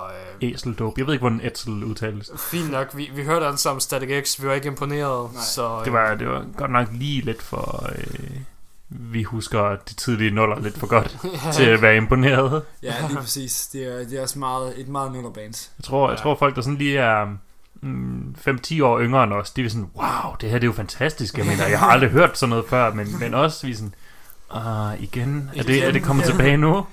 [0.41, 0.97] øh, Æseldåb.
[0.97, 2.31] Jeg ved ikke, hvordan ætsel udtales.
[2.37, 5.33] fint nok, vi, vi hørte alle sammen Static X, vi var ikke imponeret.
[5.33, 5.43] Nej.
[5.43, 7.89] så, øh, Det var, det var godt nok lige lidt for...
[7.95, 8.29] Øh,
[8.89, 11.17] vi husker de tidlige nuller lidt for godt
[11.53, 12.63] til at være imponeret.
[12.83, 13.67] Ja, lige præcis.
[13.67, 15.69] Det er, det er også meget, et meget nullerband.
[15.79, 16.23] Jeg tror, jeg Ja.
[16.23, 17.25] tror folk, der sådan lige er
[17.81, 20.73] mm, 5-10 år yngre end os, de er sådan, wow, det her det er jo
[20.73, 21.37] fantastisk.
[21.37, 23.93] Jeg mener, jeg har aldrig hørt sådan noget før, men, men også vi er sådan,
[24.51, 26.29] ah, igen, er det, er det kommet Ja.
[26.29, 26.85] tilbage nu?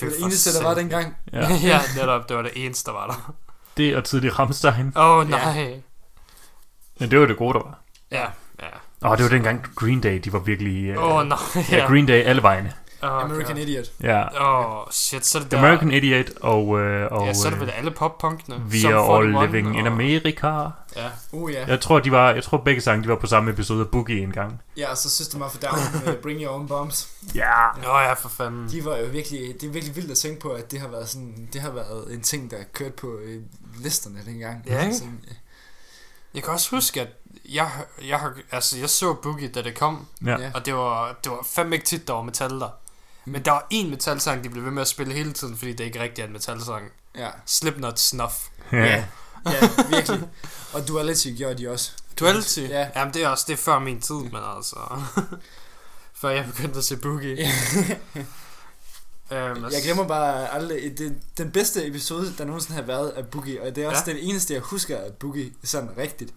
[0.00, 1.16] Det var det eneste, der var dengang.
[1.32, 1.48] Ja.
[1.62, 3.34] ja, netop, det var det eneste, der var der.
[3.76, 4.92] Det og tidlig Rammstein.
[4.96, 5.80] Åh, oh, nej.
[7.00, 7.78] Men det var det gode, der var.
[8.10, 8.26] Ja, ja.
[9.04, 10.98] Åh, oh, det var dengang Green Day, de var virkelig...
[10.98, 11.38] Åh, Uh, oh, nej.
[11.70, 12.72] ja, Green Day alle vegne.
[13.02, 13.86] Oh, American Idiot.
[14.02, 14.22] Ja.
[14.40, 15.58] Åh, oh, shit, så er det der...
[15.58, 16.68] American Idiot og...
[16.68, 16.78] Uh,
[17.10, 18.56] og Ja, så er det øh, vel alle pop-punkene.
[18.70, 20.46] We Sum are all 41 living in og- America.
[20.96, 21.08] Ja.
[21.32, 21.66] Oh ja.
[21.66, 24.20] Jeg tror, de var, jeg tror begge sange, de var på samme episode af Boogie
[24.22, 24.60] en gang.
[24.76, 27.08] Ja, og så System of a Down med Bring Your Own Bombs.
[27.34, 27.68] Ja.
[27.70, 28.68] Åh oh, ja, for fanden.
[28.70, 31.08] De var jo virkelig, det er virkelig vildt at tænke på, at det har været
[31.08, 33.40] sådan, det har været en ting, der kørt på øh,
[33.78, 34.62] listerne dengang.
[34.66, 34.94] Ja, ikke?
[34.94, 35.34] Sådan, øh,
[36.34, 37.08] Jeg kan også huske, at
[37.48, 37.70] jeg,
[38.02, 40.50] jeg, har, altså, jeg så Boogie, da det kom, Ja.
[40.54, 42.68] Og det var, det var fandme ikke tit, der var metal der.
[43.24, 45.84] Men der var en metalsang, de blev ved med at spille hele tiden, fordi det
[45.84, 46.90] ikke rigtig er en metalsang.
[47.16, 47.28] ja.
[47.46, 48.34] Slipknot Snuff.
[48.72, 49.04] ja.
[49.46, 50.28] Ja, virkelig.
[50.72, 51.92] Og Duality gjorde de også.
[52.20, 52.58] Duality?
[52.60, 52.88] Ja.
[52.96, 54.76] Jamen, det er også det er før min tid, men altså...
[56.20, 57.36] før jeg begyndte at se Boogie.
[57.36, 57.50] Ja.
[59.30, 63.62] øhm, Jeg glemmer bare aldrig, det, den bedste episode, der nogensinde har været af Boogie,
[63.62, 64.12] og det er også ja.
[64.12, 66.34] den eneste, jeg husker af Boogie sådan rigtigt.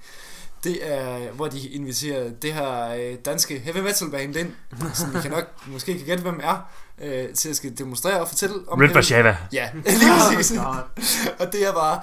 [0.63, 4.51] Det er, hvor de inviterer det her øh, danske heavy metal band ind,
[4.93, 6.57] som vi kan nok, måske kan gætte, hvem er,
[7.01, 9.37] øh, til at skal demonstrere og fortælle om Red heavy- Vashava.
[9.53, 10.57] Ja, lige præcis.
[10.57, 10.75] God.
[11.39, 12.01] og det er bare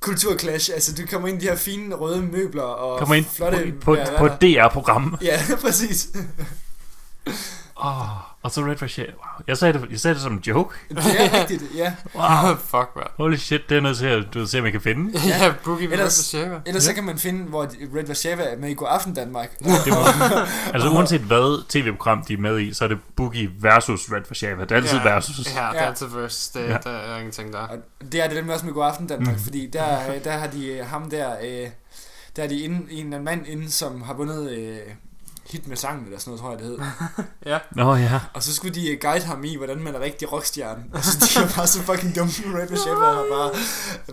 [0.00, 0.70] kulturclash.
[0.74, 3.72] Altså, du kommer ind i de her fine røde møbler og Kommer ind flotte...
[3.80, 5.16] på, på, på et DR-program.
[5.22, 6.08] Ja, præcis.
[7.76, 8.06] Oh,
[8.42, 9.08] og så Red Vashava.
[9.12, 9.44] Wow.
[9.46, 10.74] Jeg sagde, det, jeg sagde det som en joke.
[10.88, 11.94] Det er rigtigt, ja.
[12.14, 12.54] Wow.
[12.72, 13.04] Fuck, man.
[13.16, 15.18] Holy shit, det er noget til at du se, om jeg kan finde.
[15.28, 16.60] Ja, Boogie med Ellers- Red Vashava.
[16.66, 17.62] Ellers så kan man finde, hvor
[17.96, 19.58] Red Vashava er med i God Aften Danmark.
[19.58, 19.98] Det må,
[20.74, 24.62] altså uanset hvad tv-program de er med i, så er det Boogie versus Red Vashava.
[24.62, 25.14] Det er altid Ja.
[25.14, 25.38] versus.
[25.38, 25.82] Ja, det Ja.
[25.82, 26.48] er altid versus.
[26.48, 26.76] Det, Ja.
[26.84, 27.58] der er ingenting der.
[27.58, 27.76] Og
[28.12, 30.86] det er det nemlig også med God Aften Danmark, fordi der, der har de øh,
[30.86, 31.68] ham der, øh,
[32.36, 34.76] der er de inde, en en mand inde, som har vundet øh,
[35.50, 36.78] hit med sangen, eller sådan noget, tror jeg det hed.
[37.52, 37.58] Ja.
[37.70, 38.20] Nå ja.
[38.34, 40.84] Og så skulle de øh, guide ham i, hvordan man er rigtig rockstjerne.
[40.92, 42.32] Og så de er bare så fucking dumme.
[42.46, 43.50] Red Vashava har bare,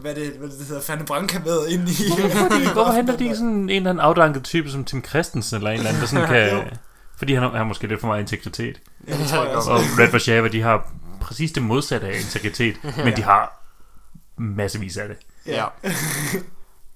[0.01, 1.93] hvad det, hvad det hedder, Fanny Branca med ind i.
[2.31, 5.77] Fordi, hvorfor henter de sådan en eller anden afdanket type som Tim Christensen eller en
[5.77, 6.77] eller anden, der sådan kan...
[7.17, 8.81] Fordi han har, måske lidt for meget integritet.
[9.07, 9.71] Ja, det tror jeg også.
[9.71, 10.91] Og Red Vashava, de har
[11.21, 13.61] præcis det modsatte af integritet, men de har
[14.37, 15.17] massevis af det.
[15.45, 15.65] Ja.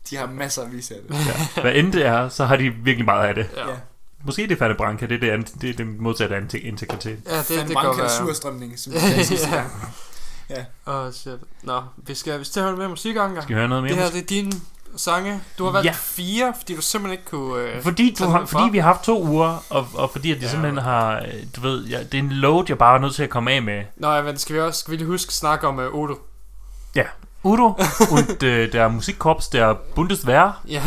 [0.09, 1.15] De har masser af vis af det.
[1.55, 1.61] Ja.
[1.61, 3.47] Hvad end det er, så har de virkelig meget af det.
[3.57, 3.63] Ja.
[4.23, 4.25] Ja.
[4.25, 7.19] Måske det er Fanny Branca, det er det, det, er det modsatte af inte- integritet.
[7.25, 8.09] Ja, det, Fanny det, Branca går være.
[8.09, 8.97] surstrømning, som vi
[10.49, 10.65] ja.
[10.87, 11.33] Åh, oh, shit.
[11.63, 13.37] Nå, vi skal, vi skal høre med musik gang.
[13.43, 13.93] Skal vi høre noget mere?
[13.93, 14.53] Det her, det er din
[14.97, 15.41] sange.
[15.57, 15.91] Du har valgt Ja.
[15.97, 17.61] fire, fordi du simpelthen ikke kunne...
[17.63, 17.83] Øh...
[17.83, 20.49] Fordi, du har, fordi vi har haft to uger, og, og fordi at de Ja.
[20.49, 23.23] simpelthen har, øh, du ved, ja, det er en load, jeg bare er nødt til
[23.23, 23.83] at komme af med.
[23.97, 26.15] Nå, ja, men skal vi også skal vi lige huske at snakke om uh, Odo?
[27.43, 27.67] Udo
[28.11, 30.61] und øh, der Musikkorps der Bundeswehr.
[30.67, 30.81] Ja.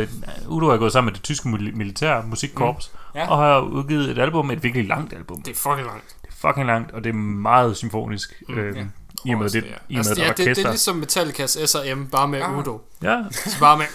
[0.00, 0.08] Øh,
[0.48, 3.20] Udo er gået sammen med det tyske mil- militær musikkorps, Mm.
[3.20, 3.28] Ja.
[3.30, 5.42] og har udgivet et album, et virkelig langt album.
[5.42, 6.04] Det er fucking langt.
[6.22, 8.42] Det er fucking langt, og det er meget symfonisk.
[8.48, 8.82] Mm, øh, ja.
[9.26, 9.68] I og med det, ja.
[9.88, 10.64] i med altså, ja, det, det, orkester.
[10.66, 12.58] er ligesom Metallicas S&M, bare med Ah.
[12.58, 12.80] Udo.
[13.02, 13.86] Ja, Så bare med...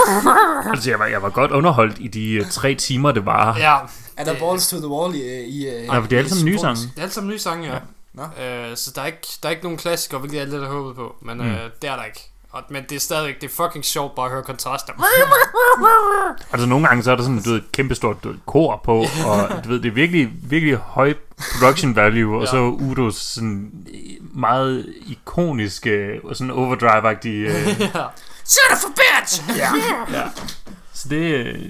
[0.72, 3.56] altså jeg var, jeg var godt underholdt i de øh, tre timer, det var.
[3.58, 3.76] Ja,
[4.16, 5.18] Er der Det- balls to the wall i...
[5.44, 6.80] i, i Nej, for det er alle sammen nye sange.
[6.82, 7.78] det er alt sammen nye sange, ja.
[8.14, 8.22] Nå.
[8.22, 10.96] Øh, så der er, ikke, der er ikke nogen klassikere, hvilket jeg lidt har håbet
[10.96, 11.16] på.
[11.22, 11.44] Men Mm.
[11.50, 12.26] øh, det er der ikke.
[12.52, 14.92] Og, men det er stadigvæk, det er fucking sjovt bare at høre kontraster.
[16.52, 18.16] Altså nogle gange så er der sådan du ved, et kæmpestort
[18.46, 21.14] kor på, og du ved, det er virkelig, virkelig høj
[21.52, 22.50] production value, og Ja.
[22.50, 23.70] så Udos sådan
[24.34, 27.46] meget ikoniske og sådan overdrive-agtige...
[27.48, 28.04] Øh, ja.
[28.44, 29.42] Shut up for bitch!
[29.58, 29.68] ja,
[30.18, 30.22] ja.
[30.92, 31.16] Så det,
[31.46, 31.62] øh,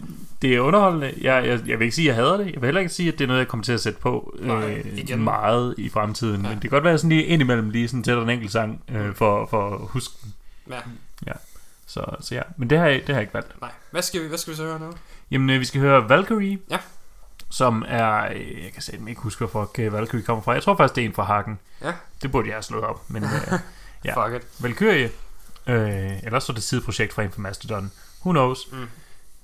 [0.42, 1.14] det er underholdende.
[1.20, 2.46] Jeg, jeg, jeg vil ikke sige, at jeg hader det.
[2.46, 4.34] Jeg vil heller ikke sige, at det er noget, jeg kommer til at sætte på
[4.40, 5.24] Nej, øh, igen.
[5.24, 6.42] meget i fremtiden.
[6.42, 6.48] Ja.
[6.48, 9.14] Men det kan godt være sådan lige indimellem lige sådan sætter en enkelt sang øh,
[9.14, 10.34] for, for at huske den.
[11.26, 11.32] Ja.
[11.86, 13.60] Så, så ja, men det har jeg, det har jeg ikke valgt.
[13.60, 14.92] Nej, hvad skal vi, hvad skal vi så høre nu?
[15.30, 16.58] Jamen, øh, vi skal høre Valkyrie.
[16.70, 16.78] Ja.
[17.50, 20.52] Som er, øh, jeg kan simpelthen ikke huske, hvor øh, Valkyrie kommer fra.
[20.52, 21.58] Jeg tror faktisk, det er en fra Hagen.
[21.82, 21.92] Ja.
[22.22, 23.10] Det burde jeg have slået op.
[23.10, 23.30] Men øh,
[24.04, 24.26] Ja.
[24.26, 24.62] Fuck it.
[24.62, 25.10] Valkyrie,
[25.66, 27.90] øh, eller så er det et sideprojekt fra en fra Mastodon.
[28.24, 28.58] Who knows?
[28.72, 28.86] Mm.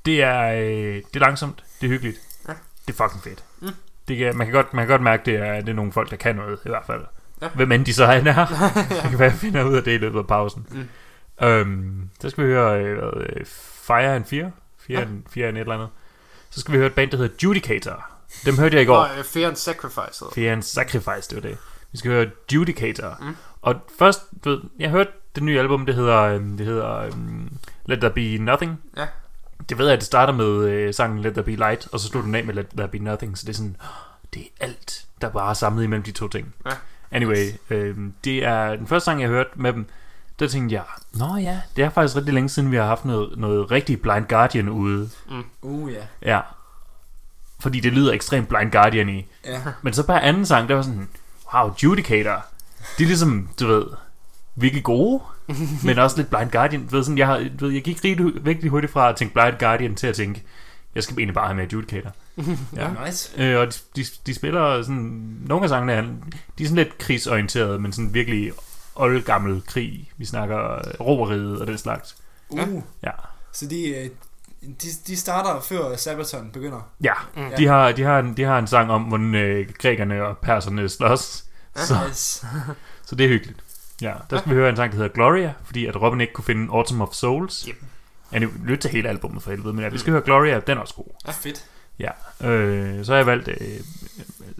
[0.07, 2.19] Det er, øh, det er langsomt, det er hyggeligt.
[2.49, 2.53] Ja.
[2.87, 3.45] Det er fucking fedt.
[3.61, 3.69] Mm.
[4.09, 6.11] Det kan, man, kan godt, man kan godt mærke, det er, det er nogle folk,
[6.11, 7.03] der kan noget, i hvert fald.
[7.43, 7.49] Ja.
[7.49, 8.21] Hvem end de så er.
[9.03, 10.67] Det kan være, jeg finder ud af det i løbet af pausen.
[10.71, 11.47] Mm.
[11.47, 13.45] Øhm, så skal vi høre øh, hvad,
[13.87, 14.51] Fire and Fear.
[14.87, 15.07] Fear, Ja.
[15.07, 15.89] and, Fear and et eller andet.
[16.51, 18.07] Så skal vi høre et band, der hedder Judicator.
[18.45, 19.09] Dem hørte jeg i går.
[19.15, 20.25] Nå, uh, Fear and Sacrifice.
[20.35, 21.59] Fear and Sacrifice, det var det.
[21.93, 23.17] Vi skal høre Judicator.
[23.21, 23.37] Mm.
[23.63, 27.53] Og først, du ved, jeg hørte det nye album, det hedder, øhm, det hedder øhm,
[27.87, 28.81] Let There Be Nothing.
[28.97, 29.07] Ja.
[29.69, 32.09] Det ved jeg, at det starter med øh, sangen Let There Be Light, og så
[32.09, 33.39] slutter den af med Let There Be Nothing.
[33.39, 33.77] Så det er sådan,
[34.35, 36.55] det er alt, der bare er samlet imellem de to ting.
[36.67, 36.71] Ja.
[37.11, 39.87] Anyway, øhm, det er den første sang, jeg hørte med dem.
[40.39, 43.39] Der tænkte jeg, nå ja, det er faktisk rigtig længe siden, vi har haft noget,
[43.39, 45.11] noget rigtig Blind Guardian ude.
[45.63, 46.01] Uh, ja.
[46.23, 46.41] Ja.
[47.61, 49.27] Fordi det lyder ekstremt Blind Guardian i.
[49.45, 49.63] Ja.
[49.83, 51.09] Men så bare anden sang, der var sådan,
[51.55, 52.47] wow, Judicator.
[52.99, 53.87] De er ligesom, du ved,
[54.55, 55.23] virkelig gode,
[55.85, 56.89] men også lidt Blind Guardian.
[56.91, 59.95] Ved, sådan, jeg, har, ved, jeg gik rigtig, virkelig hurtigt fra at tænke Blind Guardian
[59.95, 60.43] til at tænke,
[60.95, 62.11] jeg skal egentlig bare have med Judicator.
[62.77, 62.89] Ja.
[63.07, 63.43] Nice.
[63.43, 66.03] Øh, og de, de, de spiller sådan, nogle af sangene er,
[66.59, 68.53] de er sådan lidt krigsorienterede, men sådan virkelig
[68.95, 70.11] oldgammel krig.
[70.17, 72.17] Vi snakker øh, roveriet og den slags.
[72.49, 72.83] Uh.
[73.03, 73.11] Ja.
[73.53, 74.11] Så de, øh,
[74.63, 76.89] de, de starter før Sabaton begynder.
[77.03, 77.43] Ja, Mm.
[77.59, 80.89] de har, de, har en, de har en sang om, hvordan øh, grækerne og perserne
[80.89, 81.45] slås.
[81.77, 82.47] Så, Nice.
[83.07, 83.61] så det er hyggeligt.
[84.03, 86.45] Ja, der skal vi høre en sang, der hedder Gloria, fordi at Robin ikke kunne
[86.45, 87.65] finde Autumn of Souls.
[87.65, 87.77] Yep.
[88.33, 90.77] Ja, nu lyt til hele albumet for helvede, men ja, vi skal høre Gloria, den
[90.79, 91.05] er også god.
[91.27, 91.65] Ja, fedt.
[91.99, 92.11] Ja,
[92.49, 93.57] øh, så har jeg valgt, øh,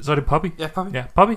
[0.03, 0.47] så er det Poppy.
[0.59, 0.95] Ja, Poppy.
[0.95, 1.33] Ja, Poppy.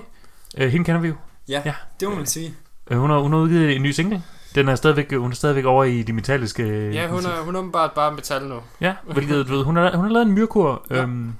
[0.58, 1.14] Øh, hende kender vi jo.
[1.48, 1.74] Ja, Ja.
[2.00, 2.54] det må man sige.
[2.90, 4.22] Øh, hun, har, hun har udgivet en ny single.
[4.54, 6.90] Den er stadigvæk, hun er stadigvæk over i de metalliske...
[6.90, 8.60] Ja, hun er, hun er åbenbart bare metal nu.
[8.80, 11.02] Ja, hvilket, du ved, hun har, hun har lavet en myrkur, Ja.
[11.02, 11.32] øhm,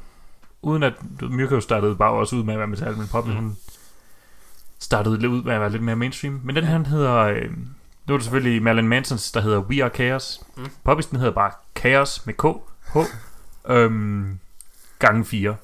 [0.63, 0.93] uden at
[1.31, 3.37] myrkur startede bare også ud med at være metal, men Poppy, Mm.
[3.37, 3.57] hun
[4.91, 6.41] startede lidt ud med at være lidt mere mainstream.
[6.45, 7.51] Men den her, den hedder, øh,
[8.07, 10.41] nu er det selvfølgelig Marilyn Mansons, der hedder We Are Chaos.
[10.57, 10.65] Mm.
[10.89, 12.45] Poppy's, den hedder bare Chaos med K,
[12.95, 12.99] H,
[13.73, 14.39] øhm,
[14.99, 15.57] gange 4.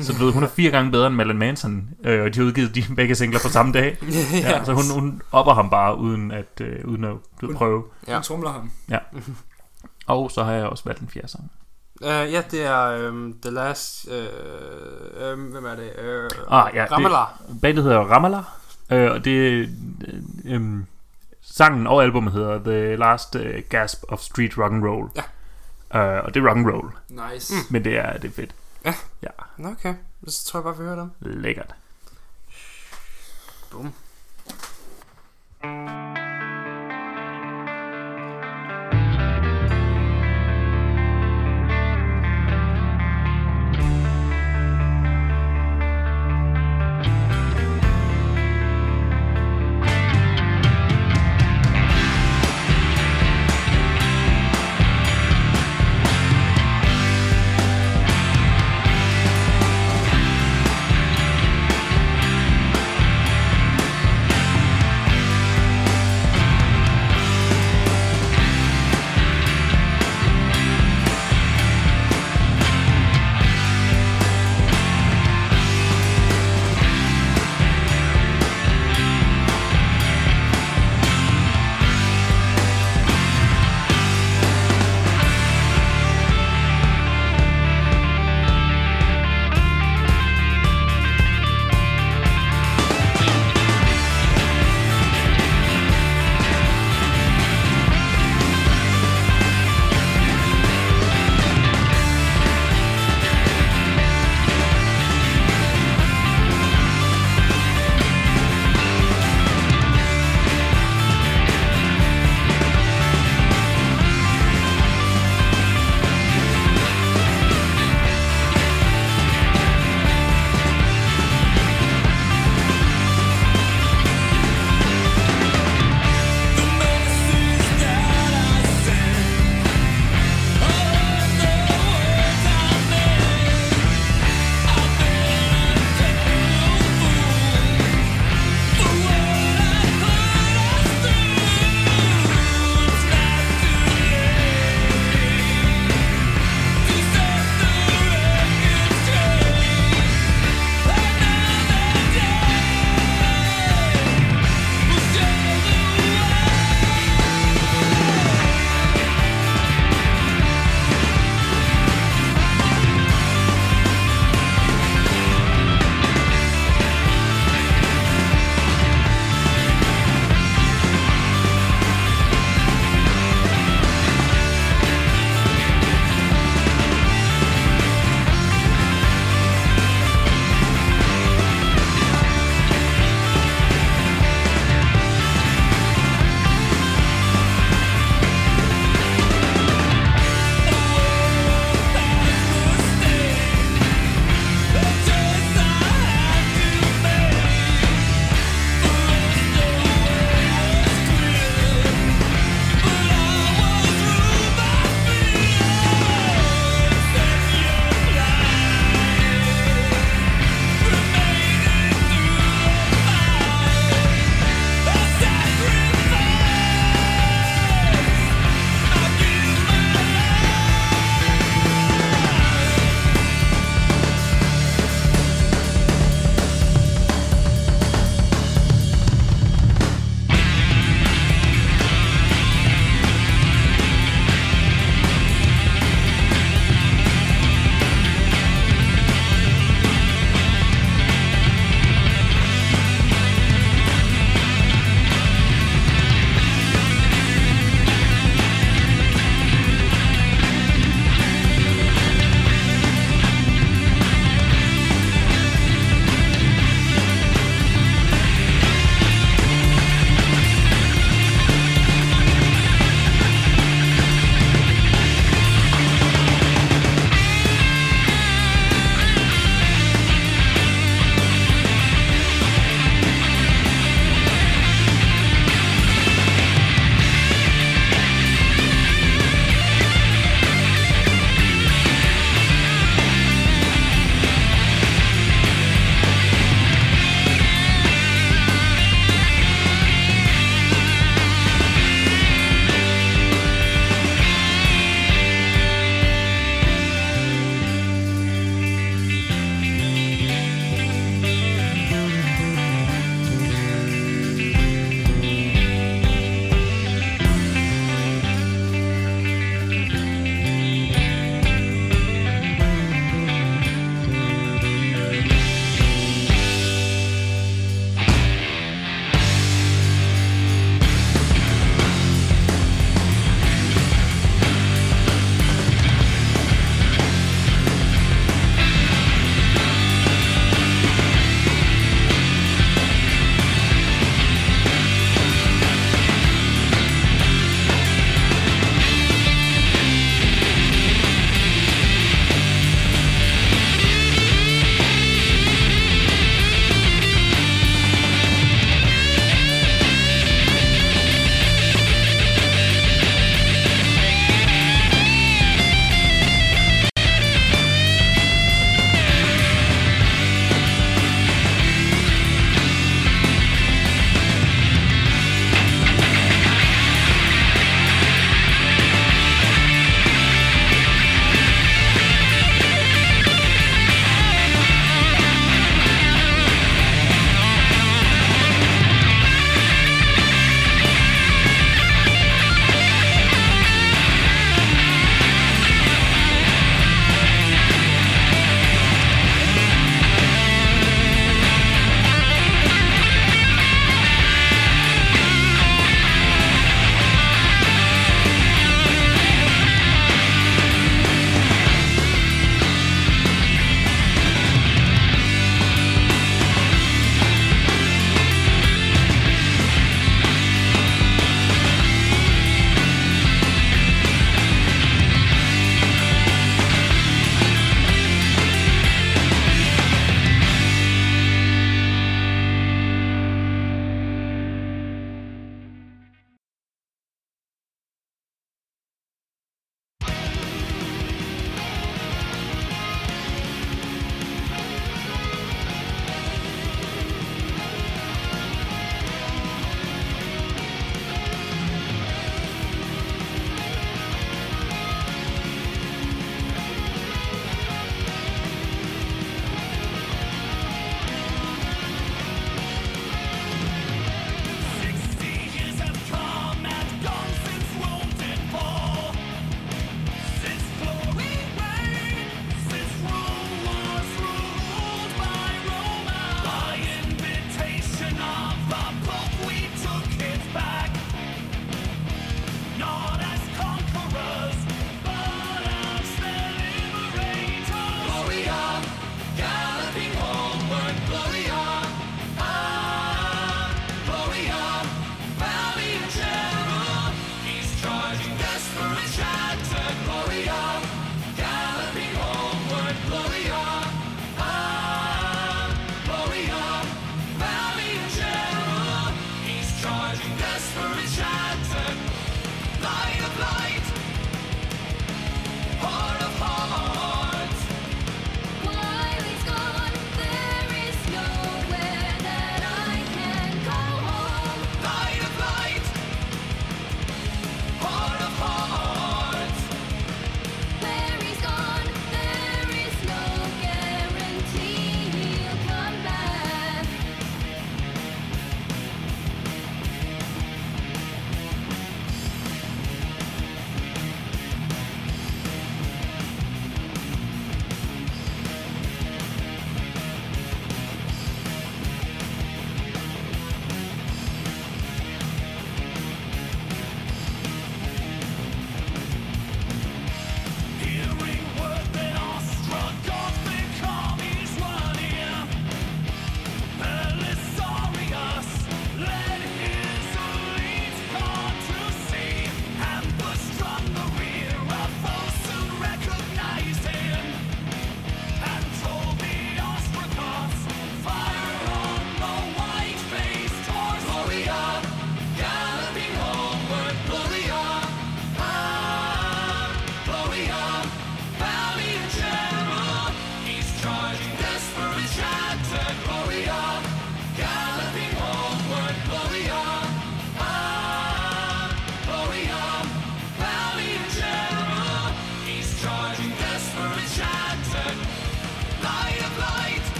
[0.00, 2.46] Så du ved, hun er fire gange bedre end Marilyn Manson, øh, og de har
[2.46, 3.98] udgivet de begge singler på samme dag.
[4.42, 7.56] ja, så hun, hun opper ham bare, uden at, øh, uden at du ved, Hun-
[7.56, 7.84] prøve.
[8.08, 8.14] Ja.
[8.14, 8.70] Hun trumler ham.
[10.06, 11.50] Og så har jeg også valgt en fjerde sang.
[12.00, 14.06] Uh, ja, det er um, The Last...
[14.08, 15.90] Uh, um, hvem er det?
[15.98, 17.26] Uh, Ah, ja, det- Ramallah.
[17.62, 18.42] Bandet hedder Ramallah,
[18.90, 19.68] øh, og det øh,
[20.44, 20.84] øh,
[21.40, 25.10] sangen og albumet hedder The Last øh, Gasp of Street Rock and Roll.
[25.16, 25.22] Ja.
[26.16, 26.92] Øh, og det er rock and roll,
[27.32, 27.54] Nice.
[27.54, 27.60] Mm.
[27.70, 28.54] men det er det er fedt.
[28.84, 28.94] Ja.
[29.22, 29.94] Ja, Nå, Okay,
[30.28, 31.10] så tror jeg bare, vi hører dem.
[31.20, 31.74] lækkert.
[33.70, 33.92] Boom.
[35.62, 36.18] Thank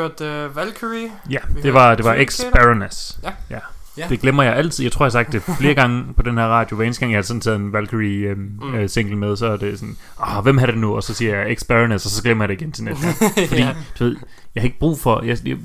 [0.00, 0.20] hørt?
[0.20, 1.10] Uh, Valkyrie.
[1.30, 2.50] Ja, Vi det var, det var Communicator.
[2.50, 3.18] Ex-Baroness.
[3.22, 3.30] Ja.
[3.50, 3.58] ja.
[3.96, 4.06] Ja.
[4.08, 4.84] Det glemmer jeg altid.
[4.84, 6.76] Jeg tror, jeg har sagt det flere gange på den her radio.
[6.76, 8.74] Hver eneste gang, jeg har sådan taget en Valkyrie øhm, Mm.
[8.74, 10.96] øh, single med, så er det sådan, ah, hvem har det nu?
[10.96, 13.16] Og så siger jeg Ex-Baroness, og så glemmer jeg det igen til næste gang.
[13.48, 13.74] Fordi, Ja.
[13.98, 14.16] du ved,
[14.54, 15.22] jeg har ikke brug for...
[15.24, 15.56] Jeg, jeg,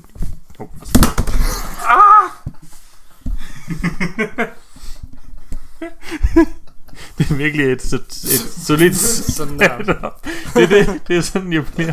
[0.58, 0.66] oh.
[7.18, 9.76] det er virkelig et, et, et solidt Sådan der.
[10.54, 11.92] det, er det, det er sådan, jeg bliver...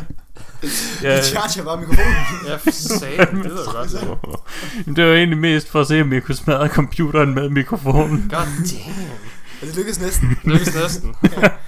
[1.04, 1.18] Ja.
[1.18, 2.14] Du charger bare mikrofonen.
[2.48, 4.40] Ja, for satan, det lyder godt.
[4.86, 8.30] Men det var egentlig mest for at se, om jeg kunne smadre computeren med mikrofonen.
[8.30, 9.12] God damn.
[9.62, 10.30] Og det lykkedes næsten.
[10.30, 11.16] Det lykkedes næsten.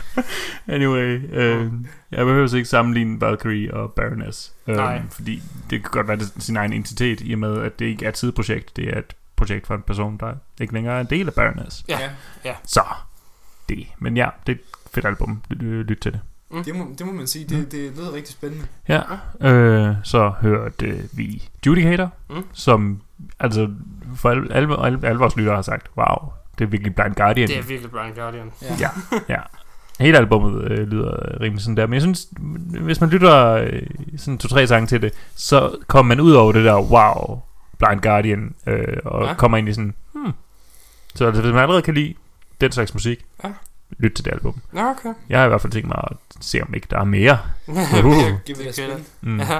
[0.76, 1.72] anyway, øh,
[2.12, 4.54] jeg behøver ikke sammenligne Valkyrie og Baroness.
[4.68, 5.02] Øh, Nej.
[5.12, 7.86] Fordi det kan godt være det er sin egen identitet, i og med, at det
[7.86, 8.76] ikke er et sideprojekt.
[8.76, 11.84] Det er et projekt for en person, der ikke længere er en del af Baroness.
[11.88, 12.00] Ja,
[12.46, 12.54] ja.
[12.66, 12.84] Så,
[13.70, 13.88] det.
[14.00, 15.42] Men ja, det er et fedt album.
[15.50, 16.20] Lyt til det.
[16.66, 17.46] Det må, det må man sige.
[17.46, 18.66] Det, det lyder rigtig spændende.
[18.88, 19.02] Ja,
[19.42, 22.44] øh, så hørte vi Judicator, Mm.
[22.54, 23.02] som
[23.40, 23.70] altså
[24.16, 27.48] for alle, alle, alle, alle vores lyttere har sagt, wow, det er virkelig Blind Guardian.
[27.48, 28.52] Det er virkelig Brian Guardian.
[28.80, 28.90] Ja,
[29.30, 29.40] ja.
[30.00, 32.28] Hele albumet øh, lyder rimelig sådan der, men jeg synes,
[32.82, 33.82] hvis man lytter øh,
[34.18, 37.42] sådan to-tre sange til det, så kommer man ud over det der, wow,
[37.78, 39.28] Blind Guardian, øh, og Ja.
[39.28, 39.34] ja.
[39.34, 40.32] kommer ind i sådan, hmm.
[41.16, 42.14] Så altså, hvis man allerede kan lide
[42.62, 43.26] den slags musik,
[44.00, 44.04] Ja.
[44.06, 44.56] lyt til det album.
[44.76, 45.14] Ja, okay.
[45.30, 47.38] Jeg har i hvert fald tænkt mig at se, om ikke der er mere.
[47.68, 47.74] Uh.
[48.46, 48.56] Give.
[49.22, 49.40] Mm.
[49.40, 49.60] Ja.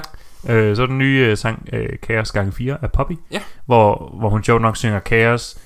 [0.54, 3.40] Øh, så er den nye øh, sang øh, Chaos gange 4 af Poppy, Ja.
[3.66, 5.58] hvor, hvor hun sjovt nok synger Chaos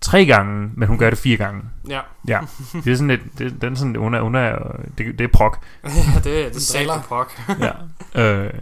[0.00, 1.62] tre gange, men hun gør det fire gange.
[1.88, 2.00] Ja.
[2.28, 2.40] Ja,
[2.72, 4.58] det er sådan lidt, det, den er sådan, hun er, hun er,
[4.98, 5.54] det, det er prog.
[5.84, 5.88] ja,
[6.24, 7.02] det er det driller.
[7.08, 7.32] prok.
[8.14, 8.22] ja.
[8.22, 8.52] Øh,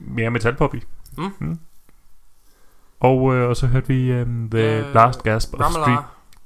[0.00, 0.82] mere metal poppy.
[1.18, 1.28] Mm.
[1.38, 1.58] Mm.
[3.00, 5.72] Og, øh, og så hørte vi um, The Øh, Last Gasp of.
[5.72, 5.98] Street.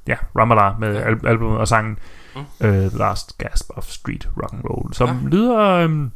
[0.06, 1.00] Ja, Ramallah med Ja.
[1.00, 1.06] ja.
[1.06, 1.98] al- albumet og sangen
[2.34, 2.40] Mm.
[2.40, 5.14] uh, The Last Gasp of Street Rock and Roll, som Ja.
[5.28, 6.12] lyder, um,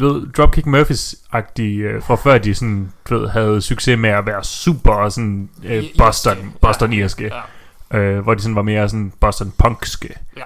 [0.00, 4.26] du ved, Dropkick Murphys-agtig, uh, fra før de sådan, du ved, havde succes med at
[4.26, 6.58] være super sådan, uh, Boston, irske.
[6.60, 7.98] Boston Ja.
[8.00, 8.18] Ja.
[8.18, 10.14] uh, hvor de sådan var mere sådan Boston punkske.
[10.36, 10.42] Ja.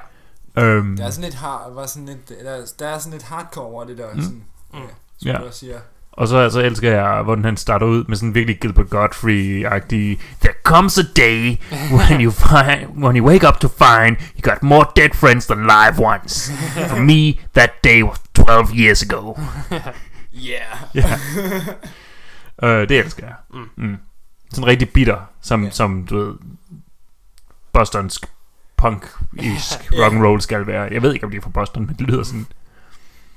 [0.79, 3.65] Um, Der er sådan lidt, har, var sådan lidt, der, der er sådan lidt hardcore
[3.65, 4.07] over det der.
[4.15, 4.23] Mm.
[4.23, 4.43] Sådan,
[4.73, 4.79] Mm.
[4.79, 4.85] ja,
[5.19, 5.39] som Ja.
[5.39, 5.79] du også siger.
[6.13, 10.55] Og så, så elsker jeg, hvordan han starter ud med sådan virkelig Gilbert Godfrey-agtig There
[10.65, 11.57] comes a day
[11.93, 15.59] when you find when you wake up to find you got more dead friends than
[15.67, 16.53] live ones.
[16.89, 19.35] For me, that day was 12 years ago.
[20.35, 20.77] Yeah.
[20.95, 21.05] Ja.
[22.63, 23.35] uh, det elsker jeg.
[23.55, 23.85] Mm.
[23.89, 23.97] Mm.
[24.53, 25.71] Sådan rigtig bitter, som, Ja.
[25.71, 26.35] som du ved,
[27.73, 28.27] Bostonsk
[28.77, 30.05] punk-isk Ja.
[30.05, 30.89] rock and roll skal være.
[30.93, 32.47] Jeg ved ikke, om de er fra Boston, men det lyder sådan.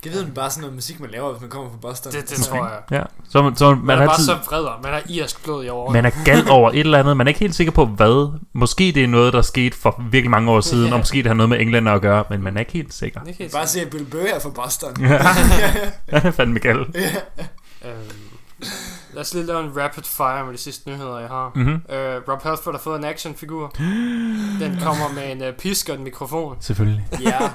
[0.04, 1.76] Jeg ved, om det er bare sådan noget musik, man laver, hvis man kommer fra
[1.80, 2.12] Boston.
[2.12, 2.78] Det, det tror jeg.
[2.90, 5.44] Ja, så, så man, Man man er er bare altid, så vred, man er irsk
[5.44, 5.92] blod i over.
[5.92, 7.16] man er gal over et eller andet.
[7.16, 8.38] Man er ikke helt sikker på, hvad.
[8.52, 10.92] Måske det er noget, der skete for virkelig mange år siden, Ja.
[10.92, 13.20] og måske det har noget med englænder at gøre, men man er ikke helt sikker.
[13.20, 14.90] Er helt Bare se, at Bill Burr er fra Boston.
[15.00, 15.06] Ja.
[16.18, 16.76] Han er fandme gal.
[16.78, 17.94] Øhm,
[19.12, 21.52] lad os lige lave en rapid fire med de sidste nyheder, jeg har.
[21.54, 21.82] Mhm.
[21.88, 23.68] Øh, Rob Halford har fået en actionfigur.
[24.60, 26.56] Den kommer med en uh, pisk og en mikrofon.
[26.60, 27.06] Selvfølgelig.
[27.20, 27.50] ja.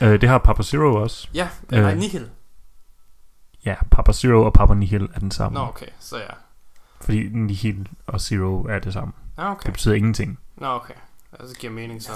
[0.00, 1.28] Øh, det har Papa Zero også.
[1.34, 2.30] Ja, øh, nej, Nihil.
[3.64, 5.58] Ja, Papa Zero og Papa Nihil er den samme.
[5.58, 6.30] Nå, okay, så ja.
[7.00, 9.12] Fordi Nihil og Zero er det samme.
[9.38, 9.66] Ja, okay.
[9.66, 10.38] Det betyder ingenting.
[10.56, 10.94] Nå, okay.
[11.32, 12.12] Altså, det giver mening så.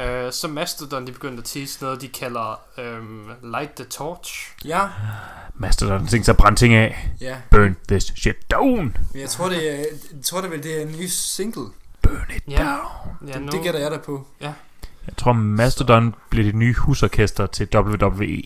[0.00, 4.54] Øh, så Mastodon, de begyndte at tease noget, de kalder øhm, Light the Torch.
[4.64, 4.80] Ja.
[5.54, 7.10] Mastodon har tænkt sig at brænde ting af.
[7.20, 7.36] Ja.
[7.50, 8.96] Burn this shit down.
[9.12, 11.66] Men jeg tror, det er, jeg tror det vel, det er en ny single.
[12.02, 12.56] Burn it Ja.
[12.58, 13.28] down.
[13.28, 14.26] Ja, Det, nu, det gætter jeg da på.
[14.40, 14.52] Ja.
[15.06, 18.42] Jeg tror, Mastodon bliver det nye husorkester til WWE.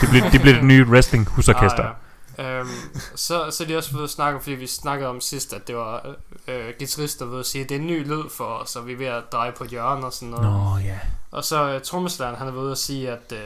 [0.00, 1.82] Det bliver det, bliver det nye wrestling husorkester.
[1.84, 1.90] Ah, ja.
[2.38, 2.68] Øhm,
[3.14, 5.76] så, så er de også ved at snakke, fordi vi snakkede om sidst, at det
[5.76, 6.14] var
[6.48, 8.92] øh, guitarister ved at sige, at det er en ny lyd for os, og vi
[8.92, 10.44] er ved at dreje på et hjørne og sådan noget.
[10.44, 10.98] Nå, ja.
[11.30, 13.38] Og så uh, trommeslageren, han er ved at sige, at uh,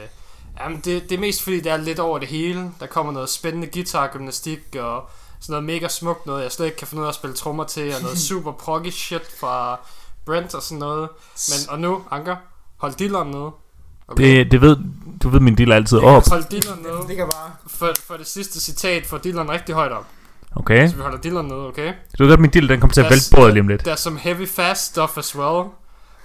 [0.59, 2.71] jamen, det, det er mest fordi, det er lidt over det hele.
[2.79, 5.09] Der kommer noget spændende guitar-gymnastik og
[5.39, 7.63] sådan noget mega smukt noget, jeg slet ikke kan finde ud af at spille trommer
[7.63, 9.79] til, og noget super proggy shit fra
[10.25, 11.09] Brent og sådan noget.
[11.49, 12.35] Men, og nu, Anker,
[12.77, 13.51] hold dilleren nede.
[14.17, 14.77] Det, det ved,
[15.23, 16.23] du ved, min deal er altid op.
[16.29, 16.93] Hold dilleren nede.
[16.93, 17.51] Det ligger bare...
[17.67, 20.05] For, for det sidste citat får dilleren rigtig højt op.
[20.55, 20.89] Okay.
[20.89, 21.93] Så vi holder dilleren nede, okay?
[22.19, 23.87] Du ved godt, min deal, den kommer til at vælte There's- bordet lige om lidt.
[23.87, 25.63] There's some heavy fast stuff as well,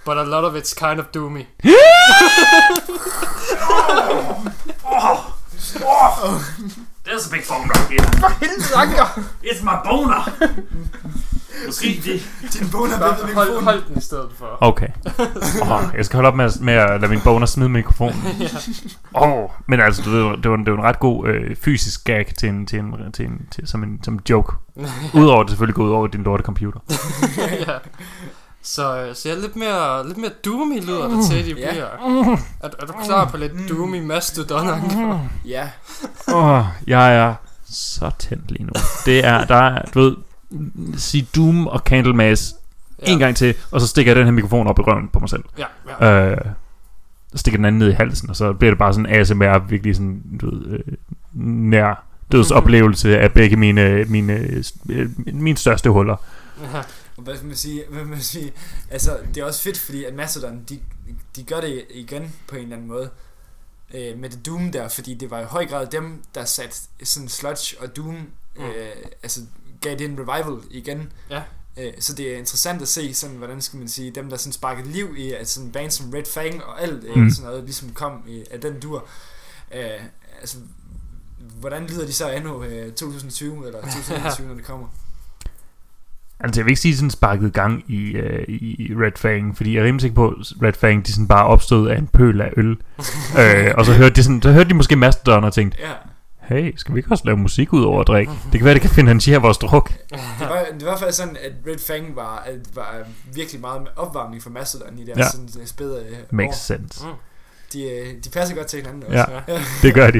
[0.05, 1.45] but a lot of it's kind of doomy.
[7.03, 7.99] There's a big phone dog here.
[8.19, 9.23] For helvede, Anker!
[9.43, 10.23] It's my boner.
[11.65, 12.29] Måske det.
[12.53, 13.63] Din boner er blevet Hold, mikrofonen.
[13.63, 14.57] hold den i stedet for.
[14.61, 14.87] Okay.
[15.61, 18.15] Oh, jeg skal holde op med at, med at lade min boner smide mikrofonen.
[19.15, 22.03] Åh, oh, men altså, du ved, det var, det var en ret god øh, fysisk
[22.03, 24.53] gag til en, til en, til en, til, som en, som en joke.
[25.19, 26.79] Udover at det selvfølgelig går ud over din lorte computer.
[27.67, 27.73] ja.
[28.63, 31.69] Så, øh, så jeg er lidt mere, lidt mere doomy lyder det til, de Ja.
[31.71, 31.85] bliver.
[32.61, 35.19] Er, er du klar på lidt doomy mastodon, Anker?
[35.45, 35.69] Ja.
[36.33, 37.33] Åh, oh, jeg er
[37.69, 38.71] så tændt lige nu.
[39.05, 40.15] Det er, der er, du ved,
[40.97, 42.55] sige Doom og Candlemass
[43.07, 43.11] Ja.
[43.13, 45.29] en gang til, og så stikker jeg den her mikrofon op i røven på mig
[45.29, 45.43] selv.
[45.57, 45.65] Ja,
[46.01, 46.31] ja.
[46.31, 46.37] Øh,
[47.31, 49.95] så stikker den anden ned i halsen, og så bliver det bare sådan ASMR, virkelig
[49.95, 50.93] sådan, du ved, øh,
[51.43, 56.15] nær dødsoplevelse af begge mine, mine, øh, mine største huller.
[56.73, 56.77] Ja.
[57.17, 57.83] Og hvad skal man sige?
[57.89, 58.51] Hvad man sige?
[58.91, 60.79] Altså, det er også fedt, fordi at Mastodon, de,
[61.35, 63.09] de gør det igen på en eller anden måde.
[63.93, 67.29] Øh, med det Doom der, fordi det var i høj grad dem, der satte sådan
[67.29, 68.15] Sludge og Doom,
[68.57, 68.63] Mm.
[68.63, 68.69] øh,
[69.23, 69.41] altså
[69.81, 71.11] gav det en revival igen.
[71.29, 71.41] Ja.
[71.79, 74.53] Øh, så det er interessant at se, sådan, hvordan skal man sige, dem der sådan
[74.53, 77.29] sparkede liv i, at sådan band som Red Fang og alt øh, Mm.
[77.29, 79.05] sådan noget, ligesom kom i, af den dur.
[79.75, 79.81] Øh,
[80.41, 80.57] altså,
[81.59, 84.87] hvordan lyder de så endnu øh, 2020 eller 2021, når det kommer?
[86.39, 89.81] Altså jeg vil ikke sige sådan sparket gang i, øh, i Red Fang, fordi jeg
[89.81, 92.49] er rimelig sikker på, at Red Fang de sådan bare opstod af en pøl af
[92.57, 92.67] øl.
[93.39, 95.91] øh, og så hørte de sådan, så hørte de måske Mastodon og tænkte, Ja.
[96.47, 98.31] Hey, skal vi ikke også lave musik ud over at drikke?
[98.51, 99.89] Det kan være, det kan finansiere vores druk.
[99.89, 102.95] Det var, det var i hvert fald sådan, at Red Fang var, at var
[103.33, 105.23] virkelig meget med opvarmning for Mastodon i deres Ja.
[105.23, 105.29] ja.
[105.29, 106.75] sådan, øh, spæde øh, Makes år.
[106.75, 107.05] sense.
[107.05, 107.11] Mm.
[107.73, 109.41] De, øh, de passer godt til hinanden Ja, også.
[109.87, 110.19] det gør de.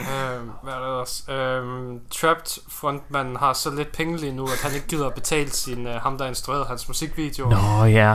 [0.00, 1.24] Øhm, hvad er det ellers?
[1.28, 5.50] Øhm, Trapped frontmanden har så lidt penge lige nu, at han ikke gider at betale
[5.50, 7.48] sin, uh, ham der instruerede hans musikvideo.
[7.48, 8.10] Nå ja.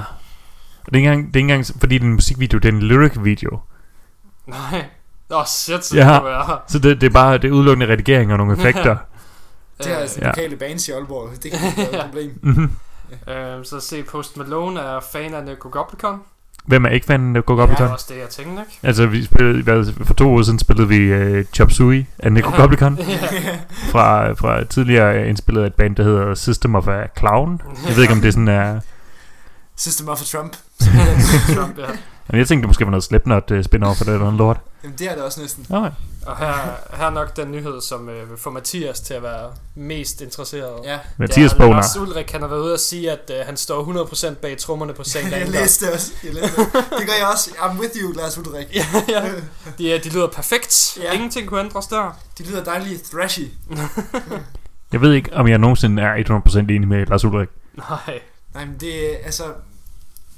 [0.79, 2.69] Og det er ikke engang, det er ikke engang fordi det er en musikvideo, det
[2.69, 3.59] er en lyric video.
[4.47, 4.85] Nej.
[5.31, 6.13] Åh, oh, shit, så Ja.
[6.15, 6.59] det være.
[6.67, 8.97] Så det, det er bare det er udelukkende redigering og nogle effekter.
[9.77, 10.27] Det er altså Ja.
[10.27, 11.29] lokale bands i Aalborg.
[11.43, 12.39] Det kan ikke være et problem.
[12.41, 12.71] Mhm.
[13.27, 16.19] Øhm, så se Post Malone er fan af Nico Goblicon.
[16.65, 18.79] Hvem er ikke fan af Go Det er også det, jeg tænkte, ikke?
[18.83, 22.51] Altså, vi spillede, hvad, for to uger siden spillede vi uh, Chop Suey af Nico
[22.55, 22.97] Goblicon.
[23.91, 27.61] fra, fra tidligere indspillet af et band, der hedder System of a Clown.
[27.87, 28.79] Jeg ved ikke, om det sådan er...
[29.77, 30.57] System of a Trump.
[31.55, 31.83] Trump, ja.
[32.31, 34.57] Men jeg tænkte, det måske var noget Slipknot uh, spin-off for det eller noget lort.
[34.83, 35.65] Jamen, det er det også næsten.
[35.69, 35.91] Okay.
[36.25, 36.53] Og her,
[36.93, 40.85] her er nok den nyhed, som øh, vil få Mathias til at være mest interesseret.
[40.85, 40.99] Ja.
[41.17, 41.73] Mathias er, Boner.
[41.73, 44.93] Lars Ulrik, han har været ude at sige, at øh, han står 100% bag trommerne
[44.93, 45.15] på St.
[45.31, 46.11] Jeg læste det også.
[46.23, 46.73] Jeg læste det.
[46.73, 47.49] det gør jeg også.
[47.49, 48.67] I'm with you, Lars Ulrik.
[48.75, 49.21] ja, ja.
[49.77, 50.97] De, øh, de lyder perfekt.
[50.97, 51.03] Ja.
[51.03, 51.11] Ja.
[51.11, 52.19] Ingenting kunne ændres der.
[52.37, 53.47] De lyder dejligt thrashy.
[54.91, 57.49] Jeg ved ikke, om jeg nogensinde er 100% enig med Lars Ulrik.
[57.73, 58.19] Nej.
[58.53, 59.43] Nej, men det er, altså...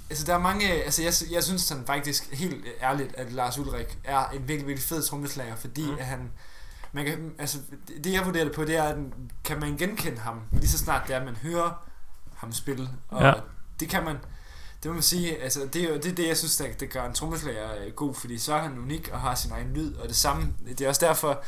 [0.09, 0.71] Altså, der er mange...
[0.71, 4.87] Altså, jeg, jeg synes sådan faktisk helt ærligt, at Lars Ulrik er en virkelig, virkelig
[4.87, 5.97] fed trommeslager, fordi mm.
[5.99, 6.31] at han...
[6.91, 7.57] Man kan, altså,
[7.87, 8.95] det, det jeg vurderer det på, det er, at
[9.43, 11.87] kan man genkende ham, lige så snart det er, at man hører
[12.35, 12.89] ham spille.
[13.09, 13.33] Og Ja.
[13.79, 14.17] det kan man...
[14.83, 16.85] Det må man sige, altså det er jo det, er det jeg synes, der, der
[16.85, 19.95] gør en trommeslager øh, god, fordi så er han unik og har sin egen lyd,
[19.95, 21.43] og det samme, det er også derfor,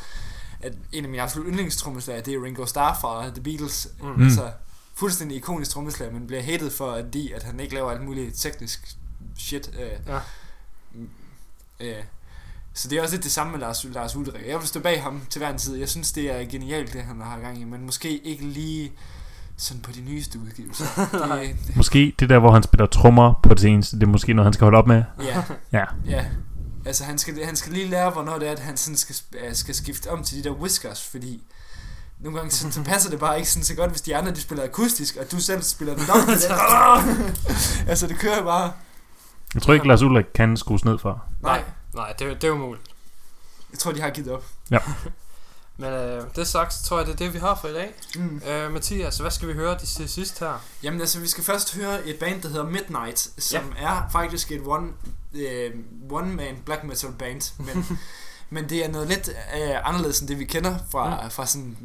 [0.59, 3.87] at en af mine absolut yndlingstrommeslager, det er Ringo Starr fra The Beatles.
[4.01, 4.23] Mm.
[4.23, 4.51] Altså,
[4.97, 8.35] fuldstændig ikonisk trommeslager, men bliver hated for, at, de, at han ikke laver alt muligt
[8.37, 8.95] teknisk
[9.37, 9.71] shit.
[9.79, 10.19] Øh, Ja.
[11.79, 12.03] øh,
[12.73, 14.47] så det er også lidt det samme med Lars, Lars Ulrik.
[14.47, 15.75] Jeg vil stå bag ham til hver en tid.
[15.75, 18.91] Jeg synes, det er genialt, det han har gang i, men måske ikke lige
[19.57, 20.85] sådan på de nyeste udgivelser.
[21.41, 24.33] det, det, Måske det der, hvor han spiller trommer på det seneste, det er måske
[24.33, 25.03] noget, han skal holde op med.
[25.23, 25.83] ja, Ja.
[26.07, 26.25] ja.
[26.85, 29.53] Altså, han skal, han skal lige lære, hvornår det er, at han sådan skal, øh,
[29.55, 31.43] skal skifte om til de der whiskers, fordi
[32.19, 34.41] nogle gange så, så passer det bare ikke sådan så godt, hvis de andre de
[34.41, 36.27] spiller akustisk, og du selv spiller den op.
[37.89, 38.71] altså, det kører bare.
[39.53, 41.23] Jeg tror ikke, Lars Ulrik kan skrues ned for.
[41.41, 41.63] Nej,
[41.93, 42.87] Nej, det, er- det er umuligt.
[43.71, 44.43] jeg tror, de har givet op.
[45.77, 47.93] Men øh, det sagt, så tror jeg, det er det, vi har for i dag.
[48.15, 48.41] Mm.
[48.47, 50.63] Øh, Mathias, hvad skal vi høre de til sidst her?
[50.83, 53.87] Jamen altså, vi skal først høre et band, der hedder Midnight, som ja.
[53.87, 54.87] er faktisk et one,
[55.33, 55.71] øh,
[56.09, 57.85] one-man black metal band, men,
[58.49, 61.31] men det er noget lidt øh, anderledes end det, vi kender fra, mm.
[61.31, 61.77] fra sådan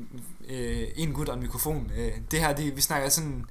[0.49, 1.91] øh, en gut og en mikrofon.
[1.97, 3.47] Øh, det her, det, vi snakker sådan,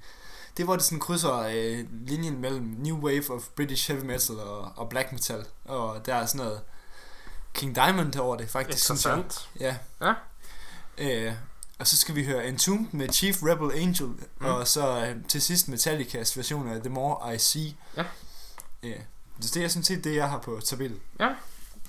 [0.57, 4.39] det er hvor det sådan krydser øh, linjen mellem New Wave of British Heavy Metal
[4.39, 6.61] og, og Black Metal, og der er sådan noget
[7.53, 8.89] King Diamond over det, faktisk.
[8.89, 9.49] Interessant.
[9.59, 9.75] Ja.
[10.01, 10.13] Ja.
[10.97, 11.33] Øh,
[11.79, 14.45] og så skal vi høre Entombed med Chief Rebel Angel, mm.
[14.45, 17.75] og så øh, til sidst Metallicas version af The More I See.
[17.97, 18.03] Ja.
[18.83, 18.99] Øh,
[19.41, 20.99] så det er sådan set det, jeg har på tabelet.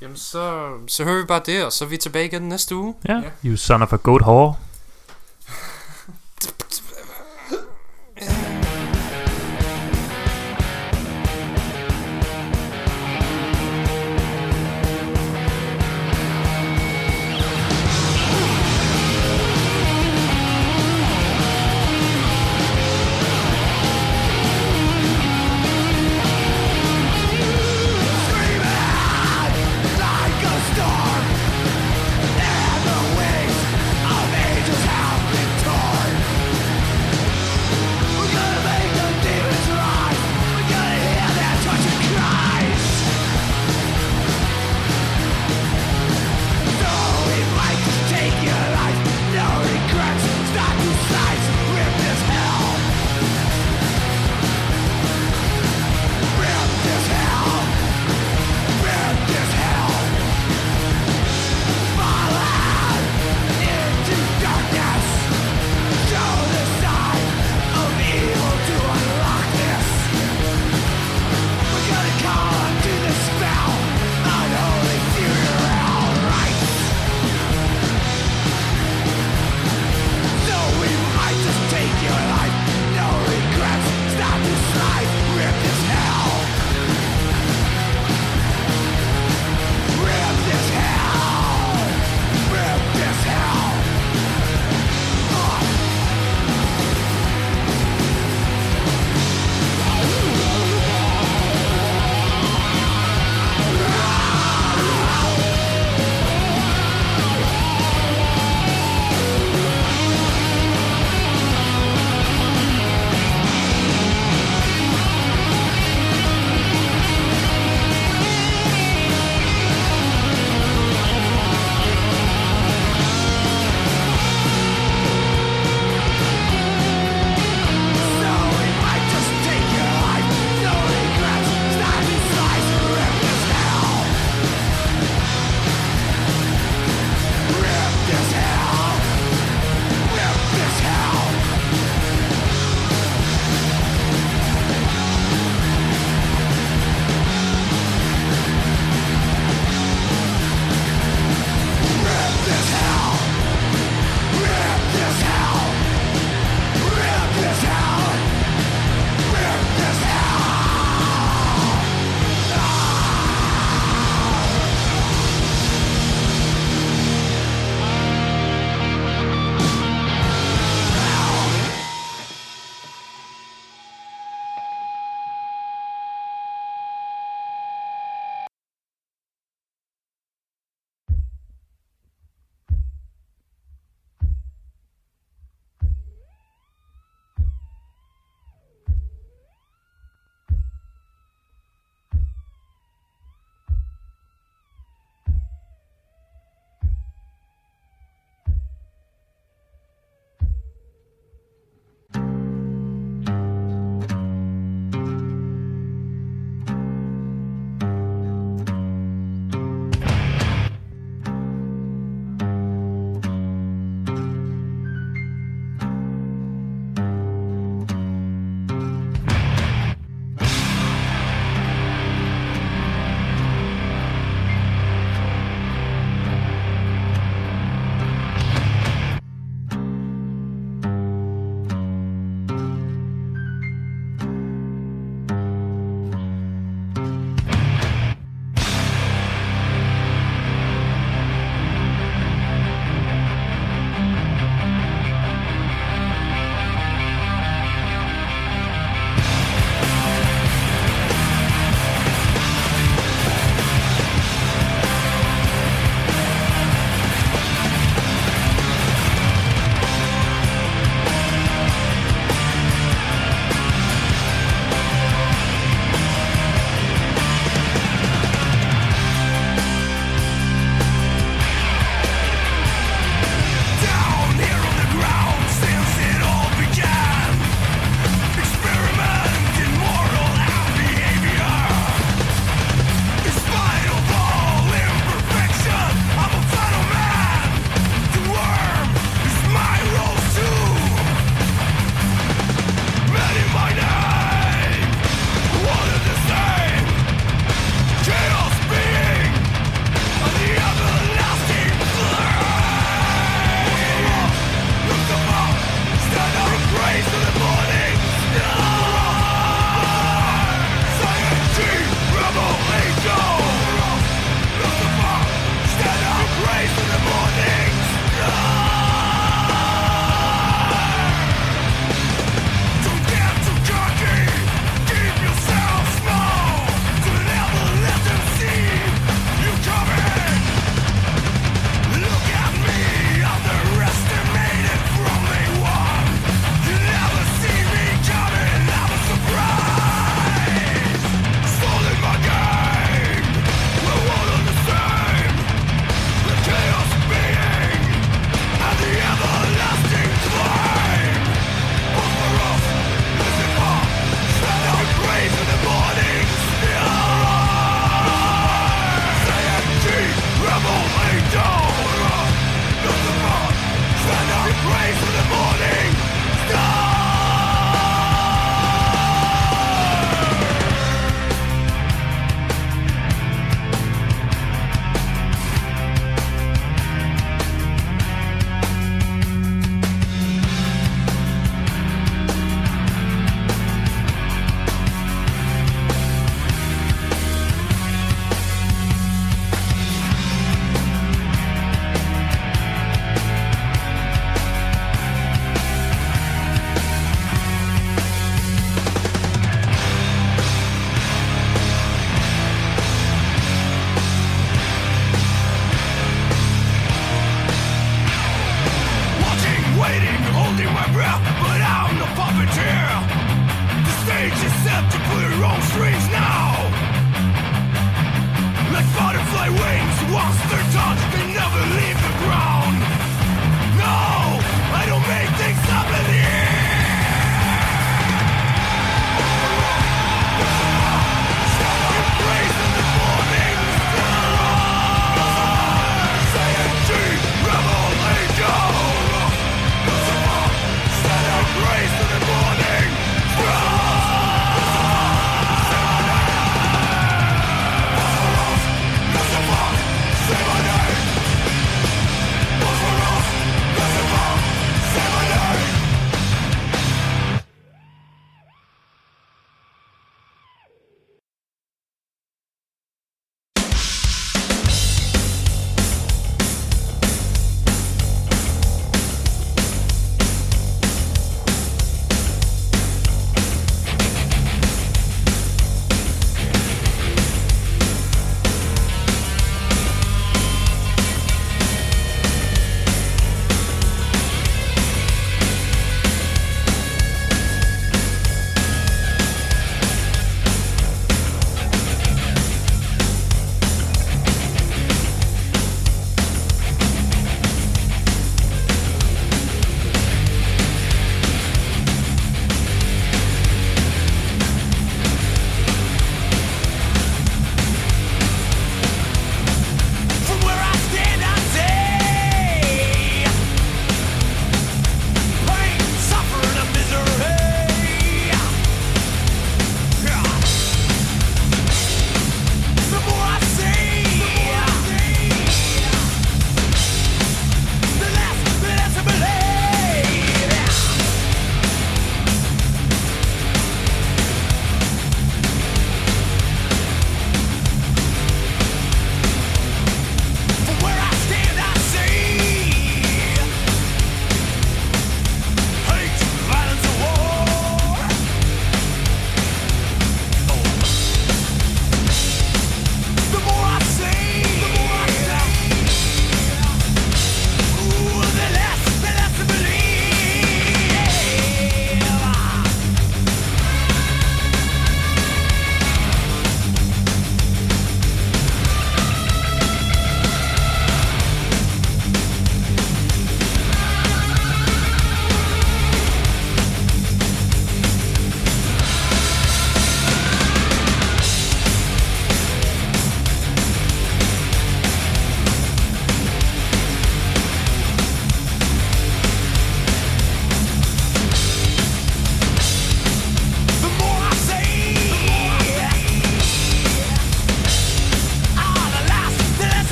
[0.00, 2.94] Jamen, så, så hører vi bare det, og så er vi tilbage igen næste uge.
[3.08, 3.14] Ja.
[3.14, 3.30] Ja.
[3.48, 4.54] You son of a goat whore.